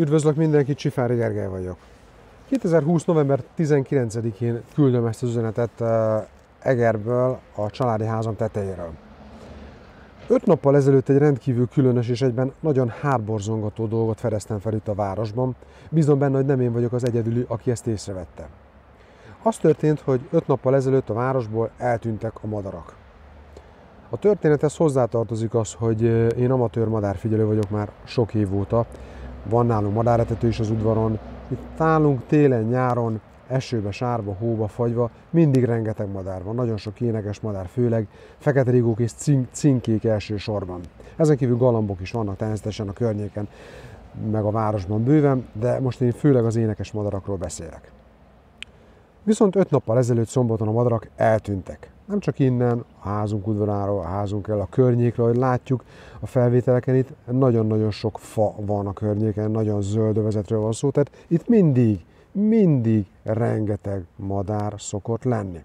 Üdvözlök 0.00 0.36
mindenkit, 0.36 0.78
Csifári 0.78 1.14
Gergely 1.14 1.48
vagyok. 1.48 1.76
2020. 2.48 3.04
november 3.04 3.42
19-én 3.58 4.62
küldöm 4.74 5.06
ezt 5.06 5.22
az 5.22 5.28
üzenetet 5.28 5.80
eh, 5.80 6.24
Egerből, 6.58 7.38
a 7.54 7.70
családi 7.70 8.04
házam 8.04 8.36
tetejéről. 8.36 8.90
Öt 10.28 10.46
nappal 10.46 10.76
ezelőtt 10.76 11.08
egy 11.08 11.18
rendkívül 11.18 11.68
különös 11.68 12.08
és 12.08 12.22
egyben 12.22 12.52
nagyon 12.60 12.88
hátborzongató 12.88 13.86
dolgot 13.86 14.20
fedeztem 14.20 14.58
fel 14.58 14.74
itt 14.74 14.88
a 14.88 14.94
városban. 14.94 15.56
Bízom 15.90 16.18
benne, 16.18 16.36
hogy 16.36 16.46
nem 16.46 16.60
én 16.60 16.72
vagyok 16.72 16.92
az 16.92 17.04
egyedüli, 17.04 17.44
aki 17.48 17.70
ezt 17.70 17.86
észrevette. 17.86 18.48
Az 19.42 19.56
történt, 19.56 20.00
hogy 20.00 20.20
öt 20.30 20.46
nappal 20.46 20.74
ezelőtt 20.74 21.10
a 21.10 21.14
városból 21.14 21.70
eltűntek 21.78 22.32
a 22.42 22.46
madarak. 22.46 22.94
A 24.10 24.16
történethez 24.16 24.76
hozzátartozik 24.76 25.54
az, 25.54 25.72
hogy 25.72 26.04
eh, 26.04 26.28
én 26.38 26.50
amatőr 26.50 26.88
madárfigyelő 26.88 27.46
vagyok 27.46 27.70
már 27.70 27.90
sok 28.04 28.34
év 28.34 28.54
óta, 28.54 28.86
van 29.48 29.66
nálunk 29.66 29.94
madáretető 29.94 30.48
is 30.48 30.60
az 30.60 30.70
udvaron. 30.70 31.18
Itt 31.48 31.78
nálunk 31.78 32.26
télen, 32.26 32.62
nyáron, 32.62 33.20
esőbe, 33.48 33.90
sárba, 33.90 34.32
hóba, 34.38 34.68
fagyva, 34.68 35.10
mindig 35.30 35.64
rengeteg 35.64 36.10
madár 36.10 36.42
van, 36.42 36.54
nagyon 36.54 36.76
sok 36.76 37.00
énekes 37.00 37.40
madár, 37.40 37.66
főleg 37.66 38.08
fekete 38.38 38.70
rigók 38.70 38.98
és 38.98 39.12
cink, 39.12 39.48
cinkék 39.50 40.04
elsősorban. 40.04 40.80
Ezen 41.16 41.36
kívül 41.36 41.56
galambok 41.56 42.00
is 42.00 42.10
vannak 42.10 42.36
természetesen 42.36 42.88
a 42.88 42.92
környéken, 42.92 43.48
meg 44.30 44.44
a 44.44 44.50
városban 44.50 45.04
bőven, 45.04 45.48
de 45.52 45.80
most 45.80 46.00
én 46.00 46.12
főleg 46.12 46.44
az 46.44 46.56
énekes 46.56 46.92
madarakról 46.92 47.36
beszélek. 47.36 47.90
Viszont 49.22 49.56
öt 49.56 49.70
nappal 49.70 49.98
ezelőtt 49.98 50.28
szombaton 50.28 50.68
a 50.68 50.72
madarak 50.72 51.08
eltűntek. 51.16 51.90
Nem 52.08 52.18
csak 52.18 52.38
innen, 52.38 52.84
a 53.00 53.08
házunk 53.08 53.46
udvaráról, 53.46 54.00
a 54.00 54.04
házunk 54.04 54.48
el, 54.48 54.60
a 54.60 54.66
környékről, 54.70 55.26
hogy 55.26 55.36
látjuk 55.36 55.84
a 56.20 56.26
felvételeken, 56.26 56.94
itt 56.94 57.08
nagyon-nagyon 57.30 57.90
sok 57.90 58.18
fa 58.18 58.54
van 58.56 58.86
a 58.86 58.92
környéken, 58.92 59.50
nagyon 59.50 59.82
zöld 59.82 60.16
övezetről 60.16 60.60
van 60.60 60.72
szó, 60.72 60.90
tehát 60.90 61.24
itt 61.26 61.48
mindig, 61.48 62.04
mindig 62.32 63.06
rengeteg 63.22 64.04
madár 64.16 64.74
szokott 64.78 65.24
lenni. 65.24 65.64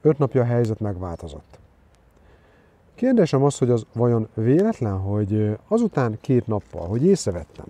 Öt 0.00 0.18
napja 0.18 0.40
a 0.40 0.44
helyzet 0.44 0.80
megváltozott. 0.80 1.58
Kérdésem 2.94 3.42
az, 3.42 3.58
hogy 3.58 3.70
az 3.70 3.86
vajon 3.92 4.28
véletlen, 4.34 4.98
hogy 4.98 5.58
azután 5.68 6.18
két 6.20 6.46
nappal, 6.46 6.86
hogy 6.86 7.04
észrevettem, 7.04 7.66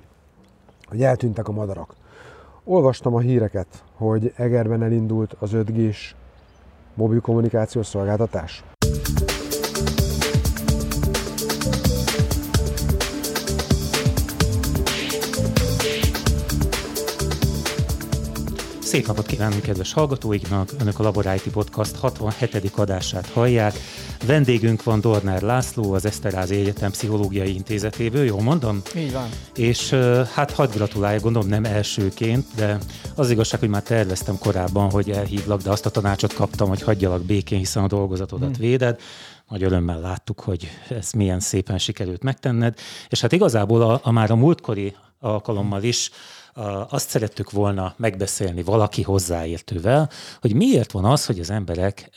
hogy 0.88 1.02
eltűntek 1.02 1.48
a 1.48 1.52
madarak, 1.52 1.94
olvastam 2.64 3.14
a 3.14 3.20
híreket, 3.20 3.84
hogy 3.94 4.32
Egerben 4.36 4.82
elindult 4.82 5.36
az 5.38 5.50
5G-s 5.54 6.14
mobil 6.98 7.20
kommunikációs 7.20 7.86
szolgáltatás. 7.86 8.64
Szép 18.88 19.06
napot 19.06 19.26
kívánunk 19.26 19.62
kedves 19.62 19.92
hallgatóiknak! 19.92 20.68
Önök 20.80 20.98
a 20.98 21.02
Labor 21.02 21.26
IT 21.34 21.52
Podcast 21.52 21.96
67. 21.96 22.72
adását 22.76 23.26
hallják. 23.26 23.74
Vendégünk 24.26 24.82
van 24.82 25.00
Dornár 25.00 25.42
László, 25.42 25.92
az 25.92 26.04
Eszterázi 26.04 26.56
Egyetem 26.56 26.90
Pszichológiai 26.90 27.54
Intézetéből, 27.54 28.24
jól 28.24 28.42
mondom? 28.42 28.82
Így 28.96 29.12
van. 29.12 29.28
És 29.54 29.90
hát 30.34 30.50
hadd 30.50 30.70
gratulálja, 30.70 31.20
gondolom 31.20 31.48
nem 31.48 31.64
elsőként, 31.64 32.46
de 32.56 32.78
az 33.14 33.30
igazság, 33.30 33.60
hogy 33.60 33.68
már 33.68 33.82
terveztem 33.82 34.38
korábban, 34.38 34.90
hogy 34.90 35.10
elhívlak, 35.10 35.62
de 35.62 35.70
azt 35.70 35.86
a 35.86 35.90
tanácsot 35.90 36.34
kaptam, 36.34 36.68
hogy 36.68 36.82
hagyjalak 36.82 37.22
békén, 37.22 37.58
hiszen 37.58 37.82
a 37.82 37.86
dolgozatodat 37.86 38.56
hmm. 38.56 38.66
véded 38.66 39.00
nagy 39.48 39.62
örömmel 39.62 40.00
láttuk, 40.00 40.40
hogy 40.40 40.68
ez 40.88 41.12
milyen 41.12 41.40
szépen 41.40 41.78
sikerült 41.78 42.22
megtenned, 42.22 42.78
és 43.08 43.20
hát 43.20 43.32
igazából 43.32 43.82
a, 43.82 44.00
a 44.02 44.10
már 44.10 44.30
a 44.30 44.36
múltkori 44.36 44.94
alkalommal 45.20 45.82
is 45.82 46.10
azt 46.88 47.08
szerettük 47.08 47.50
volna 47.50 47.94
megbeszélni 47.96 48.62
valaki 48.62 49.02
hozzáértővel, 49.02 50.10
hogy 50.40 50.54
miért 50.54 50.92
van 50.92 51.04
az, 51.04 51.26
hogy 51.26 51.38
az 51.38 51.50
emberek 51.50 52.10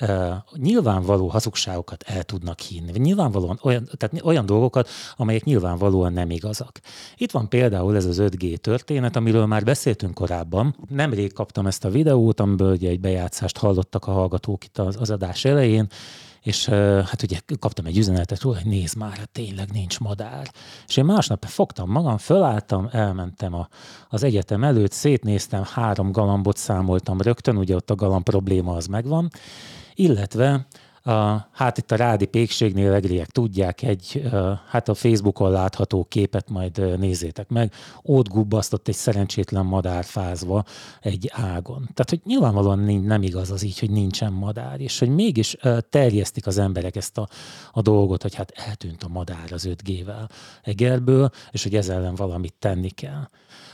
nyilvánvaló 0.54 1.28
hazugságokat 1.28 2.04
el 2.08 2.24
tudnak 2.24 2.60
hinni. 2.60 3.00
Nyilvánvalóan 3.00 3.60
olyan, 3.64 3.90
tehát 3.98 4.26
olyan 4.26 4.46
dolgokat, 4.46 4.90
amelyek 5.16 5.44
nyilvánvalóan 5.44 6.14
nem 6.14 6.30
igazak. 6.30 6.80
Itt 7.16 7.32
van 7.32 7.50
például 7.50 7.96
ez 7.96 8.06
az 8.06 8.18
5G 8.22 8.58
történet, 8.58 9.16
amiről 9.16 9.46
már 9.46 9.64
beszéltünk 9.64 10.14
korábban. 10.14 10.76
Nemrég 10.90 11.34
kaptam 11.34 11.68
ezt 11.68 11.86
a 11.86 11.90
videót, 11.90 12.40
amiből 12.40 12.78
egy 12.82 13.00
bejátszást 13.00 13.58
hallottak 13.58 14.08
a 14.08 14.12
hallgatók 14.12 14.66
itt 14.66 14.78
az 14.78 15.10
adás 15.10 15.46
elején, 15.46 15.88
és 16.42 16.66
hát 17.06 17.24
ugye 17.24 17.40
kaptam 17.60 17.86
egy 17.86 17.98
üzenetet 17.98 18.42
hogy 18.42 18.66
nézd 18.66 18.98
már, 18.98 19.18
hát 19.18 19.30
tényleg 19.30 19.72
nincs 19.72 20.00
madár. 20.00 20.52
És 20.88 20.98
én 20.98 21.06
másnap 21.06 21.46
fogtam 21.46 21.90
magam, 21.90 22.18
fölálltam, 22.18 22.90
elmentem 22.92 23.54
a, 23.54 23.68
az 24.10 24.24
egyetem 24.24 24.64
előtt, 24.64 24.92
szétnéztem, 24.92 25.64
három 25.74 26.12
galambot 26.12 26.58
számoltam 26.58 27.22
rögtön, 27.22 27.58
ugye 27.58 27.76
ott 27.76 27.90
a 27.90 27.96
galamb 27.96 28.24
probléma 28.24 28.76
az 28.76 28.86
megvan, 28.86 29.30
illetve 29.96 30.68
hát 31.52 31.78
itt 31.78 31.92
a 31.92 31.96
Rádi 31.96 32.26
Pékségnél 32.26 32.94
egriek 32.94 33.30
tudják, 33.30 33.82
egy, 33.82 34.30
hát 34.68 34.90
a 34.90 34.94
Facebookon 34.94 35.52
látható 35.52 36.06
képet 36.10 36.50
majd 36.50 37.00
nézzétek 37.00 37.50
meg, 37.50 37.74
ott 38.02 38.28
gubbasztott 38.28 38.88
egy 38.88 38.96
szerencsétlen 38.96 39.66
madár 39.66 40.04
fázva 40.04 40.64
egy 41.02 41.30
ágon. 41.34 41.90
Tehát, 41.94 42.10
hogy 42.10 42.22
nyilvánvalóan 42.26 42.80
nem 42.80 43.24
igaz 43.24 43.52
az 43.52 43.64
így, 43.64 43.80
hogy 43.80 43.92
nincsen 43.92 44.34
madár, 44.34 44.80
és 44.80 45.00
hogy 45.00 45.10
mégis 45.10 45.58
terjesztik 45.90 46.48
az 46.48 46.58
emberek 46.58 46.96
ezt 46.96 47.18
a, 47.18 47.28
a 47.72 47.82
dolgot, 47.82 48.22
hogy 48.22 48.36
hát 48.36 48.52
eltűnt 48.52 49.04
a 49.04 49.08
madár 49.08 49.52
az 49.52 49.68
5G-vel 49.70 50.30
Egerből, 50.62 51.30
és 51.52 51.64
hogy 51.64 51.76
ezzel 51.76 51.98
ellen 51.98 52.16
valamit 52.16 52.54
tenni 52.60 52.90
kell 52.90 53.28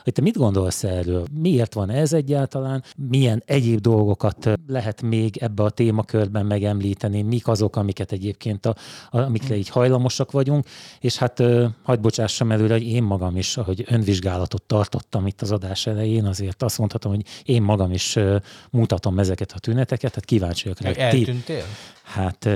hogy 0.07 0.15
te 0.15 0.21
mit 0.21 0.37
gondolsz 0.37 0.83
erről? 0.83 1.25
Miért 1.41 1.73
van 1.73 1.89
ez 1.89 2.13
egyáltalán? 2.13 2.83
Milyen 3.09 3.43
egyéb 3.45 3.79
dolgokat 3.79 4.49
lehet 4.67 5.01
még 5.01 5.37
ebbe 5.37 5.63
a 5.63 5.69
témakörben 5.69 6.45
megemlíteni? 6.45 7.21
Mik 7.21 7.47
azok, 7.47 7.75
amiket 7.75 8.11
egyébként, 8.11 8.65
a, 8.65 8.75
amikre 9.11 9.55
így 9.55 9.69
hajlamosak 9.69 10.31
vagyunk? 10.31 10.65
És 10.99 11.17
hát 11.17 11.43
hagyd 11.83 12.01
bocsássam 12.01 12.51
előre, 12.51 12.73
hogy 12.73 12.87
én 12.87 13.03
magam 13.03 13.37
is, 13.37 13.57
ahogy 13.57 13.85
önvizsgálatot 13.87 14.61
tartottam 14.61 15.27
itt 15.27 15.41
az 15.41 15.51
adás 15.51 15.87
elején, 15.87 16.25
azért 16.25 16.63
azt 16.63 16.77
mondhatom, 16.77 17.11
hogy 17.11 17.25
én 17.43 17.61
magam 17.61 17.91
is 17.91 18.17
mutatom 18.71 19.19
ezeket 19.19 19.51
a 19.51 19.59
tüneteket, 19.59 20.13
hát 20.13 20.25
kíváncsi 20.25 20.63
vagyok 20.63 20.95
rá. 20.95 21.03
Eltűntél? 21.03 21.63
Hát 22.07 22.49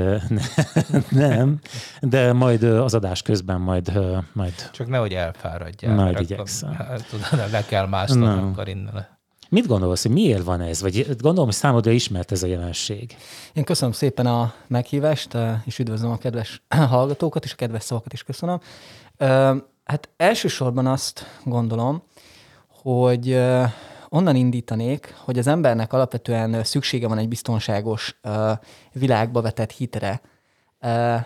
nem, 1.10 1.60
de 2.02 2.34
majd 2.34 2.64
az 2.64 2.94
adás 2.94 3.22
közben 3.22 3.62
majd... 3.62 3.92
majd 4.34 4.70
Csak 4.72 4.88
nehogy 4.88 5.14
elfáradjál. 5.14 5.96
Majd 5.96 6.20
igyekszem. 6.20 6.74
Hát, 6.74 7.06
tudod, 7.10 7.52
le 7.52 7.66
kell 7.66 7.88
másznod 7.88 8.38
akkor 8.38 8.68
innen. 8.68 9.08
Mit 9.50 9.68
gondolsz, 9.68 10.02
hogy 10.02 10.12
miért 10.12 10.44
van 10.44 10.62
ez? 10.62 10.82
Vagy 10.82 11.08
gondolom, 11.08 11.46
hogy 11.46 11.54
számodra 11.54 11.92
ismert 11.92 12.32
ez 12.32 12.44
a 12.44 12.48
jelenség. 12.48 13.16
Én 13.54 13.64
köszönöm 13.64 13.94
szépen 13.94 14.26
a 14.26 14.54
meghívást, 14.68 15.38
és 15.66 15.80
üdvözlöm 15.80 16.12
a 16.12 16.18
kedves 16.18 16.62
hallgatókat, 16.90 17.44
és 17.44 17.52
a 17.52 17.56
kedves 17.56 17.84
szavakat 17.84 18.14
is 18.14 18.24
köszönöm. 18.24 18.60
Hát 19.84 20.10
elsősorban 20.18 20.88
azt 20.88 21.26
gondolom, 21.44 22.04
hogy 22.68 23.40
onnan 24.14 24.36
indítanék, 24.36 25.14
hogy 25.18 25.38
az 25.38 25.48
embernek 25.48 25.94
alapvetően 25.94 26.64
szüksége 26.64 27.08
van 27.08 27.18
egy 27.18 27.28
biztonságos 27.28 28.20
világba 28.94 29.42
vetett 29.42 29.72
hitre, 29.72 30.22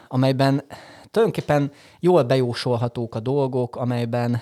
amelyben 0.08 0.64
tulajdonképpen 1.12 1.72
jól 2.00 2.24
bejósolhatók 2.24 3.16
a 3.16 3.20
dolgok, 3.20 3.76
amelyben 3.76 4.42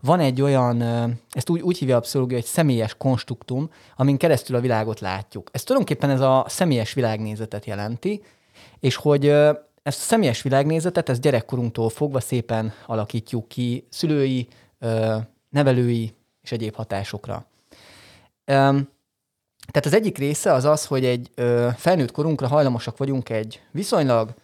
van 0.00 0.20
egy 0.20 0.42
olyan, 0.42 0.82
ezt 1.30 1.50
úgy, 1.50 1.60
úgy 1.60 1.78
hívja 1.78 1.96
a 1.96 2.00
pszichológia, 2.00 2.36
egy 2.36 2.44
személyes 2.44 2.94
konstruktum, 2.94 3.70
amin 3.96 4.16
keresztül 4.16 4.56
a 4.56 4.60
világot 4.60 5.00
látjuk. 5.00 5.50
Ez 5.52 5.62
tulajdonképpen 5.62 6.10
ez 6.10 6.20
a 6.20 6.44
személyes 6.48 6.92
világnézetet 6.92 7.64
jelenti, 7.64 8.22
és 8.80 8.96
hogy 8.96 9.28
ezt 9.82 10.00
a 10.00 10.04
személyes 10.04 10.42
világnézetet, 10.42 11.08
ezt 11.08 11.20
gyerekkorunktól 11.20 11.88
fogva 11.88 12.20
szépen 12.20 12.72
alakítjuk 12.86 13.48
ki 13.48 13.86
szülői, 13.90 14.48
nevelői 15.50 16.14
és 16.46 16.52
egyéb 16.52 16.74
hatásokra. 16.74 17.46
Tehát 18.44 19.84
az 19.84 19.94
egyik 19.94 20.18
része 20.18 20.52
az 20.52 20.64
az, 20.64 20.86
hogy 20.86 21.04
egy 21.04 21.30
felnőtt 21.76 22.12
korunkra 22.12 22.46
hajlamosak 22.46 22.96
vagyunk 22.96 23.28
egy 23.28 23.62
viszonylag 23.70 24.34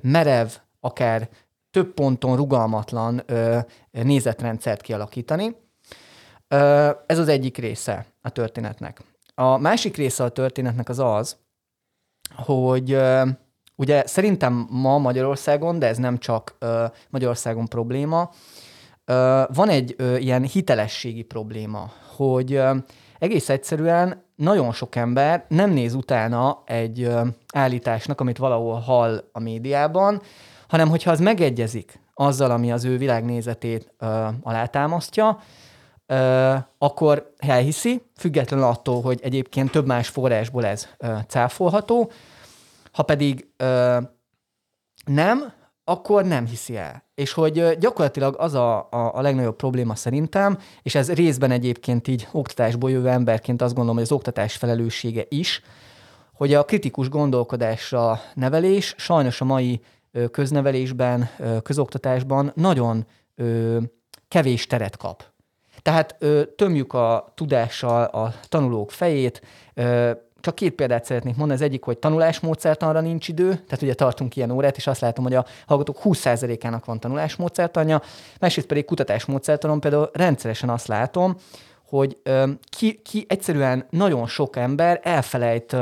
merev, 0.00 0.48
akár 0.80 1.28
több 1.70 1.94
ponton 1.94 2.36
rugalmatlan 2.36 3.22
nézetrendszert 3.90 4.80
kialakítani. 4.80 5.56
Ez 7.06 7.18
az 7.18 7.28
egyik 7.28 7.56
része 7.56 8.06
a 8.22 8.30
történetnek. 8.30 9.00
A 9.34 9.56
másik 9.56 9.96
része 9.96 10.24
a 10.24 10.28
történetnek 10.28 10.88
az 10.88 10.98
az, 10.98 11.36
hogy 12.34 12.98
ugye 13.76 14.06
szerintem 14.06 14.66
ma 14.70 14.98
Magyarországon, 14.98 15.78
de 15.78 15.86
ez 15.86 15.98
nem 15.98 16.18
csak 16.18 16.56
Magyarországon 17.10 17.66
probléma, 17.66 18.30
van 19.46 19.68
egy 19.68 19.96
ilyen 20.18 20.42
hitelességi 20.42 21.22
probléma, 21.22 21.90
hogy 22.16 22.60
egész 23.18 23.48
egyszerűen 23.48 24.24
nagyon 24.36 24.72
sok 24.72 24.96
ember 24.96 25.44
nem 25.48 25.70
néz 25.70 25.94
utána 25.94 26.62
egy 26.66 27.10
állításnak, 27.54 28.20
amit 28.20 28.38
valahol 28.38 28.78
hall 28.78 29.24
a 29.32 29.40
médiában, 29.40 30.22
hanem 30.68 30.88
hogyha 30.88 31.10
az 31.10 31.20
megegyezik 31.20 32.00
azzal, 32.14 32.50
ami 32.50 32.72
az 32.72 32.84
ő 32.84 32.96
világnézetét 32.96 33.94
ö, 33.98 34.28
alátámasztja, 34.42 35.38
akkor 36.78 37.32
elhiszi, 37.38 38.02
függetlenül 38.16 38.64
attól, 38.66 39.02
hogy 39.02 39.20
egyébként 39.22 39.70
több 39.70 39.86
más 39.86 40.08
forrásból 40.08 40.66
ez 40.66 40.88
ö, 40.98 41.16
cáfolható. 41.28 42.10
Ha 42.92 43.02
pedig 43.02 43.48
nem, 45.04 45.52
akkor 45.92 46.24
nem 46.24 46.46
hiszi 46.46 46.76
el. 46.76 47.04
És 47.14 47.32
hogy 47.32 47.78
gyakorlatilag 47.78 48.34
az 48.38 48.54
a, 48.54 48.76
a, 48.78 49.10
a 49.14 49.20
legnagyobb 49.20 49.56
probléma 49.56 49.94
szerintem, 49.94 50.58
és 50.82 50.94
ez 50.94 51.12
részben 51.12 51.50
egyébként 51.50 52.08
így 52.08 52.28
oktatásból 52.32 52.90
jövő 52.90 53.08
emberként 53.08 53.62
azt 53.62 53.74
gondolom, 53.74 53.96
hogy 53.96 54.04
az 54.04 54.12
oktatás 54.12 54.56
felelőssége 54.56 55.24
is, 55.28 55.62
hogy 56.32 56.54
a 56.54 56.64
kritikus 56.64 57.08
gondolkodásra 57.08 58.20
nevelés 58.34 58.94
sajnos 58.98 59.40
a 59.40 59.44
mai 59.44 59.80
köznevelésben, 60.30 61.30
közoktatásban 61.62 62.52
nagyon 62.54 63.06
kevés 64.28 64.66
teret 64.66 64.96
kap. 64.96 65.24
Tehát 65.82 66.16
tömjük 66.56 66.92
a 66.92 67.32
tudással 67.34 68.04
a 68.04 68.34
tanulók 68.48 68.90
fejét, 68.90 69.42
csak 70.42 70.54
két 70.54 70.72
példát 70.72 71.04
szeretnék 71.04 71.36
mondani. 71.36 71.60
Az 71.60 71.66
egyik, 71.66 71.84
hogy 71.84 71.98
tanulásmódszertanra 71.98 73.00
nincs 73.00 73.28
idő, 73.28 73.48
tehát 73.48 73.82
ugye 73.82 73.94
tartunk 73.94 74.36
ilyen 74.36 74.50
órát, 74.50 74.76
és 74.76 74.86
azt 74.86 75.00
látom, 75.00 75.24
hogy 75.24 75.34
a 75.34 75.46
hallgatók 75.66 75.98
20%-ának 76.04 76.84
van 76.84 77.00
tanulásmódszertanja, 77.00 78.02
másrészt 78.40 78.66
pedig 78.66 78.84
kutatásmódszertanon 78.84 79.80
például 79.80 80.10
rendszeresen 80.12 80.68
azt 80.68 80.86
látom, 80.86 81.36
hogy 81.86 82.16
ki, 82.76 83.00
ki 83.04 83.26
egyszerűen 83.28 83.86
nagyon 83.90 84.26
sok 84.26 84.56
ember 84.56 85.00
elfelejt 85.02 85.76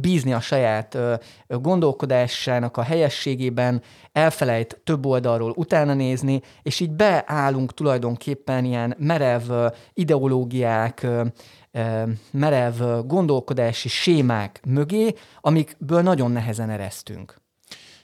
bízni 0.00 0.32
a 0.32 0.40
saját 0.40 0.98
gondolkodásának 1.48 2.76
a 2.76 2.82
helyességében, 2.82 3.82
elfelejt 4.12 4.80
több 4.84 5.06
oldalról 5.06 5.52
utána 5.56 5.94
nézni, 5.94 6.40
és 6.62 6.80
így 6.80 6.90
beállunk 6.90 7.74
tulajdonképpen 7.74 8.64
ilyen 8.64 8.94
merev 8.98 9.42
ideológiák, 9.92 11.06
merev 12.30 13.06
gondolkodási 13.06 13.88
sémák 13.88 14.60
mögé, 14.66 15.14
amikből 15.40 16.02
nagyon 16.02 16.30
nehezen 16.30 16.70
eresztünk. 16.70 17.40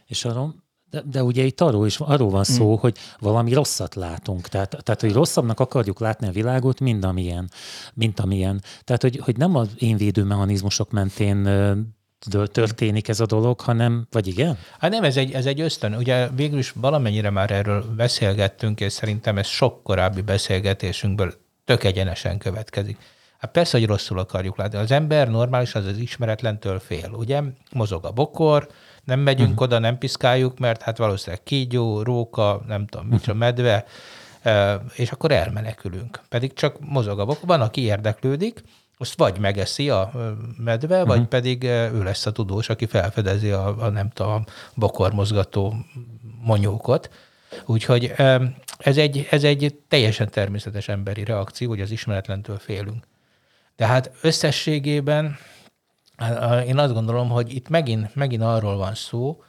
És 0.06 0.24
arról 0.24 0.54
de, 0.90 1.02
de 1.10 1.22
ugye 1.22 1.42
itt 1.42 1.60
arról, 1.60 1.86
is, 1.86 1.98
arról 1.98 2.30
van 2.30 2.44
szó, 2.44 2.72
mm. 2.72 2.76
hogy 2.76 2.96
valami 3.18 3.52
rosszat 3.52 3.94
látunk. 3.94 4.48
Tehát, 4.48 4.76
tehát, 4.82 5.00
hogy 5.00 5.12
rosszabbnak 5.12 5.60
akarjuk 5.60 6.00
látni 6.00 6.26
a 6.26 6.30
világot, 6.30 6.80
mint 6.80 7.04
amilyen. 7.04 7.50
Mint 7.94 8.20
amilyen. 8.20 8.62
Tehát, 8.84 9.02
hogy, 9.02 9.16
hogy 9.16 9.36
nem 9.36 9.56
az 9.56 9.68
én 9.78 9.96
védőmechanizmusok 9.96 10.90
mentén 10.90 11.48
történik 12.52 13.08
ez 13.08 13.20
a 13.20 13.26
dolog, 13.26 13.60
hanem, 13.60 14.06
vagy 14.10 14.26
igen? 14.26 14.58
Hát 14.78 14.90
nem, 14.90 15.04
ez 15.04 15.16
egy, 15.16 15.32
ez 15.32 15.46
egy 15.46 15.60
ösztön. 15.60 15.94
Ugye 15.94 16.28
végül 16.28 16.58
is 16.58 16.70
valamennyire 16.70 17.30
már 17.30 17.50
erről 17.50 17.84
beszélgettünk, 17.96 18.80
és 18.80 18.92
szerintem 18.92 19.38
ez 19.38 19.46
sok 19.46 19.82
korábbi 19.82 20.20
beszélgetésünkből 20.20 21.34
tök 21.64 21.84
egyenesen 21.84 22.38
következik. 22.38 22.96
Hát 23.40 23.50
persze, 23.50 23.78
hogy 23.78 23.86
rosszul 23.86 24.18
akarjuk 24.18 24.56
látni. 24.56 24.78
Az 24.78 24.90
ember 24.90 25.28
normális, 25.28 25.74
az 25.74 25.86
az 25.86 25.96
ismeretlentől 25.96 26.78
fél, 26.78 27.10
ugye? 27.12 27.42
Mozog 27.72 28.04
a 28.04 28.10
bokor, 28.10 28.68
nem 29.04 29.20
megyünk 29.20 29.50
uh-huh. 29.50 29.62
oda, 29.62 29.78
nem 29.78 29.98
piszkáljuk, 29.98 30.58
mert 30.58 30.82
hát 30.82 30.98
valószínűleg 30.98 31.42
kígyó, 31.42 32.02
róka, 32.02 32.62
nem 32.66 32.86
tudom, 32.86 33.06
uh-huh. 33.06 33.20
micsoda 33.20 33.38
medve, 33.38 33.84
és 34.94 35.10
akkor 35.12 35.30
elmenekülünk. 35.30 36.20
Pedig 36.28 36.52
csak 36.52 36.76
mozog 36.80 37.18
a 37.18 37.24
bokor. 37.24 37.46
Van, 37.46 37.60
aki 37.60 37.80
érdeklődik, 37.80 38.62
azt 38.98 39.18
vagy 39.18 39.38
megeszi 39.38 39.90
a 39.90 40.10
medve, 40.56 40.96
uh-huh. 40.96 41.16
vagy 41.16 41.26
pedig 41.26 41.64
ő 41.64 42.02
lesz 42.02 42.26
a 42.26 42.32
tudós, 42.32 42.68
aki 42.68 42.86
felfedezi 42.86 43.50
a, 43.50 43.84
a 43.84 43.88
nem 43.88 44.10
tudom, 44.10 44.32
a 44.32 44.44
bokormozgató 44.74 45.74
monyókot. 46.42 47.10
Úgyhogy 47.66 48.12
ez 48.78 48.96
egy, 48.96 49.26
ez 49.30 49.44
egy 49.44 49.78
teljesen 49.88 50.30
természetes 50.30 50.88
emberi 50.88 51.24
reakció, 51.24 51.68
hogy 51.68 51.80
az 51.80 51.90
ismeretlentől 51.90 52.58
félünk. 52.58 53.08
De 53.80 53.86
hát 53.86 54.10
összességében 54.22 55.36
én 56.66 56.78
azt 56.78 56.92
gondolom, 56.92 57.28
hogy 57.28 57.54
itt 57.54 57.68
megint, 57.68 58.14
megint 58.14 58.42
arról 58.42 58.76
van 58.76 58.94
szó, 58.94 59.42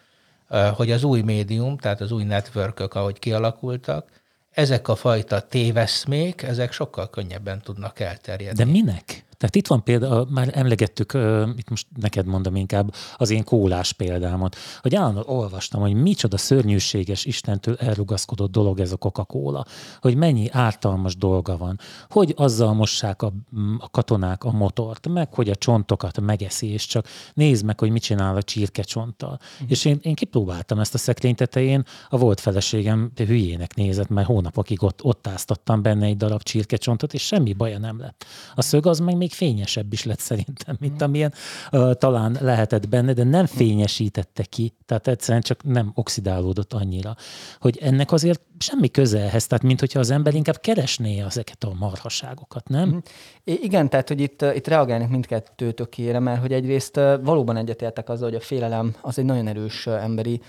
hogy 0.73 0.91
az 0.91 1.03
új 1.03 1.21
médium, 1.21 1.77
tehát 1.77 2.01
az 2.01 2.11
új 2.11 2.23
networkök, 2.23 2.93
ahogy 2.93 3.19
kialakultak, 3.19 4.09
ezek 4.51 4.87
a 4.87 4.95
fajta 4.95 5.41
téveszmék, 5.41 6.41
ezek 6.41 6.71
sokkal 6.71 7.09
könnyebben 7.09 7.61
tudnak 7.61 7.99
elterjedni. 7.99 8.63
De 8.63 8.71
minek? 8.71 9.25
Tehát 9.41 9.55
itt 9.55 9.67
van 9.67 9.83
például, 9.83 10.27
már 10.29 10.49
emlegettük, 10.53 11.13
itt 11.55 11.69
most 11.69 11.87
neked 11.99 12.25
mondom 12.25 12.55
inkább 12.55 12.93
az 13.15 13.29
én 13.29 13.43
kólás 13.43 13.93
példámat, 13.93 14.55
hogy 14.81 14.95
állandóan 14.95 15.25
olvastam, 15.27 15.81
hogy 15.81 15.93
micsoda 15.93 16.37
szörnyűséges 16.37 17.25
Istentől 17.25 17.75
elrugaszkodott 17.75 18.51
dolog 18.51 18.79
ez 18.79 18.91
a 18.91 18.97
Coca-Cola, 18.97 19.65
hogy 20.01 20.15
mennyi 20.15 20.49
ártalmas 20.51 21.17
dolga 21.17 21.57
van, 21.57 21.79
hogy 22.09 22.33
azzal 22.37 22.73
mossák 22.73 23.21
a, 23.21 23.31
a 23.77 23.89
katonák 23.89 24.43
a 24.43 24.51
motort, 24.51 25.07
meg 25.07 25.33
hogy 25.33 25.49
a 25.49 25.55
csontokat 25.55 26.19
megeszi, 26.21 26.67
és 26.67 26.85
csak 26.85 27.07
nézd 27.33 27.65
meg, 27.65 27.79
hogy 27.79 27.89
mit 27.89 28.01
csinál 28.01 28.35
a 28.35 28.43
csirkecsonttal. 28.43 29.39
Mm. 29.63 29.65
És 29.67 29.85
én, 29.85 29.99
én 30.01 30.15
kipróbáltam 30.15 30.79
ezt 30.79 30.93
a 30.93 30.97
szekrény 30.97 31.35
tetején, 31.35 31.85
a 32.09 32.17
volt 32.17 32.39
feleségem 32.39 33.11
hülyének 33.15 33.75
nézett, 33.75 34.09
mert 34.09 34.27
hónapokig 34.27 34.83
ott, 34.83 35.03
ott 35.03 35.27
áztattam 35.27 35.81
benne 35.81 36.05
egy 36.05 36.17
darab 36.17 36.43
csirkecsontot, 36.43 37.13
és 37.13 37.25
semmi 37.25 37.53
baja 37.53 37.77
nem 37.77 37.99
lett. 37.99 38.25
A 38.55 38.61
szög 38.61 38.85
az 38.85 38.99
meg 38.99 39.17
még 39.17 39.30
még 39.31 39.49
fényesebb 39.49 39.93
is 39.93 40.03
lett 40.03 40.19
szerintem, 40.19 40.77
mint 40.79 40.93
mm. 40.93 41.05
amilyen 41.05 41.33
uh, 41.71 41.93
talán 41.93 42.37
lehetett 42.41 42.89
benne, 42.89 43.13
de 43.13 43.23
nem 43.23 43.45
fényesítette 43.45 44.43
ki, 44.43 44.73
tehát 44.85 45.07
egyszerűen 45.07 45.41
csak 45.41 45.63
nem 45.63 45.91
oxidálódott 45.95 46.73
annyira, 46.73 47.15
hogy 47.59 47.77
ennek 47.81 48.11
azért 48.11 48.41
semmi 48.59 48.89
köze 48.89 49.19
ehhez, 49.19 49.47
tehát 49.47 49.63
mint 49.63 49.79
hogyha 49.79 49.99
az 49.99 50.09
ember 50.09 50.33
inkább 50.33 50.57
keresné 50.57 51.21
ezeket 51.21 51.63
a 51.63 51.73
marhaságokat, 51.79 52.69
nem? 52.69 52.89
Mm. 52.89 52.97
Igen, 53.43 53.89
tehát 53.89 54.07
hogy 54.07 54.21
itt, 54.21 54.41
itt 54.41 54.67
reagálnak 54.67 55.09
mindkettőtökére, 55.09 56.19
mert 56.19 56.41
hogy 56.41 56.53
egyrészt 56.53 56.95
valóban 57.23 57.57
egyetértek 57.57 58.09
azzal, 58.09 58.29
hogy 58.29 58.37
a 58.37 58.41
félelem 58.43 58.95
az 59.01 59.19
egy 59.19 59.25
nagyon 59.25 59.47
erős 59.47 59.87
emberi 59.87 60.41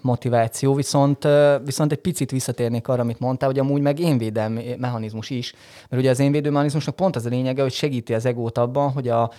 motiváció, 0.00 0.74
viszont, 0.74 1.28
viszont 1.64 1.92
egy 1.92 2.00
picit 2.00 2.30
visszatérnék 2.30 2.88
arra, 2.88 3.02
amit 3.02 3.18
mondtál, 3.18 3.48
hogy 3.48 3.58
amúgy 3.58 3.80
meg 3.80 3.98
énvédelmi 3.98 4.74
mechanizmus 4.78 5.30
is, 5.30 5.54
mert 5.88 6.02
ugye 6.02 6.10
az 6.10 6.18
énvédő 6.18 6.50
mechanizmusnak 6.50 6.96
pont 6.96 7.16
az 7.16 7.26
a 7.26 7.28
lényege, 7.28 7.62
hogy 7.62 7.72
segíti 7.72 8.14
az 8.14 8.26
egót 8.26 8.58
abban, 8.58 8.90
hogy 8.90 9.08
a, 9.08 9.32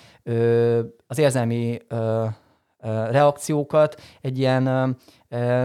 az 1.08 1.18
érzelmi 1.18 1.78
reakciókat 3.12 4.02
egy 4.22 4.38
ilyen 4.38 4.98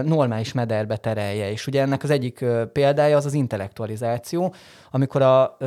normális 0.05 0.53
mederbe 0.53 0.97
terelje. 0.97 1.51
És 1.51 1.67
ugye 1.67 1.81
ennek 1.81 2.03
az 2.03 2.09
egyik 2.09 2.45
példája 2.73 3.17
az 3.17 3.25
az 3.25 3.33
intellektualizáció, 3.33 4.53
amikor, 4.91 5.21
a, 5.21 5.57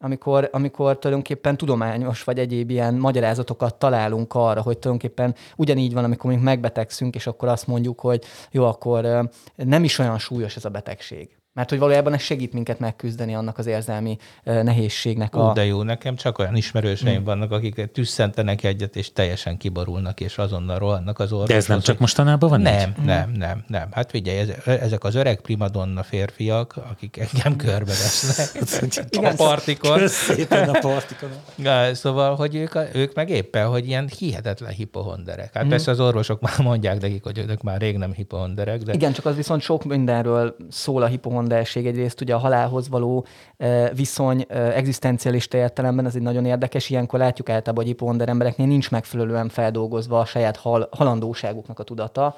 amikor, 0.00 0.48
amikor 0.52 0.98
tulajdonképpen 0.98 1.56
tudományos 1.56 2.24
vagy 2.24 2.38
egyéb 2.38 2.70
ilyen 2.70 2.94
magyarázatokat 2.94 3.74
találunk 3.74 4.34
arra, 4.34 4.62
hogy 4.62 4.78
tulajdonképpen 4.78 5.34
ugyanígy 5.56 5.92
van, 5.92 6.04
amikor 6.04 6.30
még 6.30 6.40
megbetegszünk, 6.40 7.14
és 7.14 7.26
akkor 7.26 7.48
azt 7.48 7.66
mondjuk, 7.66 8.00
hogy 8.00 8.24
jó, 8.50 8.64
akkor 8.64 9.28
nem 9.54 9.84
is 9.84 9.98
olyan 9.98 10.18
súlyos 10.18 10.56
ez 10.56 10.64
a 10.64 10.70
betegség. 10.70 11.41
Mert 11.54 11.70
hogy 11.70 11.78
valójában 11.78 12.12
ez 12.12 12.20
segít 12.20 12.52
minket 12.52 12.78
megküzdeni 12.78 13.34
annak 13.34 13.58
az 13.58 13.66
érzelmi 13.66 14.18
nehézségnek. 14.44 15.34
A... 15.34 15.50
Ú, 15.50 15.52
de 15.52 15.64
jó, 15.64 15.82
nekem 15.82 16.16
csak 16.16 16.38
olyan 16.38 16.56
ismerőseim 16.56 17.20
mm. 17.20 17.24
vannak, 17.24 17.50
akik 17.50 17.90
tüsszentenek 17.92 18.64
egyet, 18.64 18.96
és 18.96 19.12
teljesen 19.12 19.56
kiborulnak, 19.56 20.20
és 20.20 20.38
azonnal 20.38 20.78
rohannak 20.78 21.18
az 21.18 21.32
orvoshoz. 21.32 21.48
De 21.48 21.54
ez 21.56 21.66
nem 21.66 21.80
csak 21.80 21.98
mostanában 21.98 22.50
van? 22.50 22.60
Nem, 22.60 22.94
így? 22.98 23.04
nem, 23.04 23.30
nem, 23.30 23.64
nem. 23.66 23.88
Hát 23.90 24.10
figyelj, 24.10 24.50
ezek 24.64 25.04
az 25.04 25.14
öreg 25.14 25.40
primadonna 25.40 26.02
férfiak, 26.02 26.74
akik 26.90 27.16
engem 27.16 27.56
körbevesznek 27.56 28.62
a 29.32 29.34
partikon. 29.36 30.08
Szépen 30.08 30.68
a 30.68 30.78
partikon. 30.78 31.30
Ja, 31.56 31.94
szóval, 31.94 32.34
hogy 32.34 32.54
ők, 32.54 32.74
ők 32.92 33.14
meg 33.14 33.30
éppen, 33.30 33.66
hogy 33.66 33.86
ilyen 33.86 34.08
hihetetlen 34.18 34.70
hipohonderek. 34.70 35.54
Hát 35.54 35.64
mm. 35.64 35.68
persze 35.68 35.90
az 35.90 36.00
orvosok 36.00 36.40
már 36.46 36.58
mondják 36.58 37.00
nekik, 37.00 37.22
hogy 37.22 37.44
ők 37.48 37.62
már 37.62 37.80
rég 37.80 37.96
nem 37.96 38.12
hipohonderek. 38.12 38.82
De... 38.82 38.92
Igen, 38.92 39.12
csak 39.12 39.24
az 39.24 39.36
viszont 39.36 39.62
sok 39.62 39.84
mindenről 39.84 40.56
szól 40.70 41.02
a 41.02 41.06
hipohonderek 41.06 41.40
hipomondelség, 41.42 41.86
egyrészt 41.86 42.20
ugye 42.20 42.34
a 42.34 42.38
halálhoz 42.38 42.88
való 42.88 43.26
viszony 43.94 44.46
egzisztencialista 44.48 45.56
értelemben, 45.56 46.06
ez 46.06 46.14
egy 46.14 46.22
nagyon 46.22 46.44
érdekes. 46.44 46.90
Ilyenkor 46.90 47.18
látjuk 47.18 47.48
általában, 47.48 47.84
hogy 47.84 47.92
embereknél 48.28 48.66
nincs 48.66 48.90
megfelelően 48.90 49.48
feldolgozva 49.48 50.18
a 50.18 50.24
saját 50.24 50.56
hal, 50.56 50.88
halandóságuknak 50.90 51.78
a 51.78 51.82
tudata. 51.82 52.36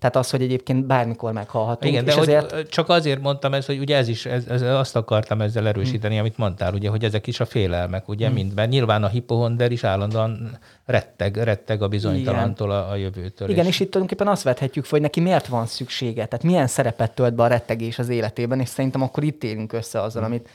Tehát 0.00 0.16
az, 0.16 0.30
hogy 0.30 0.42
egyébként 0.42 0.86
bármikor 0.86 1.32
meghalhatunk. 1.32 1.92
Igen, 1.92 2.04
de 2.04 2.16
ezért... 2.16 2.68
csak 2.68 2.88
azért 2.88 3.20
mondtam 3.20 3.54
ezt, 3.54 3.66
hogy 3.66 3.78
ugye 3.78 3.96
ez 3.96 4.08
is, 4.08 4.26
ez, 4.26 4.46
ez, 4.46 4.62
azt 4.62 4.96
akartam 4.96 5.40
ezzel 5.40 5.68
erősíteni, 5.68 6.14
hmm. 6.14 6.22
amit 6.22 6.38
mondtál, 6.38 6.74
ugye, 6.74 6.88
hogy 6.88 7.04
ezek 7.04 7.26
is 7.26 7.40
a 7.40 7.44
félelmek, 7.44 8.08
ugye, 8.08 8.26
hmm. 8.26 8.34
mindben. 8.34 8.68
Nyilván 8.68 9.04
a 9.04 9.08
hipohonder 9.08 9.72
is 9.72 9.84
állandóan 9.84 10.58
retteg, 10.84 11.36
retteg 11.36 11.82
a 11.82 11.88
bizonytalantól 11.88 12.70
a, 12.70 12.90
a 12.90 12.96
jövőtől. 12.96 13.48
Igen, 13.48 13.64
és... 13.64 13.70
és 13.70 13.80
itt 13.80 13.90
tulajdonképpen 13.90 14.32
azt 14.32 14.42
vethetjük, 14.42 14.86
hogy 14.86 15.00
neki 15.00 15.20
miért 15.20 15.46
van 15.46 15.66
szüksége, 15.66 16.26
tehát 16.26 16.44
milyen 16.44 16.66
szerepet 16.66 17.14
tölt 17.14 17.34
be 17.34 17.42
a 17.42 17.46
rettegés 17.46 17.98
az 17.98 18.08
életében, 18.08 18.60
és 18.60 18.68
szerintem 18.68 19.02
akkor 19.02 19.22
itt 19.22 19.44
élünk 19.44 19.72
össze 19.72 20.02
azzal, 20.02 20.22
hmm. 20.22 20.32
amit 20.32 20.48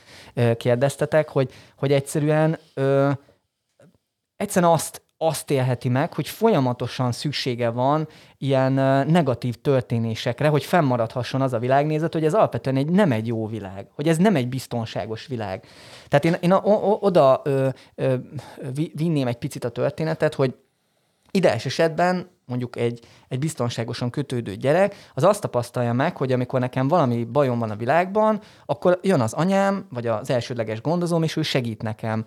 kérdeztetek, 0.56 1.28
hogy, 1.28 1.52
hogy 1.76 1.92
egyszerűen 1.92 2.58
ö, 2.74 3.10
egyszerűen 4.36 4.72
azt 4.72 5.02
azt 5.18 5.50
élheti 5.50 5.88
meg, 5.88 6.14
hogy 6.14 6.28
folyamatosan 6.28 7.12
szüksége 7.12 7.68
van 7.68 8.08
ilyen 8.38 8.72
negatív 9.08 9.54
történésekre, 9.54 10.48
hogy 10.48 10.64
fennmaradhasson 10.64 11.40
az 11.40 11.52
a 11.52 11.58
világnézet, 11.58 12.12
hogy 12.12 12.24
ez 12.24 12.34
alapvetően 12.34 12.76
egy, 12.76 12.90
nem 12.90 13.12
egy 13.12 13.26
jó 13.26 13.46
világ, 13.46 13.86
hogy 13.94 14.08
ez 14.08 14.16
nem 14.16 14.36
egy 14.36 14.48
biztonságos 14.48 15.26
világ. 15.26 15.64
Tehát 16.08 16.24
én, 16.24 16.36
én 16.40 16.52
o, 16.52 16.70
o, 16.70 16.98
oda 17.00 17.40
ö, 17.44 17.68
ö, 17.94 18.14
vinném 18.94 19.26
egy 19.26 19.38
picit 19.38 19.64
a 19.64 19.68
történetet, 19.68 20.34
hogy 20.34 20.54
ideális 21.30 21.66
esetben 21.66 22.30
mondjuk 22.46 22.76
egy, 22.76 23.00
egy 23.28 23.38
biztonságosan 23.38 24.10
kötődő 24.10 24.54
gyerek, 24.54 24.94
az 25.14 25.24
azt 25.24 25.40
tapasztalja 25.40 25.92
meg, 25.92 26.16
hogy 26.16 26.32
amikor 26.32 26.60
nekem 26.60 26.88
valami 26.88 27.24
bajom 27.24 27.58
van 27.58 27.70
a 27.70 27.76
világban, 27.76 28.40
akkor 28.66 28.98
jön 29.02 29.20
az 29.20 29.32
anyám, 29.32 29.86
vagy 29.90 30.06
az 30.06 30.30
elsődleges 30.30 30.80
gondozóm, 30.80 31.22
és 31.22 31.36
ő 31.36 31.42
segít 31.42 31.82
nekem. 31.82 32.24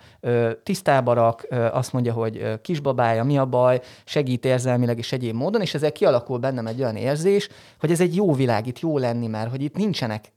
Tisztába 0.64 1.14
rak, 1.14 1.48
azt 1.72 1.94
mondja, 1.94 2.14
hogy 2.14 2.62
kisbabája, 2.62 3.24
mi 3.24 3.38
a 3.38 3.46
baj, 3.46 3.82
segít 4.06 4.46
érzelmileg 4.46 4.98
és 4.98 5.12
egyéb 5.12 5.36
módon, 5.36 5.62
és 5.62 5.74
ezzel 5.74 5.92
kialakul 5.92 6.38
bennem 6.38 6.68
egy 6.68 6.80
olyan 6.80 6.96
érzés, 6.96 7.50
hogy 7.80 7.92
ez 7.92 8.00
egy 8.00 8.16
jó 8.16 8.34
világ, 8.34 8.68
itt 8.68 8.80
jó 8.80 8.98
lenni, 8.98 9.28
mert 9.28 9.50
hogy 9.50 9.62
itt 9.64 9.76
nincsenek 9.76 10.34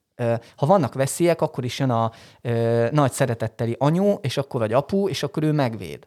ha 0.57 0.67
vannak 0.67 0.95
veszélyek, 0.95 1.41
akkor 1.41 1.65
is 1.65 1.79
jön 1.79 1.91
a 1.91 2.11
ö, 2.41 2.87
nagy 2.91 3.13
szeretetteli 3.13 3.77
anyu, 3.79 4.15
és 4.21 4.37
akkor 4.37 4.61
vagy 4.61 4.73
apu, 4.73 5.09
és 5.09 5.23
akkor 5.23 5.43
ő 5.43 5.53
megvéd. 5.53 6.07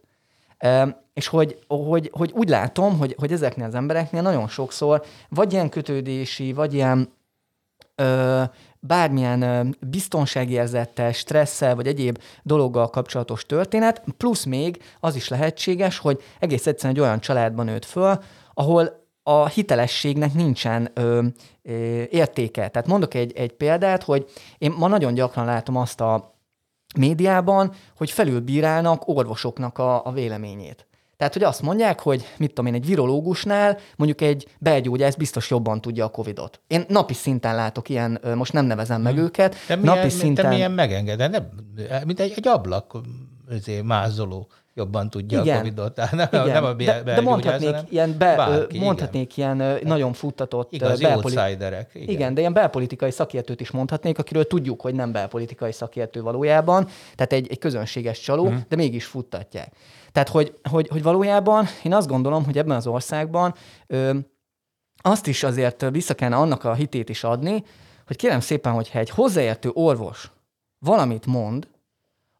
És 1.13 1.27
hogy, 1.27 1.59
hogy, 1.67 2.09
hogy 2.13 2.31
úgy 2.31 2.49
látom, 2.49 2.97
hogy, 2.97 3.15
hogy 3.17 3.31
ezeknél 3.31 3.65
az 3.65 3.75
embereknél 3.75 4.21
nagyon 4.21 4.47
sokszor 4.47 5.03
vagy 5.29 5.53
ilyen 5.53 5.69
kötődési, 5.69 6.53
vagy 6.53 6.73
ilyen 6.73 7.13
ö, 7.95 8.43
bármilyen 8.79 9.41
ö, 9.41 9.63
biztonságérzettel, 9.79 11.11
stresszel, 11.11 11.75
vagy 11.75 11.87
egyéb 11.87 12.21
dologgal 12.43 12.89
kapcsolatos 12.89 13.45
történet, 13.45 14.03
plusz 14.17 14.43
még 14.43 14.83
az 14.99 15.15
is 15.15 15.27
lehetséges, 15.27 15.97
hogy 15.97 16.21
egész 16.39 16.67
egyszerűen 16.67 16.95
egy 16.95 17.01
olyan 17.01 17.19
családban 17.19 17.65
nőtt 17.65 17.85
föl, 17.85 18.19
ahol 18.53 19.03
a 19.23 19.47
hitelességnek 19.47 20.33
nincsen 20.33 20.89
ö, 20.93 21.25
értéke. 22.09 22.67
Tehát 22.67 22.87
mondok 22.87 23.13
egy, 23.13 23.33
egy 23.35 23.51
példát, 23.51 24.03
hogy 24.03 24.25
én 24.57 24.73
ma 24.77 24.87
nagyon 24.87 25.13
gyakran 25.13 25.45
látom 25.45 25.75
azt 25.75 26.01
a 26.01 26.34
médiában, 26.97 27.71
hogy 27.97 28.11
felülbírálnak 28.11 29.07
orvosoknak 29.07 29.77
a, 29.77 30.05
a 30.05 30.11
véleményét. 30.11 30.87
Tehát, 31.17 31.33
hogy 31.33 31.43
azt 31.43 31.61
mondják, 31.61 31.99
hogy 31.99 32.25
mit 32.37 32.49
tudom 32.49 32.65
én, 32.65 32.73
egy 32.73 32.85
virológusnál 32.85 33.77
mondjuk 33.95 34.21
egy 34.21 34.47
belgyógyász 34.59 35.15
biztos 35.15 35.49
jobban 35.49 35.81
tudja 35.81 36.05
a 36.05 36.09
Covidot. 36.09 36.61
Én 36.67 36.85
napi 36.87 37.13
szinten 37.13 37.55
látok 37.55 37.89
ilyen, 37.89 38.21
most 38.35 38.53
nem 38.53 38.65
nevezem 38.65 39.01
meg 39.01 39.13
hmm. 39.13 39.23
őket. 39.23 39.55
De 39.67 39.75
milyen, 39.75 39.95
napi 39.95 40.09
szinten... 40.09 40.43
te 40.43 40.49
milyen 40.49 40.71
megengedett, 40.71 41.31
nem, 41.31 41.49
mint 42.05 42.19
egy, 42.19 42.33
egy 42.35 42.47
ablak 42.47 42.97
azért 43.49 43.83
mázoló 43.83 44.47
jobban 44.75 45.09
tudja 45.09 45.41
igen, 45.41 45.55
a 45.55 45.57
Covid-ot. 45.57 45.95
Nem, 46.11 46.27
igen. 46.31 46.47
nem 46.47 46.63
a 46.65 46.73
be, 46.73 47.01
de, 47.03 47.13
de 47.13 47.21
mondhatnék 47.21 47.75
ilyen, 47.89 48.17
be, 48.17 48.35
bárki, 48.35 48.79
mondhatnék 48.79 49.37
igen. 49.37 49.55
ilyen 49.55 49.79
nagyon 49.83 50.13
futtatott 50.13 50.73
Igazi 50.73 51.03
belpoli... 51.03 51.37
outsiderek. 51.37 51.89
Igen. 51.93 52.09
igen, 52.09 52.33
de 52.33 52.39
ilyen 52.39 52.53
belpolitikai 52.53 53.11
szakértőt 53.11 53.61
is 53.61 53.71
mondhatnék, 53.71 54.17
akiről 54.17 54.47
tudjuk, 54.47 54.81
hogy 54.81 54.93
nem 54.93 55.11
belpolitikai 55.11 55.71
szakértő 55.71 56.21
valójában, 56.21 56.87
tehát 57.15 57.33
egy, 57.33 57.47
egy 57.49 57.59
közönséges 57.59 58.19
csaló, 58.19 58.45
hmm. 58.45 58.65
de 58.69 58.75
mégis 58.75 59.05
futtatják. 59.05 59.73
Tehát, 60.11 60.29
hogy, 60.29 60.53
hogy, 60.69 60.87
hogy 60.87 61.03
valójában 61.03 61.65
én 61.83 61.93
azt 61.93 62.07
gondolom, 62.07 62.45
hogy 62.45 62.57
ebben 62.57 62.75
az 62.75 62.87
országban 62.87 63.55
ö, 63.87 64.13
azt 65.01 65.27
is 65.27 65.43
azért 65.43 65.89
vissza 65.89 66.13
kellene 66.13 66.41
annak 66.41 66.63
a 66.63 66.73
hitét 66.73 67.09
is 67.09 67.23
adni, 67.23 67.63
hogy 68.07 68.15
kérem 68.15 68.39
szépen, 68.39 68.73
hogyha 68.73 68.99
egy 68.99 69.09
hozzáértő 69.09 69.69
orvos 69.73 70.31
valamit 70.79 71.25
mond, 71.25 71.67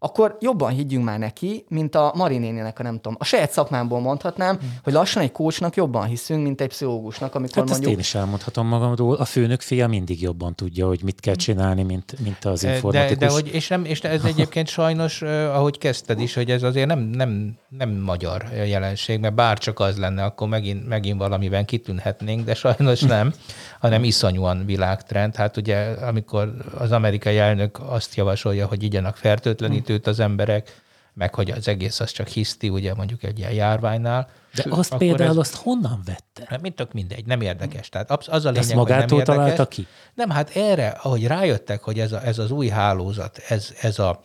akkor 0.06 0.38
jobban 0.40 0.72
higgyünk 0.72 1.04
már 1.04 1.20
neki, 1.20 1.66
mint 1.68 1.96
a 1.96 2.12
Marinénének, 2.16 2.80
a 2.80 2.84
nem 2.84 2.96
tudom. 2.96 3.16
A 3.20 3.24
saját 3.24 3.52
szakmámból 3.52 4.00
mondhatnám, 4.00 4.58
hmm. 4.58 4.78
hogy 4.84 4.94
lassan 4.94 5.22
egy 5.22 5.32
kócsnak 5.32 5.76
jobban 5.76 6.06
hiszünk, 6.06 6.44
mint 6.44 6.62
egy 6.62 6.68
pszichológusnak, 6.68 7.36
amikor 7.36 7.56
hát 7.56 7.66
mondjuk... 7.66 7.86
ezt 7.86 7.94
én 7.94 8.00
is 8.00 8.16
elmondhatom 8.16 8.68
magamról. 8.68 9.16
A 9.16 9.26
főnök 9.26 9.62
fia 9.62 9.88
mindig 9.88 10.22
jobban 10.22 10.56
tudja, 10.56 10.88
hogy 10.88 11.00
mit 11.04 11.20
kell 11.20 11.36
csinálni, 11.36 11.84
mint, 11.84 12.16
mint 12.24 12.46
az 12.46 12.64
informatikus. 12.64 13.18
De, 13.18 13.26
de 13.26 13.32
hogy, 13.32 13.50
és, 13.54 13.68
nem, 13.68 13.86
és 13.86 14.02
ez 14.02 14.24
egyébként 14.34 14.68
sajnos, 14.68 15.22
ahogy 15.22 15.78
kezdted 15.78 16.20
is, 16.20 16.34
hogy 16.34 16.52
ez 16.52 16.64
azért 16.64 16.88
nem, 16.88 17.00
nem, 17.00 17.58
nem 17.70 17.90
magyar 17.90 18.46
jelenség, 18.66 19.20
mert 19.20 19.36
bár 19.36 19.58
csak 19.58 19.80
az 19.80 19.98
lenne, 19.98 20.24
akkor 20.24 20.48
megint, 20.48 20.88
megint 20.88 21.20
valamiben 21.20 21.66
kitűnhetnénk, 21.66 22.46
de 22.46 22.54
sajnos 22.54 23.02
nem, 23.16 23.34
hanem 23.80 24.04
iszonyúan 24.04 24.66
világtrend. 24.66 25.36
Hát 25.36 25.58
ugye, 25.58 25.78
amikor 25.84 26.54
az 26.78 26.92
amerikai 26.92 27.38
elnök 27.38 27.80
azt 27.86 28.16
javasolja, 28.16 28.66
hogy 28.66 28.84
igyanak 28.84 29.18
fertőtlenítő 29.18 29.95
kettőt 29.96 30.08
az 30.08 30.20
emberek, 30.20 30.84
meg 31.14 31.36
hogy 31.36 31.52
az 31.52 31.68
egész 31.68 32.00
az 32.00 32.12
csak 32.12 32.28
hiszti, 32.28 32.70
ugye 32.70 32.94
mondjuk 32.94 33.24
egy 33.24 33.40
ilyen 33.40 33.52
járványnál. 33.52 34.30
De 34.56 34.62
Sőt, 34.62 34.74
azt 34.74 34.98
például 34.98 35.30
ez, 35.30 35.38
azt 35.38 35.56
honnan 35.56 36.02
vette? 36.06 36.46
Hát 36.46 36.62
mint 36.62 36.75
tök 36.75 36.94
mindegy, 36.94 37.25
nem 37.25 37.42
érdekes. 37.42 37.90
Tehát 37.90 38.12
az 38.12 38.46
a 38.46 38.50
lényeg, 38.50 38.58
Ezt 38.58 38.74
magától 38.74 39.18
hogy 39.18 39.28
nem 39.28 39.36
találta 39.36 39.68
ki? 39.68 39.88
Nem, 40.14 40.30
hát 40.30 40.56
erre, 40.56 40.88
ahogy 40.88 41.28
rájöttek, 41.28 41.84
hogy 41.84 42.00
ez, 42.00 42.12
a, 42.12 42.25
ez 42.25 42.40
az 42.40 42.52
új 42.52 42.68
hálózat, 42.68 43.38
ez, 43.48 43.74
ez 43.82 44.00
a 44.00 44.22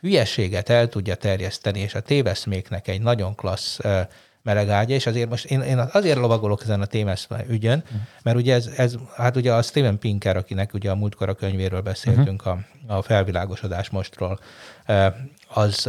hülyeséget 0.00 0.68
el 0.68 0.88
tudja 0.88 1.14
terjeszteni, 1.14 1.80
és 1.80 1.94
a 1.94 2.00
téveszméknek 2.00 2.88
egy 2.88 3.00
nagyon 3.00 3.34
klassz 3.34 3.78
melegágya, 4.44 4.94
és 4.94 5.06
azért 5.06 5.30
most 5.30 5.44
én, 5.44 5.60
én 5.60 5.78
azért 5.78 6.18
lovagolok 6.18 6.62
ezen 6.62 6.80
a 6.80 6.86
témeszme 6.86 7.44
ügyön, 7.48 7.82
uh-huh. 7.84 8.00
mert 8.22 8.36
ugye 8.36 8.54
ez, 8.54 8.66
ez, 8.76 8.94
hát 9.16 9.36
ugye 9.36 9.52
a 9.52 9.62
Steven 9.62 9.98
Pinker, 9.98 10.36
akinek 10.36 10.74
ugye 10.74 10.90
a 10.90 10.94
múltkor 10.94 11.28
a 11.28 11.34
könyvéről 11.34 11.80
beszéltünk, 11.80 12.46
uh-huh. 12.46 12.60
a, 12.86 12.96
a 12.96 13.02
felvilágosodás 13.02 13.90
mostról, 13.90 14.38
az 15.48 15.88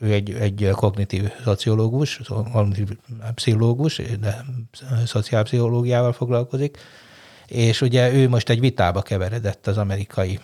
ő 0.00 0.12
egy, 0.12 0.30
egy 0.30 0.68
kognitív 0.72 1.30
szociológus, 1.44 2.20
kognitív 2.52 2.88
pszichológus, 3.34 3.96
de 4.20 4.44
szociálpszichológiával 5.06 6.12
foglalkozik, 6.12 6.78
és 7.46 7.80
ugye 7.80 8.12
ő 8.12 8.28
most 8.28 8.48
egy 8.48 8.60
vitába 8.60 9.02
keveredett 9.02 9.66
az 9.66 9.78
amerikai 9.78 10.38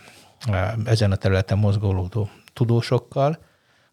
ezen 0.85 1.13
a 1.13 1.17
területen 1.17 1.59
mozgolódó 1.59 2.31
tudósokkal, 2.53 3.39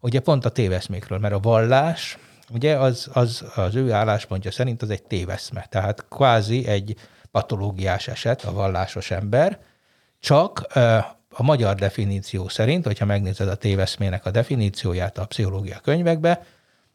ugye 0.00 0.20
pont 0.20 0.44
a 0.44 0.48
téveszmékről, 0.48 1.18
mert 1.18 1.34
a 1.34 1.38
vallás, 1.38 2.18
ugye 2.52 2.76
az, 2.76 3.08
az, 3.12 3.44
az 3.54 3.74
ő 3.74 3.92
álláspontja 3.92 4.50
szerint 4.50 4.82
az 4.82 4.90
egy 4.90 5.02
téveszme, 5.02 5.66
tehát 5.68 6.04
kvázi 6.08 6.66
egy 6.66 6.96
patológiás 7.30 8.08
eset, 8.08 8.44
a 8.44 8.52
vallásos 8.52 9.10
ember, 9.10 9.58
csak 10.20 10.66
a 11.30 11.42
magyar 11.42 11.74
definíció 11.74 12.48
szerint, 12.48 12.86
hogyha 12.86 13.04
megnézed 13.04 13.48
a 13.48 13.54
téveszmének 13.54 14.26
a 14.26 14.30
definícióját 14.30 15.18
a 15.18 15.26
pszichológia 15.26 15.78
könyvekbe, 15.82 16.46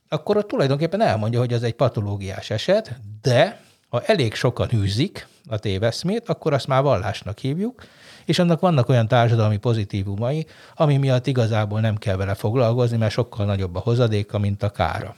akkor 0.09 0.37
ott 0.37 0.47
tulajdonképpen 0.47 1.01
elmondja, 1.01 1.39
hogy 1.39 1.53
ez 1.53 1.63
egy 1.63 1.73
patológiás 1.73 2.49
eset, 2.49 2.99
de 3.21 3.61
ha 3.89 4.01
elég 4.01 4.33
sokan 4.33 4.69
űzik 4.73 5.27
a 5.49 5.57
téveszmét, 5.57 6.29
akkor 6.29 6.53
azt 6.53 6.67
már 6.67 6.81
vallásnak 6.81 7.37
hívjuk, 7.37 7.83
és 8.25 8.39
annak 8.39 8.59
vannak 8.59 8.89
olyan 8.89 9.07
társadalmi 9.07 9.57
pozitívumai, 9.57 10.45
ami 10.75 10.97
miatt 10.97 11.27
igazából 11.27 11.79
nem 11.79 11.95
kell 11.97 12.15
vele 12.15 12.33
foglalkozni, 12.33 12.97
mert 12.97 13.11
sokkal 13.11 13.45
nagyobb 13.45 13.75
a 13.75 13.79
hozadéka, 13.79 14.37
mint 14.37 14.63
a 14.63 14.69
kára. 14.69 15.15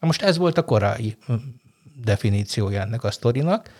Na 0.00 0.06
most 0.06 0.22
ez 0.22 0.36
volt 0.36 0.58
a 0.58 0.64
korai 0.64 1.16
hm, 1.26 1.34
definíciója 2.04 2.80
ennek 2.80 3.04
a 3.04 3.10
sztorinak, 3.10 3.70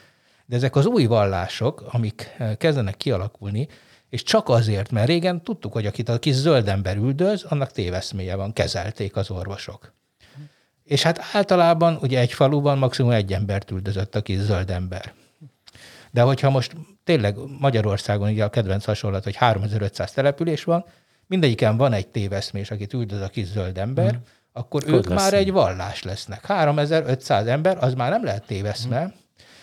de 0.46 0.56
ezek 0.56 0.76
az 0.76 0.86
új 0.86 1.04
vallások, 1.06 1.84
amik 1.90 2.34
eh, 2.38 2.56
kezdenek 2.56 2.96
kialakulni, 2.96 3.68
és 4.08 4.22
csak 4.22 4.48
azért, 4.48 4.90
mert 4.90 5.06
régen 5.06 5.42
tudtuk, 5.42 5.72
hogy 5.72 5.86
akit 5.86 6.08
a 6.08 6.18
kis 6.18 6.34
zöld 6.34 6.68
ember 6.68 6.96
üldöz, 6.96 7.42
annak 7.42 7.72
téveszméje 7.72 8.34
van, 8.34 8.52
kezelték 8.52 9.16
az 9.16 9.30
orvosok. 9.30 9.92
És 10.84 11.02
hát 11.02 11.20
általában 11.32 11.98
ugye 12.02 12.18
egy 12.18 12.32
faluban 12.32 12.78
maximum 12.78 13.10
egy 13.10 13.32
embert 13.32 13.70
üldözött 13.70 14.14
a 14.14 14.22
kis 14.22 14.38
zöld 14.38 14.70
ember. 14.70 15.12
De 16.10 16.22
hogyha 16.22 16.50
most 16.50 16.76
tényleg 17.04 17.36
Magyarországon 17.58 18.30
ugye 18.30 18.44
a 18.44 18.50
kedvenc 18.50 18.84
hasonlat, 18.84 19.24
hogy 19.24 19.36
3500 19.36 20.12
település 20.12 20.64
van, 20.64 20.84
mindegyiken 21.26 21.76
van 21.76 21.92
egy 21.92 22.08
téveszmés, 22.08 22.70
akit 22.70 22.92
üldöz 22.92 23.20
a 23.20 23.28
kis 23.28 23.46
zöld 23.46 23.78
ember, 23.78 24.10
hmm. 24.10 24.22
Akkor 24.52 24.82
Hogy 24.82 24.92
ők 24.92 25.08
lesz 25.08 25.22
már 25.22 25.34
egy 25.34 25.52
vallás 25.52 26.02
lesznek. 26.02 26.46
3500 26.46 27.46
ember, 27.46 27.76
az 27.80 27.94
már 27.94 28.10
nem 28.10 28.24
lehet 28.24 28.46
téveszme, 28.46 29.00
hmm. 29.00 29.12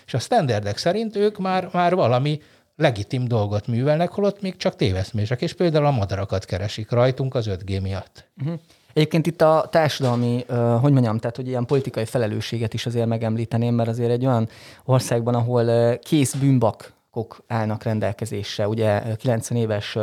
és 0.06 0.14
a 0.14 0.20
standardek 0.20 0.78
szerint 0.78 1.16
ők 1.16 1.38
már, 1.38 1.70
már 1.72 1.96
valami 1.96 2.42
legitim 2.76 3.28
dolgot 3.28 3.68
művelnek, 3.68 4.12
holott 4.12 4.42
még 4.42 4.58
csak 4.58 4.76
téveszmések, 4.76 5.42
és 5.42 5.54
például 5.54 5.86
a 5.86 5.92
madarakat 5.92 6.46
keresik 6.46 6.92
rajtunk 6.92 7.36
az 7.36 7.48
5G 7.50 7.82
miatt. 7.82 8.28
Uh-huh. 8.42 8.60
Egyébként 8.94 9.28
itt 9.28 9.42
a 9.42 9.68
társadalmi, 9.72 10.46
hogy 10.82 10.92
mondjam, 10.92 11.18
tehát 11.18 11.36
hogy 11.36 11.48
ilyen 11.48 11.66
politikai 11.66 12.06
felelősséget 12.06 12.74
is 12.74 12.86
azért 12.86 13.06
megemlíteném, 13.06 13.76
mert 13.76 13.90
azért 13.90 14.12
egy 14.12 14.26
olyan 14.26 14.50
országban, 14.86 15.36
ahol 15.36 15.98
kész 15.98 16.34
bűnbak 16.34 16.96
állnak 17.48 17.84
rendelkezésre. 17.84 18.68
Ugye 18.68 19.16
90 19.16 19.58
éves 19.58 19.98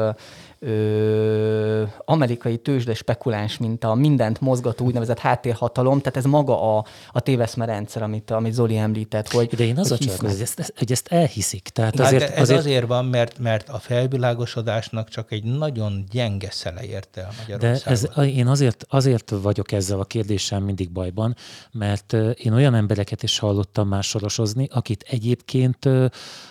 ö, 0.65 1.83
amerikai 2.05 2.57
tőzsde 2.57 2.95
spekuláns, 2.95 3.59
mint 3.59 3.85
a 3.85 3.95
mindent 3.95 4.41
mozgató 4.41 4.85
úgynevezett 4.85 5.19
háttérhatalom, 5.19 5.99
tehát 5.99 6.17
ez 6.17 6.25
maga 6.25 6.77
a, 6.77 6.85
a 7.13 7.21
téveszme 7.21 7.65
rendszer, 7.65 8.03
amit, 8.03 8.31
amit 8.31 8.53
Zoli 8.53 8.77
említett. 8.77 9.33
Hogy, 9.33 9.49
De 9.49 9.65
én 9.65 9.79
az 9.79 9.89
hogy 9.89 10.11
a 10.21 10.27
hogy 10.27 10.41
ezt, 10.41 10.73
hogy 10.77 10.93
ezt 10.93 11.09
elhiszik. 11.09 11.69
Tehát 11.69 11.99
Hát 11.99 12.07
azért, 12.07 12.31
ez 12.31 12.41
azért, 12.41 12.59
azért 12.59 12.87
van, 12.87 13.05
mert, 13.05 13.39
mert 13.39 13.69
a 13.69 13.79
felvilágosodásnak 13.79 15.09
csak 15.09 15.33
egy 15.33 15.45
nagyon 15.45 16.05
gyenge 16.11 16.51
szele 16.51 16.85
érte 16.85 17.29
el 17.49 17.59
De 17.59 17.79
ez, 17.85 18.09
én 18.17 18.47
azért, 18.47 18.85
azért 18.89 19.31
vagyok 19.43 19.73
ezzel 19.73 20.01
a 20.01 20.05
kérdéssel 20.05 20.61
mindig 20.61 20.91
bajban, 20.91 21.37
mert 21.73 22.13
én 22.35 22.53
olyan 22.53 22.75
embereket 22.75 23.23
is 23.23 23.39
hallottam 23.39 23.89
már 23.89 24.03
sorosozni, 24.03 24.69
akit 24.71 25.05
egyébként, 25.09 25.79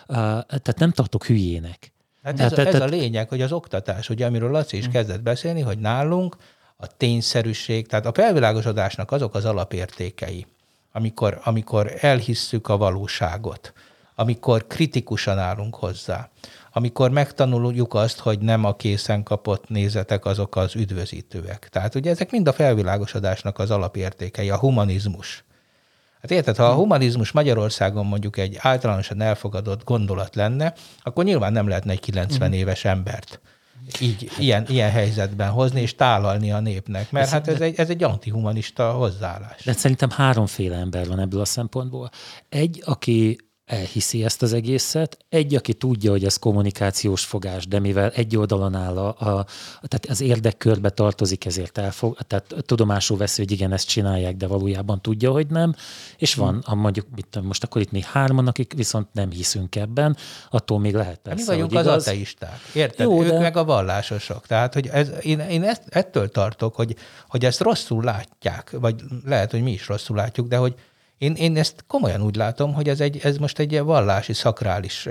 tehát 0.08 0.80
nem 0.80 0.92
tartok 0.92 1.26
hülyének. 1.26 1.93
Hát 2.24 2.36
Tehát- 2.36 2.52
ez, 2.52 2.58
a, 2.58 2.62
ez 2.62 2.68
a 2.68 2.72
tehát- 2.78 2.90
lényeg, 2.90 3.30
hogy 3.30 3.42
az 3.42 3.52
oktatás, 3.52 4.10
ugye, 4.10 4.26
amiről 4.26 4.52
Laci 4.52 4.78
is 4.78 4.88
kezdett 4.88 5.22
beszélni, 5.22 5.62
hogy 5.62 5.80
nálunk 5.80 6.38
a 6.78 6.88
tényszerűség, 6.98 7.88
tehát 7.88 8.06
a 8.06 8.14
felvilágosodásnak 8.14 9.12
azok 9.12 9.36
az 9.36 9.46
alapértékei, 9.46 10.46
amikor, 10.92 11.40
amikor 11.44 11.94
elhisszük 12.00 12.68
a 12.70 12.78
valóságot, 12.78 13.74
amikor 14.16 14.68
kritikusan 14.68 15.38
állunk 15.40 15.76
hozzá, 15.76 16.30
amikor 16.72 17.12
megtanuljuk 17.12 17.94
azt, 17.94 18.20
hogy 18.20 18.40
nem 18.40 18.66
a 18.66 18.76
készen 18.76 19.24
kapott 19.24 19.70
nézetek 19.70 20.26
azok 20.26 20.56
az 20.56 20.76
üdvözítőek. 20.76 21.70
Tehát 21.72 21.96
ugye 21.96 22.10
ezek 22.10 22.32
mind 22.32 22.48
a 22.48 22.54
felvilágosodásnak 22.54 23.60
az 23.60 23.72
alapértékei, 23.72 24.50
a 24.50 24.58
humanizmus. 24.58 25.44
Hát 26.24 26.32
érted, 26.32 26.56
ha 26.56 26.66
a 26.66 26.74
humanizmus 26.74 27.32
Magyarországon 27.32 28.06
mondjuk 28.06 28.38
egy 28.38 28.58
általánosan 28.60 29.22
elfogadott 29.22 29.84
gondolat 29.84 30.36
lenne, 30.36 30.74
akkor 31.02 31.24
nyilván 31.24 31.52
nem 31.52 31.68
lehetne 31.68 31.92
egy 31.92 32.00
90 32.00 32.54
éves 32.54 32.86
embert 32.86 33.42
így 34.00 34.32
ilyen, 34.38 34.66
ilyen 34.68 34.92
helyzetben 34.92 35.50
hozni 35.50 35.82
és 35.82 35.96
tálalni 35.96 36.52
a 36.52 36.60
népnek, 36.60 37.12
mert 37.12 37.30
hát 37.30 37.48
ez 37.48 37.62
egy, 37.62 37.76
ez 37.78 37.90
egy 37.90 38.04
antihumanista 38.04 38.92
hozzáállás. 38.92 39.64
De 39.64 39.74
szerintem 39.74 40.10
háromféle 40.10 40.76
ember 40.76 41.08
van 41.08 41.20
ebből 41.20 41.42
a 41.42 41.46
szempontból. 41.46 42.10
Egy, 42.50 42.82
aki 42.86 43.38
elhiszi 43.66 44.24
ezt 44.24 44.42
az 44.42 44.54
egészet, 44.54 45.18
egy, 45.30 45.56
aki 45.56 45.74
tudja, 45.74 46.12
hogy 46.12 46.26
ez 46.26 46.38
kommunikációs 46.38 47.26
fogás, 47.26 47.68
de 47.68 47.80
mivel 47.80 48.10
egy 48.10 48.38
oldalon 48.38 48.76
áll, 48.76 48.98
a, 48.98 49.08
a, 49.08 49.46
tehát 49.82 50.06
az 50.10 50.22
érdekkörbe 50.22 50.90
tartozik, 50.90 51.46
ezért 51.46 51.78
elfog, 51.78 52.18
tehát 52.28 52.56
tudomásul 52.60 53.18
veszi, 53.18 53.42
hogy 53.42 53.52
igen, 53.52 53.72
ezt 53.72 53.88
csinálják, 53.88 54.36
de 54.36 54.48
valójában 54.48 55.02
tudja, 55.02 55.32
hogy 55.32 55.48
nem, 55.48 55.76
és 56.18 56.36
van, 56.36 56.62
a 56.66 56.76
mondjuk, 56.76 57.08
mit 57.16 57.28
tudom, 57.28 57.48
most 57.48 57.64
akkor 57.64 57.82
itt 57.82 57.92
mi 57.92 58.02
hárman, 58.12 58.48
akik 58.48 58.74
viszont 58.74 59.08
nem 59.12 59.32
hiszünk 59.32 59.76
ebben, 59.76 60.18
attól 60.50 60.80
még 60.80 60.94
lehet 60.94 61.20
persze, 61.24 61.42
mi 61.42 61.48
vagyunk 61.48 61.74
az 61.74 61.86
igaz. 61.86 62.08
ateisták, 62.08 62.60
érted? 62.74 63.06
Jó, 63.06 63.24
ők 63.24 63.30
de- 63.30 63.40
meg 63.40 63.58
a 63.58 63.64
vallásosok. 63.64 64.48
Tehát, 64.48 64.74
hogy 64.74 64.88
ez, 64.88 65.12
én, 65.22 65.40
én 65.40 65.64
ezt, 65.64 65.84
ettől 65.90 66.30
tartok, 66.30 66.76
hogy, 66.76 66.96
hogy 67.28 67.46
ezt 67.46 67.60
rosszul 67.60 68.04
látják, 68.04 68.76
vagy 68.80 69.02
lehet, 69.26 69.52
hogy 69.52 69.62
mi 69.62 69.72
is 69.72 69.88
rosszul 69.88 70.16
látjuk, 70.16 70.48
de 70.48 70.58
hogy 70.58 70.76
én, 71.18 71.34
én 71.34 71.58
ezt 71.58 71.84
komolyan 71.88 72.22
úgy 72.22 72.36
látom, 72.36 72.74
hogy 72.74 72.90
ez, 72.90 73.00
egy, 73.00 73.20
ez 73.24 73.38
most 73.38 73.60
egy 73.60 73.72
ilyen 73.72 73.86
vallási, 73.86 74.34
szakrális 74.34 75.10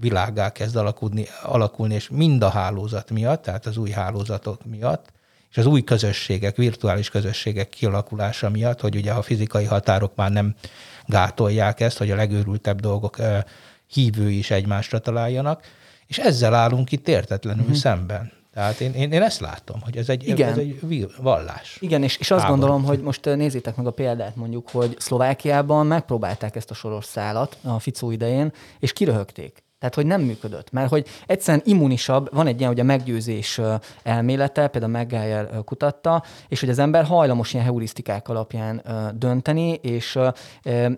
világá 0.00 0.52
kezd 0.52 0.76
alakulni, 0.76 1.26
alakulni, 1.42 1.94
és 1.94 2.08
mind 2.08 2.42
a 2.42 2.48
hálózat 2.48 3.10
miatt, 3.10 3.42
tehát 3.42 3.66
az 3.66 3.76
új 3.76 3.90
hálózatok 3.90 4.64
miatt, 4.64 5.12
és 5.50 5.56
az 5.56 5.66
új 5.66 5.82
közösségek, 5.82 6.56
virtuális 6.56 7.10
közösségek 7.10 7.68
kialakulása 7.68 8.50
miatt, 8.50 8.80
hogy 8.80 8.96
ugye 8.96 9.12
a 9.12 9.22
fizikai 9.22 9.64
határok 9.64 10.14
már 10.14 10.30
nem 10.30 10.54
gátolják 11.06 11.80
ezt, 11.80 11.98
hogy 11.98 12.10
a 12.10 12.16
legőrültebb 12.16 12.80
dolgok 12.80 13.16
hívői 13.86 14.38
is 14.38 14.50
egymásra 14.50 14.98
találjanak, 14.98 15.64
és 16.06 16.18
ezzel 16.18 16.54
állunk 16.54 16.92
itt 16.92 17.08
értetlenül 17.08 17.62
uh-huh. 17.62 17.76
szemben. 17.76 18.32
Tehát 18.56 18.80
én, 18.80 18.92
én, 18.92 19.12
én 19.12 19.22
ezt 19.22 19.40
látom, 19.40 19.80
hogy 19.80 19.96
ez 19.96 20.08
egy, 20.08 20.28
Igen. 20.28 20.48
ez 20.48 20.58
egy 20.58 21.08
vallás. 21.22 21.76
Igen, 21.80 22.02
és, 22.02 22.16
és 22.16 22.30
azt 22.30 22.42
Háború. 22.42 22.60
gondolom, 22.60 22.84
hogy 22.84 23.00
most 23.00 23.24
nézzétek 23.24 23.76
meg 23.76 23.86
a 23.86 23.90
példát 23.90 24.36
mondjuk, 24.36 24.70
hogy 24.70 24.94
Szlovákiában 24.98 25.86
megpróbálták 25.86 26.56
ezt 26.56 26.70
a 26.70 26.74
soros 26.74 27.04
szálat 27.04 27.56
a 27.62 27.78
Ficó 27.78 28.10
idején, 28.10 28.52
és 28.78 28.92
kiröhögték. 28.92 29.64
Tehát, 29.78 29.94
hogy 29.94 30.06
nem 30.06 30.20
működött. 30.20 30.70
Mert 30.70 30.88
hogy 30.88 31.06
egyszerűen 31.26 31.62
immunisabb, 31.66 32.34
van 32.34 32.46
egy 32.46 32.58
ilyen, 32.58 32.70
hogy 32.70 32.80
a 32.80 32.84
meggyőzés 32.84 33.60
elmélete, 34.02 34.68
például 34.68 34.92
McGuire 34.92 35.48
kutatta, 35.64 36.22
és 36.48 36.60
hogy 36.60 36.68
az 36.68 36.78
ember 36.78 37.04
hajlamos 37.04 37.52
ilyen 37.52 37.64
heurisztikák 37.64 38.28
alapján 38.28 38.82
dönteni, 39.14 39.72
és, 39.72 40.18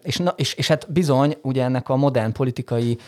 és, 0.02 0.16
na, 0.16 0.30
és, 0.36 0.54
és 0.54 0.68
hát 0.68 0.92
bizony, 0.92 1.36
ugye 1.42 1.62
ennek 1.62 1.88
a 1.88 1.96
modern 1.96 2.32
politikai 2.32 2.98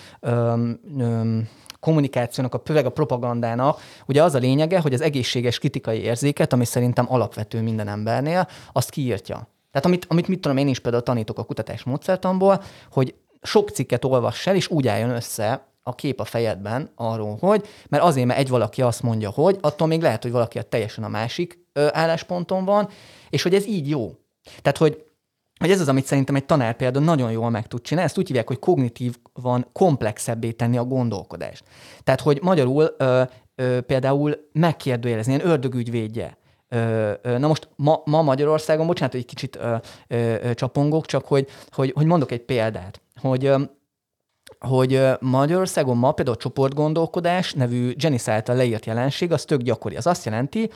kommunikációnak, 1.80 2.54
a 2.54 2.62
főleg 2.64 2.86
a 2.86 2.90
propagandának, 2.90 3.80
ugye 4.06 4.22
az 4.22 4.34
a 4.34 4.38
lényege, 4.38 4.80
hogy 4.80 4.94
az 4.94 5.00
egészséges 5.00 5.58
kritikai 5.58 5.98
érzéket, 5.98 6.52
ami 6.52 6.64
szerintem 6.64 7.06
alapvető 7.08 7.62
minden 7.62 7.88
embernél, 7.88 8.48
azt 8.72 8.90
kiírtja. 8.90 9.48
Tehát 9.70 9.86
amit, 9.86 10.06
amit 10.08 10.28
mit 10.28 10.40
tudom, 10.40 10.56
én 10.56 10.68
is 10.68 10.78
például 10.78 11.02
tanítok 11.02 11.38
a 11.38 11.44
kutatás 11.44 11.82
módszertamból, 11.82 12.62
hogy 12.92 13.14
sok 13.42 13.70
cikket 13.70 14.04
olvass 14.04 14.46
el, 14.46 14.54
és 14.54 14.68
úgy 14.68 14.88
álljon 14.88 15.10
össze 15.10 15.68
a 15.82 15.94
kép 15.94 16.20
a 16.20 16.24
fejedben 16.24 16.90
arról, 16.94 17.36
hogy, 17.40 17.66
mert 17.88 18.02
azért, 18.02 18.26
mert 18.26 18.38
egy 18.38 18.48
valaki 18.48 18.82
azt 18.82 19.02
mondja, 19.02 19.30
hogy, 19.30 19.58
attól 19.60 19.86
még 19.86 20.02
lehet, 20.02 20.22
hogy 20.22 20.32
valaki 20.32 20.58
a 20.58 20.62
teljesen 20.62 21.04
a 21.04 21.08
másik 21.08 21.66
ö, 21.72 21.88
állásponton 21.92 22.64
van, 22.64 22.88
és 23.30 23.42
hogy 23.42 23.54
ez 23.54 23.66
így 23.66 23.88
jó. 23.88 24.14
Tehát, 24.62 24.78
hogy 24.78 25.04
hogy 25.60 25.70
ez 25.70 25.80
az, 25.80 25.88
amit 25.88 26.04
szerintem 26.04 26.34
egy 26.34 26.44
tanár 26.44 26.76
például 26.76 27.04
nagyon 27.04 27.30
jól 27.30 27.50
meg 27.50 27.66
tud 27.66 27.82
csinálni, 27.82 28.08
ezt 28.08 28.18
úgy 28.18 28.26
hívják, 28.26 28.46
hogy 28.46 28.58
kognitív 28.58 29.16
van 29.32 29.66
komplexebbé 29.72 30.50
tenni 30.50 30.76
a 30.76 30.84
gondolkodást. 30.84 31.64
Tehát, 32.04 32.20
hogy 32.20 32.38
magyarul 32.42 32.94
ö, 32.98 33.22
ö, 33.54 33.80
például 33.80 34.36
megkérdőjelezni, 34.52 35.34
ilyen 35.34 35.46
ördögügyvédje. 35.46 36.36
Ö, 36.68 37.12
ö, 37.22 37.38
na 37.38 37.46
most 37.46 37.68
ma, 37.76 38.02
ma 38.04 38.22
Magyarországon, 38.22 38.86
bocsánat, 38.86 39.12
hogy 39.12 39.20
egy 39.20 39.26
kicsit 39.26 39.56
ö, 39.56 39.76
ö, 40.08 40.54
csapongok, 40.54 41.06
csak 41.06 41.26
hogy, 41.26 41.48
hogy, 41.70 41.92
hogy 41.96 42.06
mondok 42.06 42.30
egy 42.30 42.44
példát, 42.44 43.00
hogy 43.20 43.44
ö, 43.44 43.62
hogy 44.58 45.02
Magyarországon 45.20 45.96
ma 45.96 46.12
például 46.12 46.36
a 46.36 46.40
csoportgondolkodás 46.40 47.52
nevű 47.52 47.92
Janice 47.96 48.32
által 48.32 48.56
leírt 48.56 48.86
jelenség, 48.86 49.32
az 49.32 49.44
tök 49.44 49.60
gyakori. 49.60 49.96
Az 49.96 50.06
azt 50.06 50.24
jelenti, 50.24 50.70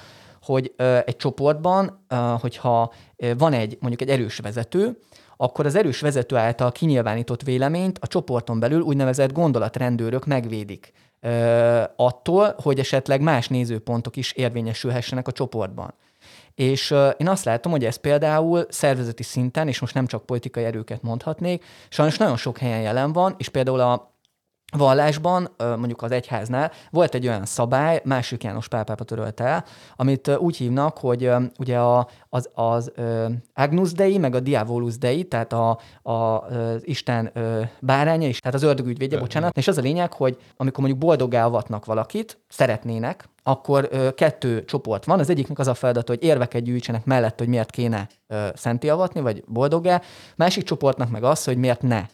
hogy 0.45 0.75
egy 1.05 1.17
csoportban, 1.17 2.07
hogyha 2.41 2.93
van 3.37 3.53
egy 3.53 3.77
mondjuk 3.81 4.01
egy 4.01 4.11
erős 4.21 4.39
vezető, 4.39 4.99
akkor 5.37 5.67
az 5.67 5.75
erős 5.75 6.01
vezető 6.01 6.37
által 6.37 6.73
kinyilvánított 6.73 7.43
véleményt 7.43 7.99
a 8.01 8.07
csoporton 8.07 8.61
belül 8.61 8.81
úgynevezett 8.81 9.33
gondolatrendőrök 9.33 10.27
megvédik 10.27 10.93
attól, 11.97 12.55
hogy 12.63 12.79
esetleg 12.79 13.21
más 13.21 13.49
nézőpontok 13.49 14.17
is 14.17 14.33
érvényesülhessenek 14.33 15.29
a 15.29 15.33
csoportban. 15.33 15.95
És 16.55 16.95
én 17.17 17.29
azt 17.29 17.45
látom, 17.45 17.73
hogy 17.73 17.85
ez 17.85 17.97
például 17.97 18.67
szervezeti 18.69 19.23
szinten, 19.23 19.69
és 19.69 19.81
most 19.81 19.95
nem 19.95 20.07
csak 20.07 20.27
politikai 20.27 20.65
erőket 20.65 21.03
mondhatnék, 21.03 21.65
sajnos 21.89 22.17
nagyon 22.17 22.37
sok 22.37 22.59
helyen 22.59 22.81
jelen 22.81 23.13
van, 23.13 23.35
és 23.39 23.49
például 23.49 23.81
a 23.81 24.13
vallásban, 24.77 25.49
mondjuk 25.59 26.03
az 26.03 26.11
egyháznál 26.11 26.73
volt 26.91 27.15
egy 27.15 27.27
olyan 27.27 27.45
szabály, 27.45 28.01
másik 28.05 28.43
János 28.43 28.69
Pál 28.69 28.85
pápa 28.85 29.05
törölte 29.05 29.45
el, 29.45 29.65
amit 29.97 30.29
úgy 30.39 30.57
hívnak, 30.57 30.99
hogy 30.99 31.31
ugye 31.59 31.79
a, 31.79 32.09
az, 32.29 32.51
az 32.55 32.93
Agnus 33.55 33.93
Dei, 33.93 34.19
meg 34.19 34.35
a 34.35 34.41
Diabolus 34.41 34.99
Dei, 34.99 35.25
tehát 35.25 35.53
a, 35.53 35.79
a, 36.03 36.13
az 36.13 36.87
Isten 36.87 37.33
báránya 37.81 38.29
is, 38.29 38.39
tehát 38.39 38.57
az 38.57 38.63
ördögügyvédje, 38.63 39.19
bocsánat, 39.19 39.57
és 39.57 39.69
az 39.69 39.79
a 39.79 39.81
lényeg, 39.81 40.13
hogy 40.13 40.37
amikor 40.57 40.79
mondjuk 40.79 40.99
boldoggá 40.99 41.45
avatnak 41.45 41.85
valakit, 41.85 42.39
szeretnének, 42.49 43.29
akkor 43.43 43.89
ö, 43.91 44.15
kettő 44.15 44.65
csoport 44.65 45.05
van. 45.05 45.19
Az 45.19 45.31
egyiknek 45.31 45.59
az 45.59 45.67
a 45.67 45.75
feladat, 45.75 46.09
hogy 46.09 46.23
érveket 46.23 46.63
gyűjtsenek 46.63 47.05
mellett, 47.05 47.39
hogy 47.39 47.49
miért 47.49 47.71
kéne 47.71 48.09
ö, 48.27 48.47
szenti 48.55 48.89
avatni, 48.89 49.21
vagy 49.21 49.45
boldoggá. 49.47 50.03
Másik 50.37 50.65
csoportnak 50.65 51.11
meg 51.11 51.25
az, 51.25 51.45
hogy 51.45 51.57
miért 51.57 51.83
ne. 51.83 52.07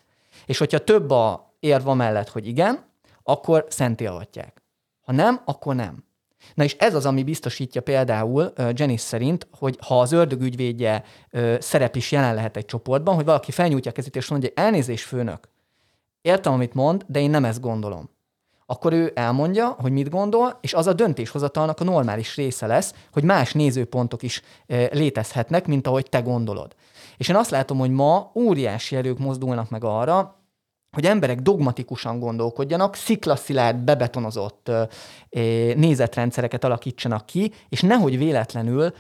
És 0.47 0.59
hogyha 0.59 0.79
több 0.79 1.11
a 1.11 1.50
érv 1.61 1.87
mellett, 1.87 2.29
hogy 2.29 2.47
igen, 2.47 2.85
akkor 3.23 3.67
avatják. 4.07 4.63
Ha 5.01 5.13
nem, 5.13 5.41
akkor 5.45 5.75
nem. 5.75 6.05
Na 6.55 6.65
és 6.65 6.77
ez 6.79 6.95
az, 6.95 7.07
ami 7.07 7.23
biztosítja 7.23 7.81
például 7.81 8.53
Janice 8.57 9.07
szerint, 9.07 9.47
hogy 9.59 9.79
ha 9.87 10.01
az 10.01 10.13
ördögügyvédje 10.13 11.05
uh, 11.33 11.61
szerep 11.61 11.97
is 11.97 12.13
jelen 12.13 12.35
lehet 12.35 12.57
egy 12.57 12.65
csoportban, 12.65 13.15
hogy 13.15 13.25
valaki 13.25 13.51
felnyújtja 13.51 13.91
a 13.91 13.95
kezét 13.95 14.17
és 14.17 14.29
mondja, 14.29 14.49
hogy 14.55 14.65
elnézés 14.65 15.05
főnök, 15.05 15.49
értem, 16.23 16.53
amit 16.53 16.75
mond, 16.75 17.05
de 17.07 17.21
én 17.21 17.31
nem 17.31 17.45
ezt 17.45 17.61
gondolom. 17.61 18.11
Akkor 18.67 18.93
ő 18.93 19.13
elmondja, 19.15 19.69
hogy 19.69 19.93
mit 19.93 20.09
gondol, 20.09 20.59
és 20.61 20.75
az 20.75 20.87
a 20.87 20.93
döntéshozatalnak 20.93 21.81
a 21.81 21.85
normális 21.85 22.37
része 22.37 22.67
lesz, 22.67 22.95
hogy 23.13 23.23
más 23.23 23.53
nézőpontok 23.53 24.23
is 24.23 24.43
létezhetnek, 24.91 25.67
mint 25.67 25.87
ahogy 25.87 26.09
te 26.09 26.21
gondolod. 26.21 26.75
És 27.17 27.29
én 27.29 27.37
azt 27.37 27.51
látom, 27.51 27.79
hogy 27.79 27.91
ma 27.91 28.31
óriási 28.35 28.97
erők 28.97 29.19
mozdulnak 29.19 29.71
meg 29.71 29.85
arra, 29.85 30.40
hogy 30.91 31.07
emberek 31.07 31.41
dogmatikusan 31.41 32.19
gondolkodjanak, 32.19 32.95
sziklaszilárd, 32.95 33.77
bebetonozott 33.77 34.71
nézetrendszereket 35.75 36.65
alakítsanak 36.65 37.27
ki, 37.27 37.53
és 37.69 37.81
nehogy 37.81 38.19
véletlenül 38.19 38.93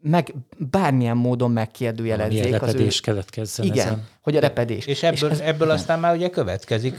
meg 0.00 0.34
bármilyen 0.58 1.16
módon 1.16 1.50
megkérdőjelezzék 1.50 2.42
Milyen 2.42 2.60
az 2.60 2.62
ő... 2.62 2.66
repedés 2.66 3.00
keletkezzen 3.00 3.66
Igen, 3.66 3.86
ezen. 3.86 4.06
hogy 4.20 4.36
a 4.36 4.40
repedés. 4.40 4.86
És 4.86 5.02
ebből, 5.02 5.30
ez- 5.30 5.40
ebből 5.40 5.70
aztán 5.70 6.00
már 6.00 6.14
ugye 6.14 6.28
következik 6.30 6.96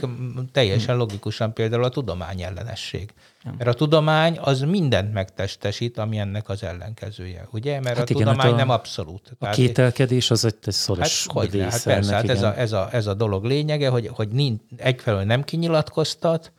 teljesen 0.52 0.96
logikusan 0.96 1.52
például 1.52 1.84
a 1.84 1.88
tudomány 1.88 2.42
ellenesség. 2.42 3.10
Mert 3.56 3.70
a 3.70 3.72
tudomány 3.74 4.38
az 4.40 4.60
mindent 4.60 5.12
megtestesít, 5.12 5.98
ami 5.98 6.18
ennek 6.18 6.48
az 6.48 6.62
ellenkezője, 6.62 7.48
ugye? 7.50 7.80
Mert 7.80 7.98
Hát 7.98 8.10
a 8.10 8.12
igen, 8.12 8.16
tudomány 8.22 8.44
hát 8.46 8.52
a- 8.52 8.56
nem 8.56 8.70
abszolút. 8.70 9.28
A 9.30 9.34
Tehát- 9.38 9.54
kételkedés 9.54 10.30
az 10.30 10.44
egy 10.44 10.54
egy 10.54 10.64
Hát 10.64 10.74
szoros 10.74 11.26
hogy 11.28 11.60
hát 11.60 11.82
persze, 11.82 11.92
ennek, 11.92 12.10
hát 12.10 12.28
ez 12.28 12.42
a, 12.42 12.58
ez, 12.58 12.72
a, 12.72 12.88
ez 12.92 13.06
a 13.06 13.14
dolog 13.14 13.44
lényege, 13.44 13.88
hogy, 13.88 14.10
hogy 14.12 14.28
nincs, 14.28 14.60
egyfelől 14.76 15.22
nem 15.22 15.44
kinyilatkoztat, 15.44 16.52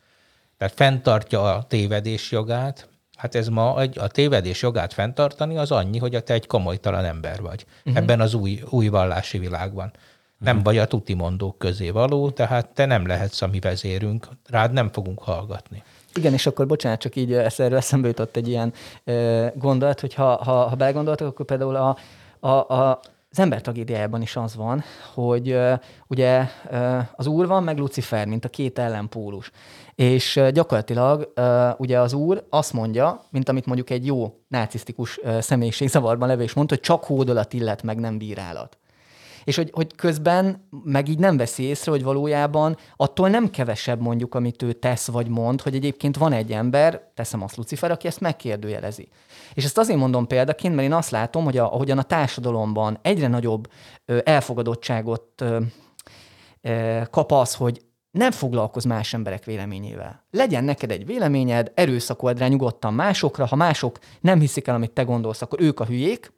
tehát 0.58 0.74
fenntartja 0.74 1.54
a 1.54 1.62
tévedés 1.62 2.30
jogát, 2.30 2.88
Hát 3.22 3.34
ez 3.34 3.48
ma 3.48 3.80
egy, 3.80 3.98
a 3.98 4.06
tévedés 4.06 4.62
jogát 4.62 4.92
fenntartani 4.92 5.56
az 5.56 5.70
annyi, 5.70 5.98
hogy 5.98 6.24
te 6.24 6.34
egy 6.34 6.46
komolytalan 6.46 7.04
ember 7.04 7.40
vagy 7.40 7.64
uh-huh. 7.78 8.02
ebben 8.02 8.20
az 8.20 8.34
új, 8.34 8.62
új 8.70 8.88
vallási 8.88 9.38
világban. 9.38 9.92
Nem 10.38 10.54
Mhm. 10.54 10.64
vagy 10.64 10.78
a 10.78 10.86
tutimondók 10.86 11.58
közé 11.58 11.90
való, 11.90 12.30
tehát 12.30 12.68
te 12.68 12.84
nem 12.84 13.06
lehetsz 13.06 13.42
a 13.42 13.46
mi 13.46 13.58
vezérünk, 13.58 14.28
rád 14.48 14.72
nem 14.72 14.88
fogunk 14.92 15.22
hallgatni. 15.22 15.82
Igen, 16.14 16.32
és 16.32 16.46
akkor 16.46 16.66
bocsánat, 16.66 17.00
csak 17.00 17.16
így 17.16 17.32
ezt 17.32 17.60
erről 17.60 17.78
eszembe 17.78 18.08
jutott 18.08 18.36
egy 18.36 18.48
ilyen 18.48 18.72
ö, 19.04 19.46
gondolat, 19.54 20.00
hogy 20.00 20.14
ha, 20.14 20.36
ha, 20.36 20.68
ha 20.68 20.76
belegondoltok, 20.76 21.26
akkor 21.26 21.46
például 21.46 21.76
a, 21.76 21.96
a, 22.40 22.48
a, 22.48 23.00
az 23.32 23.38
ember 23.38 23.60
tragédiájában 23.60 24.22
is 24.22 24.36
az 24.36 24.56
van, 24.56 24.82
hogy 25.14 25.58
ugye 26.06 26.48
az 27.16 27.26
úr 27.26 27.46
van, 27.46 27.62
meg 27.62 27.78
Lucifer, 27.78 28.26
mint 28.26 28.44
a 28.44 28.48
két 28.48 28.78
ellenpólus. 28.78 29.50
És 29.94 30.40
gyakorlatilag 30.52 31.32
ugye 31.78 32.00
az 32.00 32.12
úr 32.12 32.46
azt 32.50 32.72
mondja, 32.72 33.24
mint 33.30 33.48
amit 33.48 33.66
mondjuk 33.66 33.90
egy 33.90 34.06
jó 34.06 34.34
narcisztikus 34.48 35.18
ö, 35.22 35.40
személyiség 35.40 35.88
zavarban 35.88 36.28
levő 36.28 36.42
is 36.42 36.52
mondta, 36.52 36.74
hogy 36.74 36.82
csak 36.82 37.04
hódolat 37.04 37.52
illet, 37.52 37.82
meg 37.82 37.98
nem 37.98 38.18
bírálat. 38.18 38.78
És 39.44 39.56
hogy, 39.56 39.70
hogy 39.72 39.94
közben 39.94 40.68
meg 40.84 41.08
így 41.08 41.18
nem 41.18 41.36
veszi 41.36 41.62
észre, 41.62 41.90
hogy 41.90 42.02
valójában 42.02 42.76
attól 42.96 43.28
nem 43.28 43.50
kevesebb 43.50 44.00
mondjuk, 44.00 44.34
amit 44.34 44.62
ő 44.62 44.72
tesz 44.72 45.06
vagy 45.06 45.28
mond, 45.28 45.60
hogy 45.60 45.74
egyébként 45.74 46.16
van 46.16 46.32
egy 46.32 46.52
ember, 46.52 47.10
teszem 47.14 47.42
azt 47.42 47.56
Lucifer, 47.56 47.90
aki 47.90 48.06
ezt 48.06 48.20
megkérdőjelezi. 48.20 49.08
És 49.54 49.64
ezt 49.64 49.78
azért 49.78 49.98
mondom 49.98 50.26
példaként, 50.26 50.74
mert 50.74 50.86
én 50.86 50.94
azt 50.94 51.10
látom, 51.10 51.44
hogy 51.44 51.58
a, 51.58 51.72
ahogyan 51.72 51.98
a 51.98 52.02
társadalomban 52.02 52.98
egyre 53.02 53.28
nagyobb 53.28 53.68
ö, 54.04 54.18
elfogadottságot 54.24 55.40
ö, 55.40 55.58
ö, 56.60 57.00
kap 57.10 57.32
az, 57.32 57.54
hogy 57.54 57.82
nem 58.10 58.30
foglalkozz 58.30 58.84
más 58.84 59.14
emberek 59.14 59.44
véleményével. 59.44 60.24
Legyen 60.30 60.64
neked 60.64 60.90
egy 60.90 61.06
véleményed, 61.06 61.72
erőszakold 61.74 62.38
rá 62.38 62.46
nyugodtan 62.46 62.94
másokra, 62.94 63.46
ha 63.46 63.56
mások 63.56 63.98
nem 64.20 64.40
hiszik 64.40 64.66
el, 64.66 64.74
amit 64.74 64.90
te 64.90 65.02
gondolsz, 65.02 65.42
akkor 65.42 65.60
ők 65.60 65.80
a 65.80 65.84
hülyék, 65.84 66.32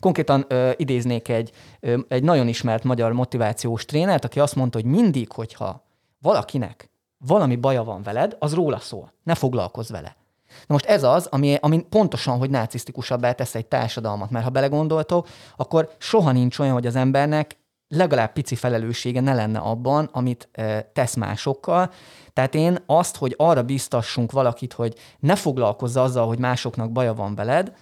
Konkrétan 0.00 0.44
ö, 0.48 0.70
idéznék 0.76 1.28
egy, 1.28 1.50
ö, 1.80 1.98
egy 2.08 2.22
nagyon 2.22 2.48
ismert 2.48 2.84
magyar 2.84 3.12
motivációs 3.12 3.84
trénert, 3.84 4.24
aki 4.24 4.40
azt 4.40 4.54
mondta, 4.54 4.80
hogy 4.80 4.90
mindig, 4.90 5.32
hogyha 5.32 5.84
valakinek 6.18 6.90
valami 7.18 7.56
baja 7.56 7.84
van 7.84 8.02
veled, 8.02 8.36
az 8.38 8.54
róla 8.54 8.78
szól. 8.78 9.12
Ne 9.22 9.34
foglalkozz 9.34 9.90
vele. 9.90 10.16
Na 10.48 10.74
most 10.74 10.84
ez 10.84 11.02
az, 11.02 11.26
ami, 11.26 11.56
ami 11.60 11.82
pontosan, 11.88 12.38
hogy 12.38 12.50
narcisztikusabbá 12.50 13.32
tesz 13.32 13.54
egy 13.54 13.66
társadalmat, 13.66 14.30
mert 14.30 14.44
ha 14.44 14.50
belegondoltok, 14.50 15.28
akkor 15.56 15.90
soha 15.98 16.32
nincs 16.32 16.58
olyan, 16.58 16.72
hogy 16.72 16.86
az 16.86 16.96
embernek 16.96 17.56
legalább 17.88 18.32
pici 18.32 18.54
felelőssége 18.54 19.20
ne 19.20 19.34
lenne 19.34 19.58
abban, 19.58 20.08
amit 20.12 20.48
e, 20.52 20.82
tesz 20.82 21.14
másokkal. 21.14 21.90
Tehát 22.32 22.54
én 22.54 22.78
azt, 22.86 23.16
hogy 23.16 23.34
arra 23.36 23.62
biztassunk 23.62 24.32
valakit, 24.32 24.72
hogy 24.72 24.94
ne 25.18 25.36
foglalkozz 25.36 25.96
azzal, 25.96 26.26
hogy 26.26 26.38
másoknak 26.38 26.92
baja 26.92 27.14
van 27.14 27.34
veled, 27.34 27.72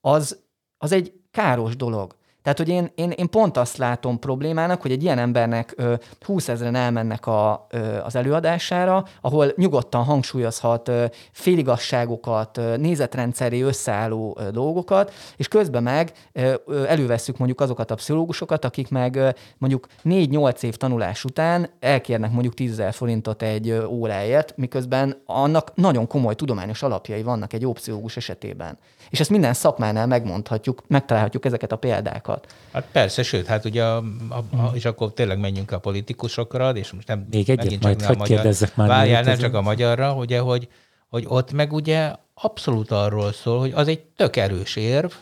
az, 0.00 0.42
az 0.78 0.92
egy 0.92 1.12
káros 1.32 1.76
dolog. 1.76 2.21
Tehát, 2.42 2.58
hogy 2.58 2.68
én, 2.68 2.90
én, 2.94 3.10
én 3.10 3.30
pont 3.30 3.56
azt 3.56 3.76
látom 3.76 4.18
problémának, 4.18 4.82
hogy 4.82 4.92
egy 4.92 5.02
ilyen 5.02 5.18
embernek 5.18 5.74
ö, 5.76 5.94
20 6.20 6.48
ezeren 6.48 6.74
elmennek 6.74 7.26
a, 7.26 7.66
az 8.04 8.16
előadására, 8.16 9.04
ahol 9.20 9.52
nyugodtan 9.56 10.04
hangsúlyozhat 10.04 10.88
ö, 10.88 11.04
féligasságokat, 11.32 12.58
ö, 12.58 12.76
nézetrendszeré 12.76 13.60
összeálló 13.60 14.38
dolgokat, 14.52 15.12
és 15.36 15.48
közben 15.48 15.82
meg 15.82 16.12
ö, 16.32 16.54
elővesszük 16.86 17.38
mondjuk 17.38 17.60
azokat 17.60 17.90
a 17.90 17.94
pszichológusokat, 17.94 18.64
akik 18.64 18.90
meg 18.90 19.34
mondjuk 19.58 19.86
4-8 20.04 20.62
év 20.62 20.76
tanulás 20.76 21.24
után 21.24 21.70
elkérnek 21.80 22.30
mondjuk 22.30 22.54
10 22.54 22.76
000 22.76 22.92
forintot 22.92 23.42
egy 23.42 23.68
ö, 23.68 23.84
óráért, 23.84 24.56
miközben 24.56 25.22
annak 25.26 25.74
nagyon 25.74 26.06
komoly 26.06 26.34
tudományos 26.34 26.82
alapjai 26.82 27.22
vannak 27.22 27.52
egy 27.52 27.62
jó 27.62 27.72
pszichológus 27.72 28.16
esetében. 28.16 28.78
És 29.10 29.20
ezt 29.20 29.30
minden 29.30 29.52
szakmánál 29.52 30.06
megmondhatjuk, 30.06 30.82
megtalálhatjuk 30.86 31.44
ezeket 31.44 31.72
a 31.72 31.76
példákat. 31.76 32.31
Hát 32.72 32.88
persze, 32.92 33.22
sőt, 33.22 33.46
hát 33.46 33.64
ugye, 33.64 33.84
a, 33.84 33.96
a, 34.28 34.56
a, 34.56 34.70
és 34.74 34.84
akkor 34.84 35.12
tényleg 35.12 35.38
menjünk 35.38 35.70
a 35.70 35.78
politikusokra, 35.78 36.70
és 36.70 36.92
most 36.92 37.08
nem 37.08 37.26
Még 37.30 37.50
egyet 37.50 37.82
majd 37.82 37.98
csak 37.98 38.06
hadd 38.06 38.14
a 38.14 38.18
magyar, 38.18 38.54
már, 38.74 38.88
Várjál, 38.88 39.22
nem 39.22 39.38
csak 39.38 39.54
a 39.54 39.60
magyarra, 39.60 40.14
ugye, 40.14 40.38
hogy, 40.38 40.68
hogy 41.08 41.24
ott 41.28 41.52
meg 41.52 41.72
ugye 41.72 42.12
abszolút 42.34 42.90
arról 42.90 43.32
szól, 43.32 43.58
hogy 43.58 43.72
az 43.72 43.88
egy 43.88 44.00
tök 44.00 44.36
erős 44.36 44.76
érv, 44.76 45.12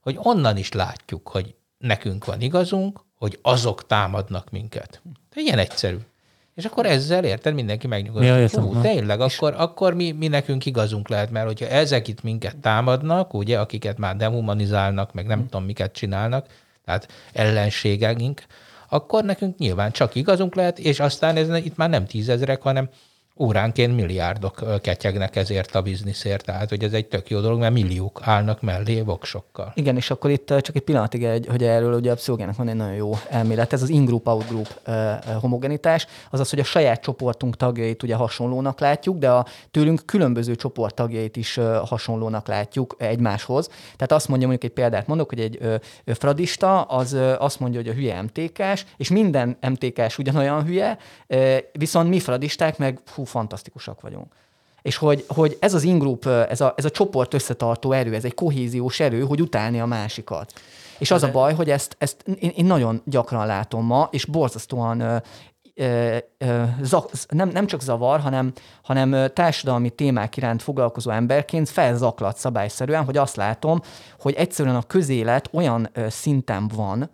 hogy 0.00 0.18
onnan 0.18 0.56
is 0.56 0.72
látjuk, 0.72 1.28
hogy 1.28 1.54
nekünk 1.78 2.24
van 2.24 2.40
igazunk, 2.40 3.00
hogy 3.18 3.38
azok 3.42 3.86
támadnak 3.86 4.50
minket. 4.50 5.02
De 5.34 5.40
ilyen 5.40 5.58
egyszerű. 5.58 5.96
És 6.54 6.64
akkor 6.64 6.86
ezzel 6.86 7.24
érted, 7.24 7.54
mindenki 7.54 7.86
megnyugodott. 7.86 8.28
Ja, 8.28 8.40
értem, 8.40 8.62
Hú, 8.62 8.80
tényleg, 8.80 9.20
akkor, 9.20 9.54
akkor 9.56 9.94
mi, 9.94 10.12
mi 10.12 10.28
nekünk 10.28 10.66
igazunk 10.66 11.08
lehet, 11.08 11.30
mert 11.30 11.46
hogyha 11.46 11.66
ezek 11.66 12.08
itt 12.08 12.22
minket 12.22 12.56
támadnak, 12.56 13.34
ugye, 13.34 13.58
akiket 13.58 13.98
már 13.98 14.16
dehumanizálnak, 14.16 15.12
meg 15.12 15.26
nem 15.26 15.48
tudom, 15.48 15.64
miket 15.64 15.92
csinálnak, 15.92 16.46
tehát 16.84 17.08
ellenségeink, 17.32 18.42
akkor 18.88 19.24
nekünk 19.24 19.58
nyilván 19.58 19.90
csak 19.90 20.14
igazunk 20.14 20.54
lehet, 20.54 20.78
és 20.78 21.00
aztán 21.00 21.36
ez 21.36 21.48
itt 21.64 21.76
már 21.76 21.90
nem 21.90 22.06
tízezrek, 22.06 22.62
hanem 22.62 22.88
óránként 23.38 23.94
milliárdok 23.94 24.80
ketyegnek 24.80 25.36
ezért 25.36 25.74
a 25.74 25.82
bizniszért, 25.82 26.44
tehát 26.44 26.68
hogy 26.68 26.84
ez 26.84 26.92
egy 26.92 27.06
tök 27.06 27.30
jó 27.30 27.40
dolog, 27.40 27.58
mert 27.58 27.72
milliók 27.72 28.20
állnak 28.22 28.62
mellé 28.62 29.00
voksokkal. 29.00 29.72
Igen, 29.74 29.96
és 29.96 30.10
akkor 30.10 30.30
itt 30.30 30.46
csak 30.46 30.76
egy 30.76 30.82
pillanatig, 30.82 31.24
egy, 31.24 31.46
hogy 31.46 31.62
erről 31.62 31.94
ugye 31.94 32.10
a 32.10 32.14
pszichológiának 32.14 32.56
van 32.56 32.68
egy 32.68 32.74
nagyon 32.74 32.94
jó 32.94 33.12
elmélet, 33.28 33.72
ez 33.72 33.82
az 33.82 33.88
in-group, 33.88 34.26
out-group 34.26 34.80
homogenitás, 35.40 36.06
azaz, 36.30 36.50
hogy 36.50 36.58
a 36.58 36.64
saját 36.64 37.02
csoportunk 37.02 37.56
tagjait 37.56 38.02
ugye 38.02 38.14
hasonlónak 38.14 38.80
látjuk, 38.80 39.18
de 39.18 39.30
a 39.30 39.46
tőlünk 39.70 40.02
különböző 40.06 40.54
csoport 40.54 40.94
tagjait 40.94 41.36
is 41.36 41.60
hasonlónak 41.84 42.48
látjuk 42.48 42.96
egymáshoz. 42.98 43.66
Tehát 43.66 44.12
azt 44.12 44.28
mondja, 44.28 44.48
mondjuk 44.48 44.70
egy 44.70 44.76
példát 44.76 45.06
mondok, 45.06 45.28
hogy 45.28 45.40
egy 45.40 45.80
fradista 46.06 46.82
az 46.82 47.16
azt 47.38 47.60
mondja, 47.60 47.80
hogy 47.80 47.88
a 47.88 47.92
hülye 47.92 48.22
MTK-s, 48.22 48.84
és 48.96 49.10
minden 49.10 49.56
MTK-s 49.60 50.18
ugyanolyan 50.18 50.64
hülye, 50.64 50.98
viszont 51.72 52.08
mi 52.08 52.20
fradisták 52.20 52.78
meg 52.78 52.98
hú, 53.14 53.23
fantasztikusak 53.24 54.00
vagyunk. 54.00 54.32
És 54.82 54.96
hogy, 54.96 55.24
hogy 55.28 55.56
ez 55.60 55.74
az 55.74 55.82
ingroup, 55.82 56.26
ez 56.26 56.60
a, 56.60 56.74
ez 56.76 56.84
a 56.84 56.90
csoport 56.90 57.34
összetartó 57.34 57.92
erő, 57.92 58.14
ez 58.14 58.24
egy 58.24 58.34
kohéziós 58.34 59.00
erő, 59.00 59.20
hogy 59.20 59.40
utálni 59.40 59.80
a 59.80 59.86
másikat. 59.86 60.52
És 60.98 61.10
az 61.10 61.22
a 61.22 61.30
baj, 61.30 61.54
hogy 61.54 61.70
ezt, 61.70 61.96
ezt 61.98 62.22
én, 62.38 62.52
én 62.56 62.64
nagyon 62.64 63.02
gyakran 63.04 63.46
látom 63.46 63.84
ma, 63.84 64.08
és 64.10 64.24
borzasztóan 64.24 65.00
ö, 65.00 65.16
ö, 65.74 66.16
ö, 66.38 66.62
nem, 67.28 67.48
nem 67.48 67.66
csak 67.66 67.80
zavar, 67.80 68.20
hanem, 68.20 68.52
hanem 68.82 69.30
társadalmi 69.32 69.90
témák 69.90 70.36
iránt 70.36 70.62
foglalkozó 70.62 71.10
emberként 71.10 71.68
felzaklat 71.68 72.36
szabályszerűen, 72.36 73.04
hogy 73.04 73.16
azt 73.16 73.36
látom, 73.36 73.80
hogy 74.20 74.34
egyszerűen 74.34 74.76
a 74.76 74.82
közélet 74.82 75.48
olyan 75.52 75.90
szinten 76.08 76.68
van, 76.74 77.10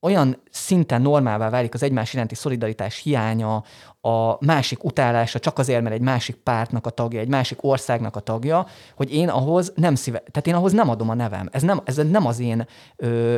olyan 0.00 0.42
szinten 0.50 1.02
normálvá 1.02 1.50
válik 1.50 1.74
az 1.74 1.82
egymás 1.82 2.14
iránti 2.14 2.34
szolidaritás 2.34 3.02
hiánya, 3.02 3.62
a 4.00 4.44
másik 4.44 4.84
utálása 4.84 5.38
csak 5.38 5.58
azért, 5.58 5.82
mert 5.82 5.94
egy 5.94 6.00
másik 6.00 6.36
pártnak 6.36 6.86
a 6.86 6.90
tagja, 6.90 7.20
egy 7.20 7.28
másik 7.28 7.64
országnak 7.64 8.16
a 8.16 8.20
tagja, 8.20 8.66
hogy 8.96 9.14
én 9.14 9.28
ahhoz 9.28 9.72
nem 9.76 9.94
szíve, 9.94 10.18
tehát 10.18 10.46
én 10.46 10.54
ahhoz 10.54 10.72
nem 10.72 10.88
adom 10.88 11.08
a 11.08 11.14
nevem. 11.14 11.48
Ez 11.52 11.62
nem, 11.62 11.80
ez 11.84 11.96
nem 11.96 12.26
az 12.26 12.38
én, 12.38 12.66
ö, 12.96 13.36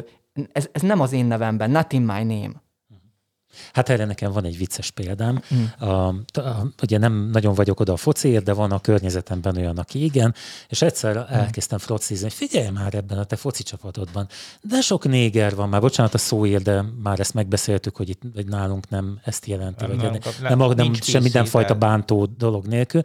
ez, 0.53 0.69
ez 0.73 0.83
nem 0.83 1.01
az 1.01 1.13
én 1.13 1.25
nevemben, 1.25 1.71
not 1.71 1.93
in 1.93 2.03
my 2.03 2.23
name. 2.23 2.63
Hát 3.73 3.89
erre 3.89 4.05
nekem 4.05 4.33
van 4.33 4.45
egy 4.45 4.57
vicces 4.59 4.91
példám. 4.91 5.43
Mm. 5.55 5.89
A, 5.89 6.07
a, 6.33 6.67
ugye 6.83 6.99
nem 6.99 7.29
nagyon 7.33 7.55
vagyok 7.55 7.81
oda 7.81 7.93
a 7.93 7.97
fociért, 7.97 8.45
de 8.45 8.53
van 8.53 8.73
a 8.73 8.81
környezetemben 8.81 9.57
olyan, 9.57 9.79
aki 9.79 10.05
igen, 10.05 10.35
és 10.69 10.83
egyszer 10.83 11.27
elkezdtem 11.31 11.79
frocizni, 11.79 12.23
hogy 12.23 12.33
figyelj 12.33 12.69
már 12.71 12.95
ebben 12.95 13.19
a 13.19 13.25
te 13.25 13.37
foci 13.37 13.63
csapatodban, 13.63 14.29
de 14.61 14.81
sok 14.81 15.05
néger 15.05 15.55
van, 15.55 15.69
már 15.69 15.81
bocsánat 15.81 16.15
a 16.15 16.19
szóért, 16.19 16.63
de 16.63 16.85
már 17.03 17.21
ezt 17.21 17.35
megbeszéltük, 17.35 17.97
hogy 17.97 18.09
itt 18.09 18.23
hogy 18.35 18.47
nálunk 18.47 18.89
nem 18.89 19.21
ezt 19.25 19.47
jelenti, 19.47 19.85
Nem, 19.87 19.97
vagy 19.97 20.03
nem 20.11 20.13
kap- 20.21 20.41
nem, 20.41 20.59
nem, 20.59 20.73
nem, 20.77 20.93
sem 20.95 21.23
mindenfajta 21.23 21.75
bántó 21.75 22.25
dolog 22.39 22.67
nélkül, 22.67 23.03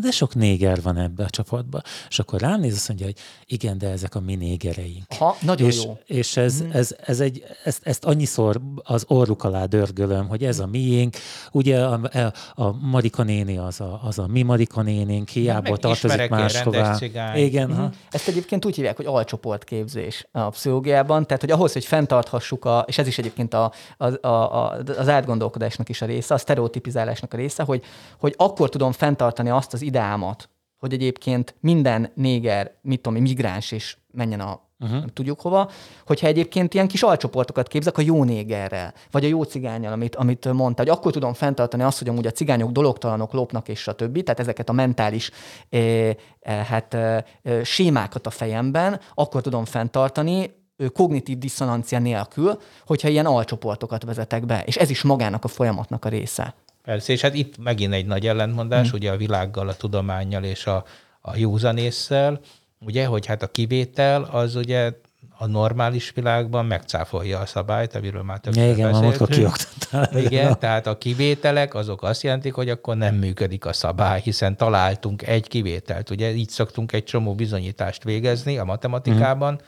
de 0.00 0.10
sok 0.10 0.34
néger 0.34 0.82
van 0.82 0.96
ebbe 0.96 1.24
a 1.24 1.30
csapatba. 1.30 1.82
És 2.08 2.18
akkor 2.18 2.40
rám 2.40 2.60
néz, 2.60 2.74
azt 2.74 2.88
mondja, 2.88 3.06
hogy 3.06 3.16
igen, 3.46 3.78
de 3.78 3.88
ezek 3.90 4.14
a 4.14 4.20
mi 4.20 4.34
négereink. 4.34 5.12
Ha, 5.18 5.36
nagyon 5.40 5.66
és, 5.68 5.84
jó. 5.84 5.98
És 6.06 6.36
ez, 6.36 6.60
Mhm. 6.60 6.70
ez, 6.76 6.94
ez 7.06 7.20
egy, 7.20 7.44
ezt, 7.64 7.80
ezt 7.82 8.04
annyiszor 8.04 8.60
az 8.82 9.04
orruk 9.08 9.44
alá 9.44 9.64
dörgött, 9.64 9.84
dörgölöm, 9.92 10.28
hogy 10.28 10.44
ez 10.44 10.58
a 10.58 10.66
miénk. 10.66 11.16
Ugye 11.52 11.84
a, 11.84 12.00
a, 12.12 12.62
a 12.62 12.72
Marika 12.80 13.22
néni 13.22 13.58
az 13.58 13.80
a, 13.80 14.00
az 14.02 14.18
a 14.18 14.26
mi 14.26 14.42
Marika 14.42 14.82
nénénk, 14.82 15.28
hiába 15.28 15.76
tartozik 15.76 16.28
máshová. 16.28 16.98
Igen. 17.36 17.70
Uh-huh. 17.70 17.92
Ezt 18.10 18.28
egyébként 18.28 18.64
úgy 18.64 18.74
hívják, 18.74 18.96
hogy 18.96 19.06
alcsoportképzés 19.06 20.26
a 20.32 20.48
pszichológiában, 20.48 21.26
tehát 21.26 21.42
hogy 21.42 21.50
ahhoz, 21.50 21.72
hogy 21.72 21.84
fenntarthassuk, 21.84 22.64
a, 22.64 22.84
és 22.86 22.98
ez 22.98 23.06
is 23.06 23.18
egyébként 23.18 23.54
a, 23.54 23.72
a, 23.96 24.26
a, 24.28 24.70
az 24.98 25.08
átgondolkodásnak 25.08 25.88
is 25.88 26.02
a 26.02 26.06
része, 26.06 26.34
a 26.34 26.38
sztereotipizálásnak 26.38 27.32
a 27.32 27.36
része, 27.36 27.62
hogy, 27.62 27.82
hogy 28.18 28.34
akkor 28.36 28.68
tudom 28.68 28.92
fenntartani 28.92 29.50
azt 29.50 29.72
az 29.72 29.82
ideámat, 29.82 30.48
hogy 30.78 30.92
egyébként 30.92 31.54
minden 31.60 32.10
néger, 32.14 32.72
mit 32.82 33.00
tudom, 33.00 33.22
migráns 33.22 33.72
és 33.72 33.96
menjen 34.12 34.40
a 34.40 34.65
uh-huh. 34.80 34.98
nem 34.98 35.08
tudjuk 35.08 35.40
hova, 35.40 35.70
hogyha 36.06 36.26
egyébként 36.26 36.74
ilyen 36.74 36.88
kis 36.88 37.02
alcsoportokat 37.02 37.68
képzek 37.68 37.98
a 37.98 38.02
jó 38.02 38.24
négerrel, 38.24 38.94
vagy 39.10 39.24
a 39.24 39.28
jó 39.28 39.42
cigányjal, 39.42 39.92
amit, 39.92 40.16
amit 40.16 40.52
mondta, 40.52 40.82
hogy 40.82 40.90
akkor 40.90 41.12
tudom 41.12 41.32
fenntartani 41.32 41.82
azt, 41.82 41.98
hogy 41.98 42.08
amúgy 42.08 42.26
a 42.26 42.30
cigányok 42.30 42.70
dologtalanok, 42.70 43.32
lopnak 43.32 43.68
és 43.68 43.88
a 43.88 43.92
többi, 43.92 44.22
tehát 44.22 44.40
ezeket 44.40 44.68
a 44.68 44.72
mentális 44.72 45.30
eh, 45.68 46.08
eh, 46.40 46.66
hát, 46.66 46.94
eh, 46.94 47.22
sémákat 47.64 48.26
a 48.26 48.30
fejemben, 48.30 49.00
akkor 49.14 49.42
tudom 49.42 49.64
fenntartani, 49.64 50.64
kognitív 50.92 51.38
diszonancia 51.38 51.98
nélkül, 51.98 52.58
hogyha 52.86 53.08
ilyen 53.08 53.26
alcsoportokat 53.26 54.04
vezetek 54.04 54.46
be. 54.46 54.62
És 54.66 54.76
ez 54.76 54.90
is 54.90 55.02
magának 55.02 55.44
a 55.44 55.48
folyamatnak 55.48 56.04
a 56.04 56.08
része. 56.08 56.54
Persze, 56.82 57.12
és 57.12 57.20
hát 57.20 57.34
itt 57.34 57.58
megint 57.58 57.92
egy 57.92 58.06
nagy 58.06 58.26
ellentmondás, 58.26 58.88
hmm. 58.88 58.98
ugye 58.98 59.10
a 59.10 59.16
világgal, 59.16 59.68
a 59.68 59.74
tudományjal 59.74 60.44
és 60.44 60.66
a, 60.66 60.84
a 61.20 61.36
józanésszel, 61.36 62.40
ugye, 62.86 63.06
hogy 63.06 63.26
hát 63.26 63.42
a 63.42 63.46
kivétel 63.46 64.22
az 64.22 64.54
ugye 64.54 64.92
a 65.38 65.46
normális 65.46 66.12
világban 66.14 66.66
megcáfolja 66.66 67.38
a 67.38 67.46
szabályt, 67.46 67.94
amiről 67.94 68.22
már 68.22 68.38
többször 68.38 68.70
Igen, 68.70 68.90
beszéltünk. 68.92 69.30
kioktattál. 69.30 70.18
Igen, 70.26 70.58
tehát 70.58 70.86
a 70.86 70.98
kivételek 70.98 71.74
azok 71.74 72.02
azt 72.02 72.22
jelentik, 72.22 72.54
hogy 72.54 72.68
akkor 72.70 72.96
nem 72.96 73.14
működik 73.14 73.64
a 73.64 73.72
szabály, 73.72 74.20
hiszen 74.20 74.56
találtunk 74.56 75.26
egy 75.26 75.48
kivételt. 75.48 76.10
Ugye 76.10 76.30
így 76.34 76.48
szoktunk 76.48 76.92
egy 76.92 77.04
csomó 77.04 77.34
bizonyítást 77.34 78.04
végezni 78.04 78.58
a 78.58 78.64
matematikában, 78.64 79.52
mm. 79.52 79.66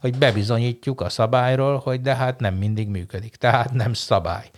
hogy 0.00 0.18
bebizonyítjuk 0.18 1.00
a 1.00 1.08
szabályról, 1.08 1.78
hogy 1.78 2.00
de 2.00 2.14
hát 2.14 2.40
nem 2.40 2.54
mindig 2.54 2.88
működik. 2.88 3.36
Tehát 3.36 3.72
nem 3.72 3.92
szabály. 3.92 4.50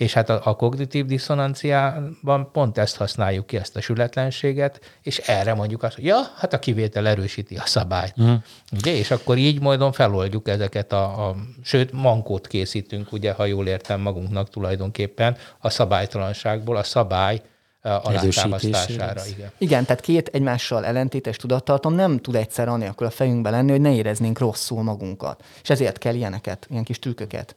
És 0.00 0.12
hát 0.12 0.28
a, 0.28 0.40
a 0.44 0.56
kognitív 0.56 1.06
diszonanciában 1.06 2.48
pont 2.52 2.78
ezt 2.78 2.96
használjuk 2.96 3.46
ki, 3.46 3.56
ezt 3.56 3.76
a 3.76 3.80
sületlenséget, 3.80 4.80
és 5.02 5.18
erre 5.18 5.54
mondjuk 5.54 5.82
azt, 5.82 5.94
hogy 5.94 6.04
ja, 6.04 6.18
hát 6.36 6.52
a 6.52 6.58
kivétel 6.58 7.08
erősíti 7.08 7.56
a 7.56 7.66
szabályt. 7.66 8.14
Uh-huh. 8.16 8.36
Ugye? 8.72 8.94
És 8.94 9.10
akkor 9.10 9.36
így 9.36 9.60
módon 9.60 9.92
feloldjuk 9.92 10.48
ezeket 10.48 10.92
a, 10.92 11.28
a, 11.28 11.36
sőt, 11.62 11.92
mankót 11.92 12.46
készítünk, 12.46 13.12
ugye, 13.12 13.32
ha 13.32 13.44
jól 13.44 13.66
értem 13.66 14.00
magunknak 14.00 14.50
tulajdonképpen 14.50 15.36
a 15.58 15.70
szabálytalanságból, 15.70 16.76
a 16.76 16.82
szabály 16.82 17.42
alátámasztására. 17.82 19.26
Igen. 19.26 19.50
igen, 19.58 19.84
tehát 19.84 20.00
két 20.00 20.28
egymással 20.28 20.84
ellentétes 20.84 21.36
tudattartom 21.36 21.94
nem 21.94 22.18
tud 22.18 22.34
egyszer 22.34 22.68
annélkül 22.68 23.06
a 23.06 23.10
fejünkbe 23.10 23.50
lenni, 23.50 23.70
hogy 23.70 23.80
ne 23.80 23.94
éreznénk 23.94 24.38
rosszul 24.38 24.82
magunkat. 24.82 25.44
És 25.62 25.70
ezért 25.70 25.98
kell 25.98 26.14
ilyeneket, 26.14 26.66
ilyen 26.70 26.84
kis 26.84 26.98
trükköket 26.98 27.54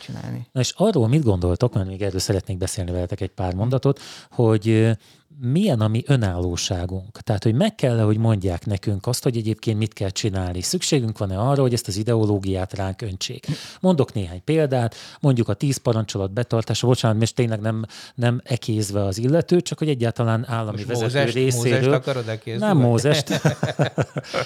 csinálni. 0.00 0.46
Na 0.52 0.60
és 0.60 0.72
arról 0.76 1.08
mit 1.08 1.22
gondoltok, 1.22 1.74
mert 1.74 1.86
még 1.86 2.02
erről 2.02 2.20
szeretnék 2.20 2.58
beszélni 2.58 2.90
veletek 2.90 3.20
egy 3.20 3.30
pár 3.30 3.54
mondatot, 3.54 4.00
hogy 4.30 4.90
milyen 5.40 5.80
a 5.80 5.88
mi 5.88 6.02
önállóságunk. 6.06 7.20
Tehát, 7.20 7.42
hogy 7.42 7.54
meg 7.54 7.74
kell 7.74 7.98
hogy 7.98 8.18
mondják 8.18 8.66
nekünk 8.66 9.06
azt, 9.06 9.22
hogy 9.22 9.36
egyébként 9.36 9.78
mit 9.78 9.92
kell 9.92 10.08
csinálni. 10.08 10.60
Szükségünk 10.60 11.18
van-e 11.18 11.38
arra, 11.38 11.62
hogy 11.62 11.72
ezt 11.72 11.88
az 11.88 11.96
ideológiát 11.96 12.72
ránk 12.74 13.02
öntsék. 13.02 13.46
Mondok 13.80 14.12
néhány 14.12 14.44
példát, 14.44 14.94
mondjuk 15.20 15.48
a 15.48 15.54
tíz 15.54 15.76
parancsolat 15.76 16.32
betartása, 16.32 16.86
bocsánat, 16.86 17.18
most 17.18 17.34
tényleg 17.34 17.60
nem, 17.60 17.84
nem 18.14 18.40
ekézve 18.44 19.04
az 19.04 19.18
illető, 19.18 19.60
csak 19.60 19.78
hogy 19.78 19.88
egyáltalán 19.88 20.44
állami 20.48 20.76
most 20.76 20.86
vezető 20.86 21.04
Mózest, 21.04 21.34
részéről. 21.34 21.78
Mózest 21.78 22.08
akarod 22.08 22.28
ekézni? 22.28 22.66
Nem 22.66 22.76
Mózest. 22.76 23.28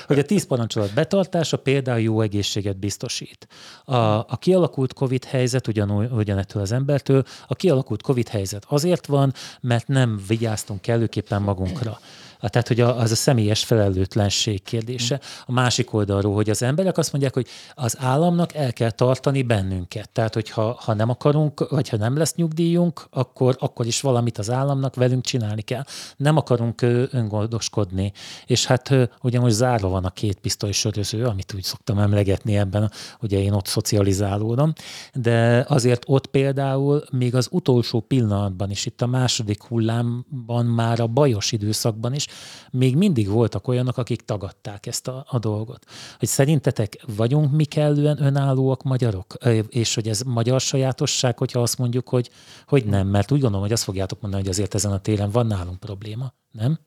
hogy 0.07 0.19
a 0.19 0.25
tíz 0.25 0.47
parancsolat 0.47 0.95
betartása 0.95 1.57
például 1.57 2.01
jó 2.01 2.21
egészséget 2.21 2.77
biztosít. 2.77 3.49
A, 3.85 3.97
a 3.97 4.37
kialakult 4.41 4.93
COVID 4.93 5.25
helyzet 5.25 5.67
ugyanúgy, 5.67 6.09
ugyanettől 6.11 6.63
az 6.63 6.73
embertől, 6.73 7.25
a 7.47 7.55
kialakult 7.55 8.03
COVID 8.03 8.29
helyzet 8.29 8.65
azért 8.69 9.07
van, 9.07 9.33
mert 9.61 9.89
nem 9.89 10.21
vigyáztunk 10.27 10.76
kellőképpen 10.81 11.43
magunkra. 11.43 12.01
Tehát, 12.41 12.69
hogy 12.69 12.81
az 12.81 13.11
a 13.11 13.15
személyes 13.15 13.65
felelőtlenség 13.65 14.63
kérdése. 14.63 15.21
A 15.47 15.53
másik 15.53 15.93
oldalról, 15.93 16.35
hogy 16.35 16.51
az 16.51 16.63
emberek 16.63 16.99
azt 16.99 17.13
mondják, 17.13 17.35
hogy 17.35 17.47
az 17.75 17.97
államnak 17.99 18.55
el 18.55 18.73
kell 18.73 18.91
tartani 18.91 19.43
bennünket. 19.43 20.11
Tehát, 20.11 20.35
hogy 20.35 20.51
ha, 20.51 20.79
ha 20.81 20.95
nem 20.95 21.11
akarunk, 21.11 21.69
vagy 21.69 21.89
ha 21.89 21.97
nem 21.97 22.17
lesz 22.17 22.35
nyugdíjunk, 22.35 23.07
akkor, 23.11 23.57
akkor 23.59 23.87
is 23.87 24.01
valamit 24.01 24.39
az 24.39 24.51
államnak 24.51 24.95
velünk 24.95 25.25
csinálni 25.25 25.63
kell. 25.63 25.85
Nem 26.17 26.37
akarunk 26.37 26.83
öngondoskodni. 27.11 28.13
És 28.47 28.67
hát 28.67 28.95
ugye 29.23 29.41
most 29.41 29.55
zárva 29.55 29.89
van 29.89 30.05
a 30.05 30.11
két 30.11 30.39
pisztoly 30.39 30.73
söröző, 30.73 31.25
amit 31.25 31.55
úgy 31.55 31.63
szoktam 31.63 31.99
emlegetni 31.99 32.57
ebben, 32.57 32.91
ugye 33.21 33.39
én 33.39 33.53
ott 33.53 33.67
szocializálódom, 33.67 34.73
de 35.15 35.65
azért 35.69 36.03
ott 36.07 36.27
például 36.27 37.05
még 37.11 37.35
az 37.35 37.49
utolsó 37.51 38.01
pillanatban 38.01 38.71
is, 38.71 38.87
itt 38.87 39.03
a 39.03 39.07
második 39.07 39.63
hullámban 39.63 40.67
már 40.67 41.01
a 41.01 41.07
bajos 41.07 41.53
időszakban 41.53 42.15
is 42.15 42.26
még 42.71 42.97
mindig 42.97 43.29
voltak 43.29 43.69
olyanok, 43.69 43.97
akik 43.97 44.23
tagadták 44.23 44.87
ezt 44.87 45.09
a, 45.09 45.25
a 45.29 45.39
dolgot. 45.39 45.85
Hogy 46.19 46.29
szerintetek 46.29 47.03
vagyunk 47.17 47.53
mi 47.53 47.65
kellően 47.65 48.23
önállóak 48.23 48.83
magyarok? 48.83 49.35
És 49.69 49.95
hogy 49.95 50.09
ez 50.09 50.21
magyar 50.21 50.61
sajátosság, 50.61 51.39
hogyha 51.39 51.61
azt 51.61 51.79
mondjuk, 51.79 52.09
hogy, 52.09 52.31
hogy 52.67 52.85
nem, 52.85 53.07
mert 53.07 53.33
úgy 53.33 53.41
gondolom, 53.41 53.65
hogy 53.65 53.73
azt 53.73 53.85
fogjátok 53.85 54.21
mondani, 54.21 54.43
hogy 54.43 54.53
azért 54.53 54.75
ezen 54.75 54.93
a 54.93 54.99
téren 54.99 55.31
van 55.31 55.47
nálunk 55.47 55.81
probléma, 55.81 56.33
nem? 56.51 56.79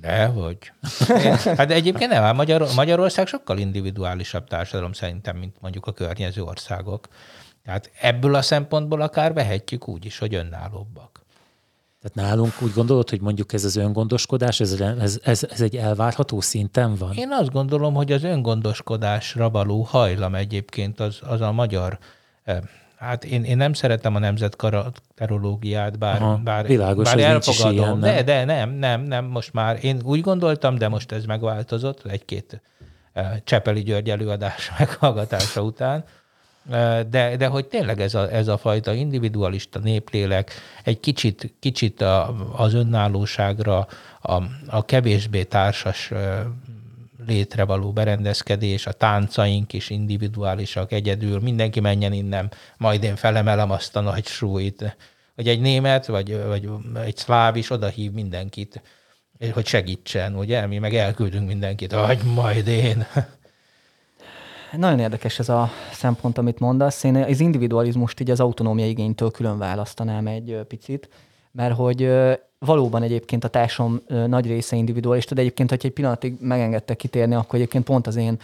Dehogy. 0.00 0.58
Hát 1.58 1.70
egyébként 1.70 2.10
nem, 2.10 2.22
hát 2.22 2.34
Magyar, 2.34 2.68
Magyarország 2.74 3.26
sokkal 3.26 3.58
individuálisabb 3.58 4.48
társadalom 4.48 4.92
szerintem, 4.92 5.36
mint 5.36 5.56
mondjuk 5.60 5.86
a 5.86 5.92
környező 5.92 6.42
országok. 6.42 7.08
Tehát 7.64 7.90
ebből 8.00 8.34
a 8.34 8.42
szempontból 8.42 9.00
akár 9.00 9.32
vehetjük 9.32 9.88
úgy 9.88 10.04
is, 10.04 10.18
hogy 10.18 10.34
önállóbbak. 10.34 11.21
Tehát 12.02 12.30
nálunk 12.30 12.62
úgy 12.62 12.72
gondolod, 12.72 13.10
hogy 13.10 13.20
mondjuk 13.20 13.52
ez 13.52 13.64
az 13.64 13.76
öngondoskodás, 13.76 14.60
ez, 14.60 14.80
ez, 14.80 15.18
ez, 15.22 15.46
ez 15.50 15.60
egy 15.60 15.76
elvárható 15.76 16.40
szinten 16.40 16.94
van? 16.94 17.12
Én 17.14 17.28
azt 17.30 17.50
gondolom, 17.50 17.94
hogy 17.94 18.12
az 18.12 18.24
öngondoskodásra 18.24 19.50
való 19.50 19.82
hajlam 19.82 20.34
egyébként 20.34 21.00
az, 21.00 21.18
az 21.22 21.40
a 21.40 21.52
magyar 21.52 21.98
eh, 22.44 22.58
Hát 23.02 23.24
én, 23.24 23.44
én 23.44 23.56
nem 23.56 23.72
szeretem 23.72 24.14
a 24.14 24.18
nemzetkarakterológiát, 24.18 25.98
bár, 25.98 26.22
Aha, 26.22 26.36
bár, 26.44 26.66
világos, 26.66 27.04
bár 27.04 27.18
elfogadom. 27.18 27.74
Ilyen, 27.74 27.98
nem? 27.98 28.14
De, 28.14 28.22
de 28.22 28.44
nem, 28.44 28.70
nem, 28.70 29.00
nem, 29.00 29.24
most 29.24 29.52
már 29.52 29.78
én 29.84 30.00
úgy 30.04 30.20
gondoltam, 30.20 30.74
de 30.74 30.88
most 30.88 31.12
ez 31.12 31.24
megváltozott 31.24 32.06
egy-két 32.06 32.62
eh, 33.12 33.32
Csepeli 33.44 33.82
György 33.82 34.10
előadás 34.10 34.72
meghallgatása 34.78 35.62
után, 35.62 36.04
de, 37.08 37.36
de 37.36 37.46
hogy 37.46 37.66
tényleg 37.66 38.00
ez 38.00 38.14
a, 38.14 38.32
ez 38.32 38.48
a 38.48 38.58
fajta 38.58 38.92
individualista 38.92 39.78
néplélek 39.78 40.52
egy 40.84 41.00
kicsit, 41.00 41.54
kicsit 41.60 42.00
a, 42.00 42.34
az 42.56 42.74
önállóságra, 42.74 43.86
a, 44.20 44.42
a 44.66 44.84
kevésbé 44.84 45.42
társas 45.42 46.12
létre 47.26 47.64
való 47.64 47.92
berendezkedés, 47.92 48.86
a 48.86 48.92
táncaink 48.92 49.72
is 49.72 49.90
individuálisak, 49.90 50.92
egyedül, 50.92 51.40
mindenki 51.40 51.80
menjen 51.80 52.12
innen, 52.12 52.52
majd 52.76 53.02
én 53.02 53.16
felemelem 53.16 53.70
azt 53.70 53.96
a 53.96 54.00
nagy 54.00 54.26
súlyt. 54.26 54.96
Hogy 55.34 55.48
egy 55.48 55.60
német, 55.60 56.06
vagy, 56.06 56.42
vagy 56.46 56.68
egy 57.04 57.16
szláv 57.16 57.56
is 57.56 57.70
odahív 57.70 58.12
mindenkit, 58.12 58.82
hogy 59.52 59.66
segítsen, 59.66 60.36
ugye? 60.36 60.66
Mi 60.66 60.78
meg 60.78 60.94
elküldünk 60.94 61.46
mindenkit, 61.46 61.92
hogy 61.92 62.20
majd 62.34 62.66
én. 62.66 63.06
Nagyon 64.76 64.98
érdekes 64.98 65.38
ez 65.38 65.48
a 65.48 65.70
szempont, 65.92 66.38
amit 66.38 66.58
mondasz. 66.58 67.04
Én 67.04 67.16
az 67.16 67.40
individualizmust 67.40 68.20
így 68.20 68.30
az 68.30 68.40
autonómia 68.40 68.86
igénytől 68.86 69.30
külön 69.30 69.58
választanám 69.58 70.26
egy 70.26 70.60
picit, 70.68 71.08
mert 71.52 71.74
hogy 71.74 72.10
valóban 72.58 73.02
egyébként 73.02 73.44
a 73.44 73.48
társam 73.48 74.02
nagy 74.06 74.46
része 74.46 74.76
individualista, 74.76 75.34
de 75.34 75.40
egyébként, 75.40 75.70
hogyha 75.70 75.88
egy 75.88 75.94
pillanatig 75.94 76.36
megengedtek 76.40 76.96
kitérni, 76.96 77.34
akkor 77.34 77.54
egyébként 77.54 77.84
pont 77.84 78.06
az 78.06 78.16
én 78.16 78.38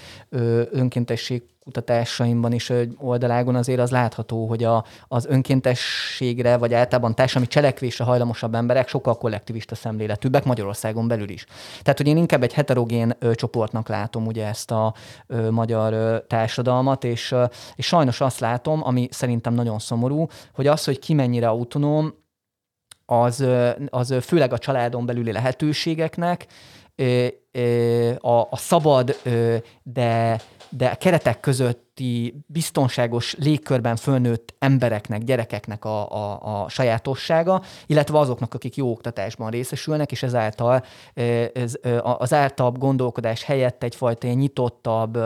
önkéntesség 0.71 1.43
kutatásaimban 1.69 2.53
is 2.53 2.73
oldalágon 2.99 3.55
azért 3.55 3.81
az 3.81 3.91
látható, 3.91 4.47
hogy 4.47 4.65
a, 4.65 4.85
az 5.09 5.27
önkéntességre, 5.27 6.57
vagy 6.57 6.75
általában 6.75 7.15
társadalmi 7.15 7.49
cselekvésre 7.49 8.05
hajlamosabb 8.05 8.55
emberek 8.55 8.89
sokkal 8.89 9.19
kollektivista 9.19 9.75
szemléletűbbek 9.75 10.45
Magyarországon 10.45 11.09
belül 11.09 11.29
is. 11.29 11.45
Tehát, 11.83 11.99
hogy 11.99 12.07
én 12.07 12.17
inkább 12.17 12.43
egy 12.43 12.53
heterogén 12.53 13.17
ö, 13.19 13.35
csoportnak 13.35 13.89
látom 13.89 14.27
ugye 14.27 14.47
ezt 14.47 14.71
a 14.71 14.95
ö, 15.27 15.51
magyar 15.51 15.93
ö, 15.93 16.17
társadalmat, 16.27 17.05
és, 17.05 17.33
ö, 17.33 17.45
és 17.75 17.87
sajnos 17.87 18.21
azt 18.21 18.41
látom, 18.41 18.81
ami 18.85 19.09
szerintem 19.11 19.55
nagyon 19.55 19.79
szomorú, 19.79 20.27
hogy 20.55 20.67
az, 20.67 20.85
hogy 20.85 20.99
ki 20.99 21.15
mennyire 21.15 21.49
autonóm, 21.49 22.15
az, 23.11 23.45
az 23.89 24.15
főleg 24.21 24.53
a 24.53 24.59
családon 24.59 25.07
belüli 25.07 25.33
lehetőségeknek, 25.33 26.47
a, 28.19 28.41
a 28.41 28.57
szabad, 28.57 29.17
de, 29.83 30.41
de 30.69 30.95
keretek 30.95 31.41
között 31.41 31.88
közötti 31.99 32.43
biztonságos 32.47 33.35
légkörben 33.39 33.97
fölnőtt 33.97 34.55
embereknek, 34.59 35.25
gyerekeknek 35.25 35.85
a, 35.85 36.11
a, 36.11 36.63
a 36.63 36.69
sajátossága, 36.69 37.63
illetve 37.87 38.19
azoknak, 38.19 38.55
akik 38.55 38.77
jó 38.77 38.91
oktatásban 38.91 39.51
részesülnek, 39.51 40.13
és 40.13 40.23
ezáltal 40.23 40.85
ez, 41.53 41.75
az 42.03 42.33
ártabb 42.33 42.79
gondolkodás 42.79 43.43
helyett 43.43 43.83
egyfajta 43.83 44.27
ilyen 44.27 44.39
nyitottabb, 44.39 45.19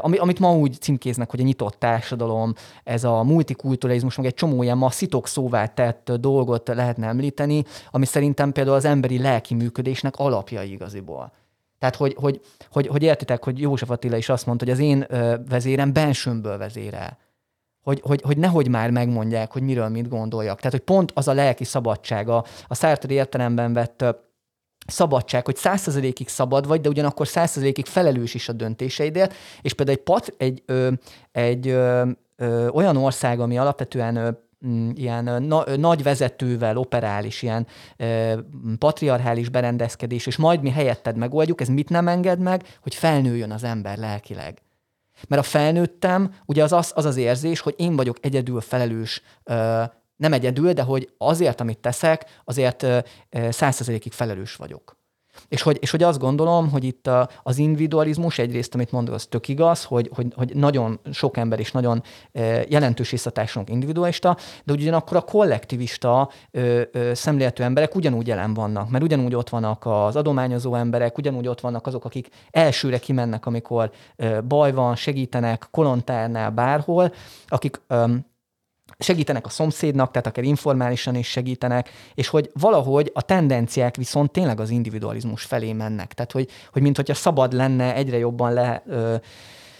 amit 0.00 0.38
ma 0.38 0.56
úgy 0.56 0.80
címkéznek, 0.80 1.30
hogy 1.30 1.40
a 1.40 1.44
nyitott 1.44 1.78
társadalom, 1.78 2.52
ez 2.84 3.04
a 3.04 3.22
multikulturalizmus, 3.22 4.16
meg 4.16 4.26
egy 4.26 4.34
csomó 4.34 4.62
ilyen 4.62 4.78
ma 4.78 4.90
szitok 4.90 5.26
szóvá 5.26 5.66
tett 5.66 6.12
dolgot 6.12 6.68
lehetne 6.68 7.06
említeni, 7.06 7.64
ami 7.90 8.06
szerintem 8.06 8.52
például 8.52 8.76
az 8.76 8.84
emberi 8.84 9.18
lelki 9.18 9.54
működésnek 9.54 10.16
alapja 10.16 10.62
igaziból. 10.62 11.32
Tehát, 11.78 11.96
hogy, 11.96 12.14
hogy, 12.18 12.40
hogy, 12.70 12.86
hogy 12.86 13.02
értitek, 13.02 13.44
hogy 13.44 13.60
József 13.60 13.90
Attila 13.90 14.16
is 14.16 14.28
azt 14.28 14.46
mondta, 14.46 14.64
hogy 14.64 14.74
az 14.74 14.80
én 14.80 15.06
vezérem 15.48 15.92
bensőmből 15.92 16.58
vezérel. 16.58 17.18
Hogy, 17.82 18.00
hogy, 18.04 18.22
hogy 18.22 18.38
nehogy 18.38 18.68
már 18.68 18.90
megmondják, 18.90 19.52
hogy 19.52 19.62
miről 19.62 19.88
mit 19.88 20.08
gondoljak. 20.08 20.56
Tehát, 20.56 20.72
hogy 20.72 20.80
pont 20.80 21.12
az 21.14 21.28
a 21.28 21.32
lelki 21.32 21.64
szabadsága, 21.64 22.44
a 22.66 22.74
Sartre 22.74 23.12
értelemben 23.12 23.72
vett 23.72 24.04
szabadság, 24.86 25.44
hogy 25.44 25.56
százszerzelékig 25.56 26.28
szabad 26.28 26.66
vagy, 26.66 26.80
de 26.80 26.88
ugyanakkor 26.88 27.28
százszerzelékig 27.28 27.86
felelős 27.86 28.34
is 28.34 28.48
a 28.48 28.52
döntéseidért, 28.52 29.34
és 29.62 29.72
például 29.72 29.98
egy, 29.98 30.04
pat, 30.04 30.34
egy, 30.36 30.62
ö, 30.66 30.90
egy 31.32 31.68
ö, 31.68 32.10
ö, 32.36 32.68
olyan 32.68 32.96
ország, 32.96 33.40
ami 33.40 33.58
alapvetően 33.58 34.38
ilyen 34.94 35.42
na, 35.42 35.76
nagy 35.76 36.02
vezetővel 36.02 36.76
operális, 36.76 37.42
ilyen 37.42 37.66
e, 37.96 38.36
patriarchális 38.78 39.48
berendezkedés, 39.48 40.26
és 40.26 40.36
majd 40.36 40.62
mi 40.62 40.70
helyetted 40.70 41.16
megoldjuk, 41.16 41.60
ez 41.60 41.68
mit 41.68 41.88
nem 41.88 42.08
enged 42.08 42.38
meg, 42.38 42.78
hogy 42.82 42.94
felnőjön 42.94 43.50
az 43.50 43.64
ember 43.64 43.98
lelkileg. 43.98 44.62
Mert 45.28 45.42
a 45.42 45.44
felnőttem, 45.44 46.34
ugye 46.46 46.62
az 46.62 46.72
az, 46.72 46.92
az, 46.94 47.04
az 47.04 47.16
érzés, 47.16 47.60
hogy 47.60 47.74
én 47.76 47.96
vagyok 47.96 48.16
egyedül 48.20 48.60
felelős, 48.60 49.22
e, 49.44 49.54
nem 50.16 50.32
egyedül, 50.32 50.72
de 50.72 50.82
hogy 50.82 51.12
azért, 51.18 51.60
amit 51.60 51.78
teszek, 51.78 52.40
azért 52.44 52.86
százszerzelékig 53.50 54.12
felelős 54.12 54.56
vagyok. 54.56 54.96
És 55.48 55.62
hogy, 55.62 55.78
és 55.80 55.90
hogy 55.90 56.02
azt 56.02 56.18
gondolom, 56.18 56.70
hogy 56.70 56.84
itt 56.84 57.06
a, 57.06 57.28
az 57.42 57.58
individualizmus 57.58 58.38
egyrészt, 58.38 58.74
amit 58.74 58.92
mondok, 58.92 59.14
az 59.14 59.26
tök 59.26 59.48
igaz, 59.48 59.84
hogy, 59.84 60.10
hogy, 60.14 60.32
hogy 60.36 60.54
nagyon 60.54 61.00
sok 61.12 61.36
ember 61.36 61.60
is 61.60 61.72
nagyon 61.72 62.02
e, 62.32 62.64
jelentős 62.68 63.10
visszatásunk 63.10 63.70
individualista, 63.70 64.36
de 64.64 64.72
ugyanakkor 64.72 65.16
a 65.16 65.20
kollektivista 65.20 66.30
ö, 66.50 66.82
ö, 66.92 67.14
szemléletű 67.14 67.62
emberek 67.62 67.94
ugyanúgy 67.94 68.26
jelen 68.26 68.54
vannak, 68.54 68.90
mert 68.90 69.04
ugyanúgy 69.04 69.34
ott 69.34 69.48
vannak 69.48 69.86
az 69.86 70.16
adományozó 70.16 70.74
emberek, 70.74 71.18
ugyanúgy 71.18 71.48
ott 71.48 71.60
vannak 71.60 71.86
azok, 71.86 72.04
akik 72.04 72.28
elsőre 72.50 72.98
kimennek, 72.98 73.46
amikor 73.46 73.90
ö, 74.16 74.38
baj 74.48 74.72
van, 74.72 74.96
segítenek, 74.96 75.66
kolontárnál, 75.70 76.50
bárhol, 76.50 77.12
akik 77.46 77.80
ö, 77.86 78.04
segítenek 78.98 79.46
a 79.46 79.48
szomszédnak, 79.48 80.10
tehát 80.10 80.26
akár 80.26 80.44
informálisan 80.44 81.14
is 81.14 81.26
segítenek, 81.26 81.90
és 82.14 82.28
hogy 82.28 82.50
valahogy 82.52 83.10
a 83.14 83.22
tendenciák 83.22 83.96
viszont 83.96 84.30
tényleg 84.30 84.60
az 84.60 84.70
individualizmus 84.70 85.42
felé 85.42 85.72
mennek. 85.72 86.12
Tehát, 86.12 86.32
hogy, 86.32 86.48
hogy 86.72 86.82
mint 86.82 86.96
hogyha 86.96 87.14
szabad 87.14 87.52
lenne 87.52 87.94
egyre 87.94 88.18
jobban 88.18 88.52
le 88.52 88.82
ö, 88.86 89.14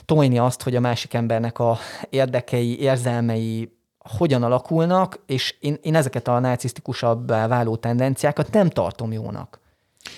tojni 0.04 0.38
azt, 0.38 0.62
hogy 0.62 0.76
a 0.76 0.80
másik 0.80 1.14
embernek 1.14 1.58
a 1.58 1.78
érdekei, 2.10 2.80
érzelmei 2.80 3.72
hogyan 3.98 4.42
alakulnak, 4.42 5.22
és 5.26 5.54
én, 5.60 5.78
én 5.82 5.94
ezeket 5.94 6.28
a 6.28 6.38
narcisztikusabbá 6.38 7.46
váló 7.46 7.76
tendenciákat 7.76 8.52
nem 8.52 8.68
tartom 8.68 9.12
jónak. 9.12 9.62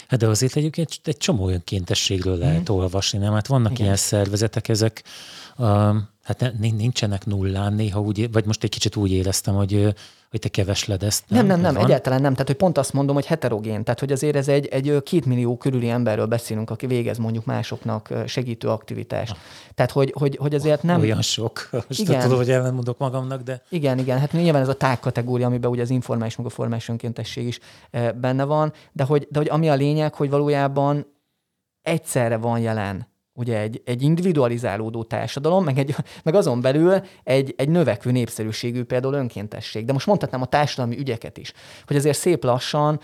Hát 0.08 0.18
de 0.20 0.26
azért 0.26 0.56
egyébként 0.56 1.00
egy 1.04 1.16
csomó 1.16 1.44
olyan 1.44 1.62
kéntességről 1.64 2.36
lehet 2.36 2.70
mm. 2.70 2.74
olvasni, 2.74 3.18
nem? 3.18 3.32
Hát 3.32 3.46
vannak 3.46 3.72
Igen. 3.72 3.84
ilyen 3.84 3.96
szervezetek, 3.96 4.68
ezek 4.68 5.04
Hát 6.26 6.52
nincsenek 6.58 7.26
nullán, 7.26 7.72
néha 7.72 8.00
úgy, 8.00 8.32
vagy 8.32 8.44
most 8.44 8.64
egy 8.64 8.70
kicsit 8.70 8.96
úgy 8.96 9.12
éreztem, 9.12 9.54
hogy, 9.54 9.94
hogy 10.30 10.40
te 10.40 10.48
kevesled 10.48 11.02
ezt. 11.02 11.24
Nem, 11.28 11.46
nem, 11.46 11.60
nem, 11.60 11.74
nem 11.74 11.84
egyáltalán 11.84 12.20
nem. 12.20 12.32
Tehát, 12.32 12.46
hogy 12.46 12.56
pont 12.56 12.78
azt 12.78 12.92
mondom, 12.92 13.14
hogy 13.14 13.26
heterogén. 13.26 13.84
Tehát, 13.84 14.00
hogy 14.00 14.12
azért 14.12 14.36
ez 14.36 14.48
egy, 14.48 14.66
egy 14.66 15.02
két 15.02 15.26
millió 15.26 15.56
körüli 15.56 15.88
emberről 15.88 16.26
beszélünk, 16.26 16.70
aki 16.70 16.86
végez 16.86 17.18
mondjuk 17.18 17.44
másoknak 17.44 18.12
segítő 18.26 18.68
aktivitást. 18.68 19.32
Ha. 19.32 19.38
Tehát, 19.74 19.90
hogy, 19.90 20.12
hogy, 20.18 20.36
hogy 20.36 20.54
azért 20.54 20.82
nem... 20.82 21.00
Olyan 21.00 21.22
sok. 21.22 21.68
Most 21.88 22.00
igen. 22.00 22.20
tudom, 22.20 22.36
hogy 22.36 22.50
ellenmondok 22.50 22.98
magamnak, 22.98 23.42
de... 23.42 23.62
Igen, 23.68 23.98
igen. 23.98 24.18
Hát 24.18 24.32
nyilván 24.32 24.62
ez 24.62 24.68
a 24.68 24.74
tág 24.74 25.00
kategória, 25.00 25.46
amiben 25.46 25.70
ugye 25.70 25.82
az 25.82 25.90
informális, 25.90 26.36
meg 26.36 26.46
a 26.46 26.50
formális 26.50 26.88
önkéntesség 26.88 27.46
is 27.46 27.58
benne 28.20 28.44
van, 28.44 28.72
de 28.92 29.04
hogy, 29.04 29.26
de 29.30 29.38
hogy 29.38 29.48
ami 29.48 29.68
a 29.68 29.74
lényeg, 29.74 30.14
hogy 30.14 30.30
valójában 30.30 31.06
egyszerre 31.82 32.36
van 32.36 32.58
jelen 32.58 33.14
ugye 33.36 33.58
egy, 33.58 33.82
egy 33.84 34.02
individualizálódó 34.02 35.02
társadalom, 35.02 35.64
meg, 35.64 35.78
egy, 35.78 35.94
meg 36.22 36.34
azon 36.34 36.60
belül 36.60 37.00
egy, 37.24 37.54
egy 37.56 37.68
növekvő 37.68 38.10
népszerűségű 38.10 38.84
például 38.84 39.14
önkéntesség. 39.14 39.84
De 39.84 39.92
most 39.92 40.06
mondhatnám 40.06 40.42
a 40.42 40.46
társadalmi 40.46 40.98
ügyeket 40.98 41.38
is, 41.38 41.52
hogy 41.86 41.96
azért 41.96 42.18
szép 42.18 42.44
lassan 42.44 43.00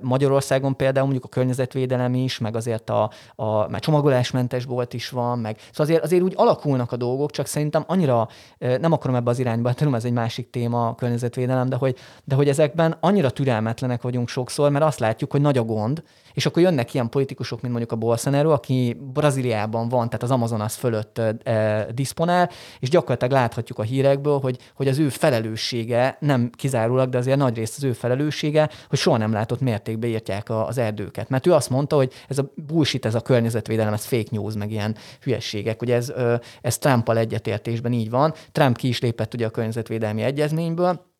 Magyarországon 0.00 0.76
például 0.76 1.04
mondjuk 1.04 1.24
a 1.24 1.28
környezetvédelem 1.28 2.14
is, 2.14 2.38
meg 2.38 2.56
azért 2.56 2.90
a, 2.90 3.10
a 3.34 3.68
már 3.68 3.80
csomagolásmentes 3.80 4.64
bolt 4.64 4.94
is 4.94 5.08
van, 5.08 5.38
meg 5.38 5.56
szóval 5.58 5.86
azért, 5.86 6.02
azért 6.02 6.22
úgy 6.22 6.34
alakulnak 6.36 6.92
a 6.92 6.96
dolgok, 6.96 7.30
csak 7.30 7.46
szerintem 7.46 7.84
annyira 7.86 8.28
nem 8.58 8.92
akarom 8.92 9.16
ebbe 9.16 9.30
az 9.30 9.38
irányba, 9.38 9.72
tudom, 9.72 9.94
ez 9.94 10.04
egy 10.04 10.12
másik 10.12 10.50
téma 10.50 10.88
a 10.88 10.94
környezetvédelem, 10.94 11.68
de 11.68 11.76
hogy, 11.76 11.96
de 12.24 12.34
hogy 12.34 12.48
ezekben 12.48 12.96
annyira 13.00 13.30
türelmetlenek 13.30 14.02
vagyunk 14.02 14.28
sokszor, 14.28 14.70
mert 14.70 14.84
azt 14.84 14.98
látjuk, 14.98 15.30
hogy 15.30 15.40
nagy 15.40 15.58
a 15.58 15.62
gond, 15.62 16.02
és 16.34 16.46
akkor 16.46 16.62
jönnek 16.62 16.94
ilyen 16.94 17.08
politikusok, 17.08 17.60
mint 17.60 17.74
mondjuk 17.74 17.92
a 17.92 17.96
Bolsonaro, 17.96 18.50
aki 18.50 18.96
Brazíliában 19.12 19.88
van, 19.88 20.06
tehát 20.06 20.22
az 20.22 20.30
Amazonas 20.30 20.74
fölött 20.74 21.18
e, 21.18 21.86
diszponál, 21.94 22.50
és 22.78 22.88
gyakorlatilag 22.88 23.32
láthatjuk 23.32 23.78
a 23.78 23.82
hírekből, 23.82 24.38
hogy, 24.38 24.58
hogy 24.74 24.88
az 24.88 24.98
ő 24.98 25.08
felelőssége 25.08 26.16
nem 26.20 26.50
kizárólag, 26.50 27.08
de 27.08 27.18
azért 27.18 27.38
nagy 27.38 27.56
részt 27.56 27.76
az 27.76 27.84
ő 27.84 27.92
felelőssége, 27.92 28.70
hogy 28.88 28.98
soha 28.98 29.16
nem 29.16 29.32
látott 29.32 29.60
mértékben 29.60 30.10
írtják 30.10 30.50
az 30.50 30.78
erdőket. 30.78 31.28
Mert 31.28 31.46
ő 31.46 31.52
azt 31.52 31.70
mondta, 31.70 31.96
hogy 31.96 32.12
ez 32.28 32.38
a 32.38 32.52
bullshit, 32.54 33.06
ez 33.06 33.14
a 33.14 33.20
környezetvédelem, 33.20 33.92
ez 33.92 34.04
fake 34.04 34.28
news, 34.30 34.54
meg 34.54 34.70
ilyen 34.70 34.96
hülyességek. 35.20 35.82
Ugye 35.82 35.94
ez, 35.94 36.12
ez 36.60 36.78
Trumpal 36.78 37.18
egyetértésben 37.18 37.92
így 37.92 38.10
van. 38.10 38.34
Trump 38.52 38.76
ki 38.76 38.88
is 38.88 39.00
lépett 39.00 39.34
ugye 39.34 39.46
a 39.46 39.50
környezetvédelmi 39.50 40.22
egyezményből, 40.22 41.10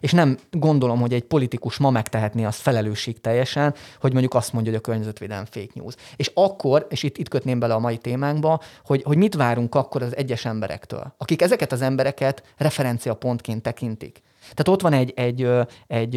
és 0.00 0.12
nem 0.12 0.38
gondolom, 0.50 1.00
hogy 1.00 1.12
egy 1.12 1.24
politikus 1.24 1.76
ma 1.76 1.90
megtehetné 1.90 2.44
azt 2.44 2.60
felelősség 2.60 3.20
teljesen, 3.20 3.74
hogy 4.00 4.12
mondjuk 4.12 4.34
azt 4.34 4.52
mondja, 4.52 4.70
hogy 4.70 4.80
a 4.80 4.84
környezetvédelem 4.84 5.44
fake 5.44 5.72
news. 5.72 5.94
És 6.16 6.30
akkor, 6.34 6.86
és 6.90 7.02
itt, 7.02 7.18
itt 7.18 7.28
kötném 7.28 7.58
bele 7.58 7.74
a 7.74 7.78
mai 7.78 7.96
témánkba, 7.96 8.60
hogy, 8.84 9.02
hogy 9.02 9.16
mit 9.16 9.34
várunk 9.34 9.74
akkor 9.74 10.02
az 10.02 10.16
egyes 10.16 10.44
emberektől, 10.44 11.14
akik 11.18 11.42
ezeket 11.42 11.72
az 11.72 11.82
embereket 11.82 12.42
referenciapontként 12.56 13.62
tekintik. 13.62 14.22
Tehát 14.40 14.68
ott 14.68 14.80
van 14.80 14.92
egy, 14.92 15.12
egy, 15.16 15.42
egy, 15.86 16.16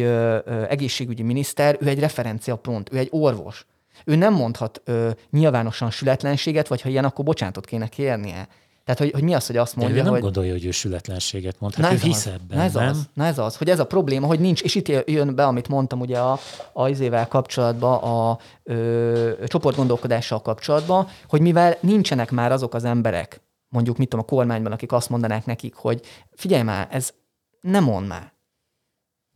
egészségügyi 0.68 1.22
miniszter, 1.22 1.76
ő 1.80 1.88
egy 1.88 2.00
referenciapont, 2.00 2.92
ő 2.92 2.98
egy 2.98 3.08
orvos. 3.10 3.66
Ő 4.04 4.16
nem 4.16 4.34
mondhat 4.34 4.80
ö, 4.84 5.10
nyilvánosan 5.30 5.90
sületlenséget, 5.90 6.68
vagy 6.68 6.80
ha 6.80 6.88
ilyen, 6.88 7.04
akkor 7.04 7.24
bocsánatot 7.24 7.64
kéne 7.64 7.88
kérnie. 7.88 8.48
Tehát, 8.84 9.00
hogy, 9.00 9.10
hogy 9.10 9.22
mi 9.22 9.34
az, 9.34 9.46
hogy 9.46 9.56
azt 9.56 9.76
mondja, 9.76 9.94
De 9.94 10.00
ő 10.00 10.04
nem 10.04 10.12
hogy... 10.12 10.22
gondolja, 10.22 10.52
hogy 10.52 10.64
ő 10.64 10.70
sületlenséget 10.70 11.60
mond, 11.60 11.74
hát 11.74 11.90
na 11.90 11.92
ő 11.92 11.98
hisz 11.98 12.26
ebben, 12.26 12.58
na 12.58 12.62
ez 12.62 12.74
nem? 12.74 12.88
Az, 12.88 13.08
na 13.14 13.24
ez 13.24 13.38
az, 13.38 13.56
hogy 13.56 13.68
ez 13.68 13.78
a 13.78 13.86
probléma, 13.86 14.26
hogy 14.26 14.40
nincs, 14.40 14.62
és 14.62 14.74
itt 14.74 14.88
jön 15.08 15.34
be, 15.34 15.46
amit 15.46 15.68
mondtam 15.68 16.00
ugye 16.00 16.18
a, 16.18 16.38
a 16.72 16.88
izével 16.88 17.28
kapcsolatban, 17.28 18.02
a 18.02 18.38
ö, 18.62 19.32
csoportgondolkodással 19.46 20.42
kapcsolatban, 20.42 21.08
hogy 21.28 21.40
mivel 21.40 21.76
nincsenek 21.80 22.30
már 22.30 22.52
azok 22.52 22.74
az 22.74 22.84
emberek, 22.84 23.40
mondjuk 23.68 23.96
mit 23.96 24.08
tudom, 24.08 24.24
a 24.28 24.34
kormányban, 24.34 24.72
akik 24.72 24.92
azt 24.92 25.08
mondanák 25.08 25.46
nekik, 25.46 25.74
hogy 25.74 26.00
figyelj 26.32 26.62
már, 26.62 26.88
ez 26.90 27.12
nem 27.60 27.84
mond 27.84 28.06
már. 28.06 28.32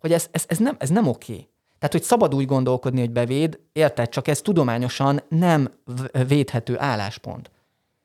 Hogy 0.00 0.12
ez, 0.12 0.28
ez, 0.30 0.44
ez, 0.48 0.58
nem, 0.58 0.76
ez 0.78 0.88
nem 0.88 1.06
oké. 1.06 1.48
Tehát, 1.78 1.92
hogy 1.92 2.02
szabad 2.02 2.34
úgy 2.34 2.46
gondolkodni, 2.46 3.00
hogy 3.00 3.10
bevéd, 3.10 3.60
érted, 3.72 4.08
csak 4.08 4.28
ez 4.28 4.40
tudományosan 4.40 5.22
nem 5.28 5.70
védhető 6.26 6.78
álláspont. 6.78 7.50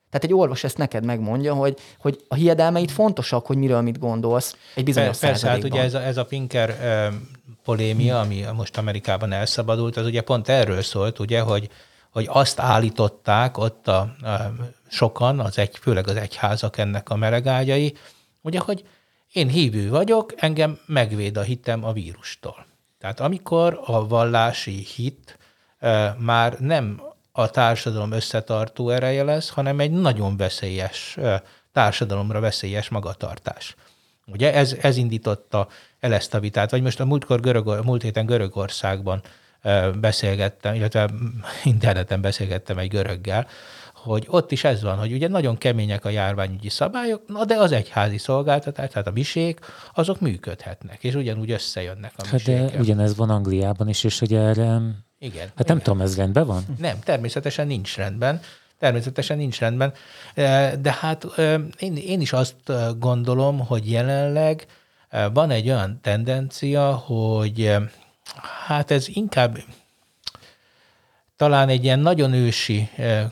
Tehát 0.10 0.26
egy 0.26 0.34
orvos 0.34 0.64
ezt 0.64 0.78
neked 0.78 1.06
megmondja, 1.06 1.54
hogy, 1.54 1.78
hogy 2.00 2.24
a 2.28 2.36
hiedelmeid 2.36 2.90
fontosak, 2.90 3.46
hogy 3.46 3.58
miről 3.58 3.82
mit 3.82 4.00
gondolsz 4.00 4.56
egy 4.76 4.84
bizonyos 4.84 5.18
Persze, 5.18 5.50
hát 5.50 5.64
ugye 5.64 5.82
ez 5.82 5.94
a, 5.94 6.04
ez 6.04 6.18
a 6.18 6.26
Pinker 6.26 6.70
uh, 6.70 7.16
polémia, 7.64 8.20
ami 8.20 8.46
most 8.56 8.78
Amerikában 8.78 9.32
elszabadult, 9.32 9.98
az 9.98 10.06
ugye 10.06 10.22
pont 10.22 10.50
erről 10.50 10.82
szólt, 10.82 11.20
ugye, 11.20 11.42
hogy, 11.42 11.70
hogy 12.10 12.28
azt 12.30 12.60
állították 12.60 13.58
ott 13.58 13.88
a, 13.88 14.00
a 14.00 14.54
sokan, 14.88 15.40
az 15.40 15.58
egy, 15.58 15.78
főleg 15.82 16.08
az 16.08 16.16
egyházak 16.16 16.78
ennek 16.78 17.10
a 17.10 17.16
melegágyai, 17.16 17.94
ugye, 18.42 18.60
hogy 18.60 18.84
én 19.32 19.48
hívő 19.48 19.90
vagyok, 19.90 20.34
engem 20.38 20.80
megvéd 20.86 21.38
a 21.38 21.42
hitem 21.42 21.84
a 21.84 21.92
vírustól. 21.92 22.66
Tehát 23.00 23.20
amikor 23.20 23.80
a 23.86 24.08
vallási 24.08 24.86
hit 24.96 25.38
uh, 25.82 26.18
már 26.18 26.60
nem 26.60 27.02
a 27.40 27.50
társadalom 27.50 28.12
összetartó 28.12 28.90
ereje 28.90 29.24
lesz, 29.24 29.50
hanem 29.50 29.80
egy 29.80 29.92
nagyon 29.92 30.38
veszélyes, 30.38 31.18
társadalomra 31.74 32.40
veszélyes 32.40 32.90
magatartás. 32.90 33.76
Ugye 34.28 34.54
ez, 34.54 34.76
ez 34.82 34.98
indította 34.98 35.68
el 36.00 36.14
ezt 36.14 36.34
a 36.34 36.40
vitát, 36.40 36.72
vagy 36.72 36.82
most 36.82 37.00
a 37.00 37.06
múltkor 37.06 37.40
Görög, 37.40 37.86
múlt 37.86 38.02
héten 38.02 38.26
Görögországban 38.26 39.22
beszélgettem, 40.00 40.76
illetve 40.76 41.10
interneten 41.64 42.22
beszélgettem 42.22 42.78
egy 42.78 42.90
göröggel, 42.90 43.48
hogy 43.94 44.26
ott 44.30 44.52
is 44.52 44.64
ez 44.64 44.82
van, 44.82 44.98
hogy 44.98 45.14
ugye 45.14 45.28
nagyon 45.28 45.58
kemények 45.58 46.06
a 46.06 46.10
járványügyi 46.10 46.70
szabályok, 46.70 47.22
na 47.28 47.46
de 47.46 47.56
az 47.56 47.72
egyházi 47.72 48.18
szolgáltatás, 48.18 48.90
tehát 48.90 49.08
a 49.08 49.12
misék, 49.12 49.60
azok 49.94 50.20
működhetnek, 50.20 51.04
és 51.04 51.16
ugyanúgy 51.16 51.52
összejönnek 51.52 52.14
a 52.18 52.28
Hát 52.28 52.44
de 52.44 52.80
ugyanez 52.80 53.16
van 53.16 53.30
Angliában 53.30 53.90
is, 53.90 54.04
és 54.04 54.20
hogy 54.20 54.34
erre... 54.34 54.82
Igen. 55.20 55.48
Hát 55.56 55.68
nem 55.68 55.78
igen. 55.78 55.82
tudom, 55.82 56.02
ez 56.02 56.16
rendben 56.16 56.46
van? 56.46 56.66
Nem, 56.78 57.00
természetesen 57.00 57.68
nincs 57.68 57.96
rendben. 57.96 58.42
Természetesen 58.80 59.38
nincs 59.38 59.60
rendben. 59.60 59.94
Eh, 60.34 60.74
De 60.74 60.98
hát 61.00 61.26
eh, 61.36 61.60
én, 61.80 61.96
én 61.96 62.22
is 62.22 62.34
azt 62.34 62.56
eh, 62.66 62.88
gondolom, 62.98 63.60
hogy 63.60 63.92
jelenleg 63.92 64.66
van 65.34 65.52
egy 65.52 65.70
olyan 65.70 66.00
tendencia, 66.02 66.92
hogy 66.92 67.76
hát 68.66 68.92
ez 68.92 69.08
inkább 69.08 69.58
talán 71.36 71.70
egy 71.70 71.84
ilyen 71.84 72.00
nagyon 72.00 72.34
ősi 72.34 72.90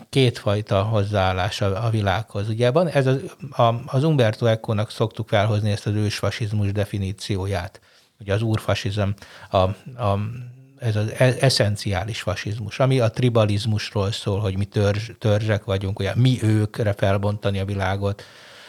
kétfajta 0.08 0.82
hozzáállás 0.82 1.60
a, 1.60 1.84
a 1.84 1.90
világhoz. 1.90 2.48
Ugye 2.48 2.70
van 2.70 2.88
ez 2.88 3.06
az, 3.06 3.16
a, 3.50 3.74
az 3.86 4.04
Umberto 4.04 4.46
Eco-nak 4.46 4.90
szoktuk 4.90 5.28
felhozni 5.28 5.70
ezt 5.70 5.86
az 5.86 5.94
ősfasizmus 5.94 6.72
definícióját. 6.72 7.80
Ugye 8.20 8.34
az 8.34 8.42
úrfasizm, 8.42 9.08
a, 9.50 9.56
a, 9.56 10.18
ez 10.80 10.96
az 10.96 11.12
e- 11.18 11.36
eszenciális 11.40 12.20
fasizmus, 12.20 12.78
ami 12.78 13.00
a 13.00 13.10
tribalizmusról 13.10 14.12
szól, 14.12 14.40
hogy 14.40 14.56
mi 14.56 14.64
törzs, 14.64 15.10
törzsek 15.18 15.64
vagyunk, 15.64 15.98
ugye 15.98 16.12
mi 16.14 16.38
őkre 16.42 16.92
felbontani 16.92 17.58
a 17.58 17.64
világot. 17.64 18.22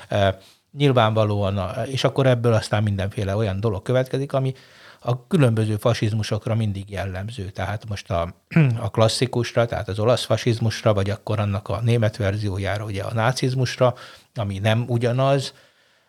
E, 0.08 0.38
nyilvánvalóan, 0.78 1.86
és 1.86 2.04
akkor 2.04 2.28
ebből 2.28 2.54
aztán 2.54 2.84
mindenféle 2.84 3.36
olyan 3.36 3.60
dolog 3.60 3.82
következik, 3.82 4.34
ami 4.34 4.54
a 5.00 5.28
különböző 5.28 5.76
fasizmusokra 5.76 6.56
mindig 6.56 6.90
jellemző. 6.90 7.50
Tehát 7.50 7.90
most 7.90 8.12
a, 8.12 8.34
a 8.80 8.90
klasszikusra, 8.90 9.66
tehát 9.66 9.88
az 9.88 10.00
olasz 10.00 10.26
fasizmusra, 10.26 10.94
vagy 10.94 11.10
akkor 11.10 11.40
annak 11.40 11.70
a 11.70 11.82
német 11.82 12.18
verziójára, 12.18 12.84
ugye 12.84 13.04
a 13.04 13.14
nácizmusra, 13.14 13.94
ami 14.36 14.58
nem 14.58 14.86
ugyanaz. 14.88 15.54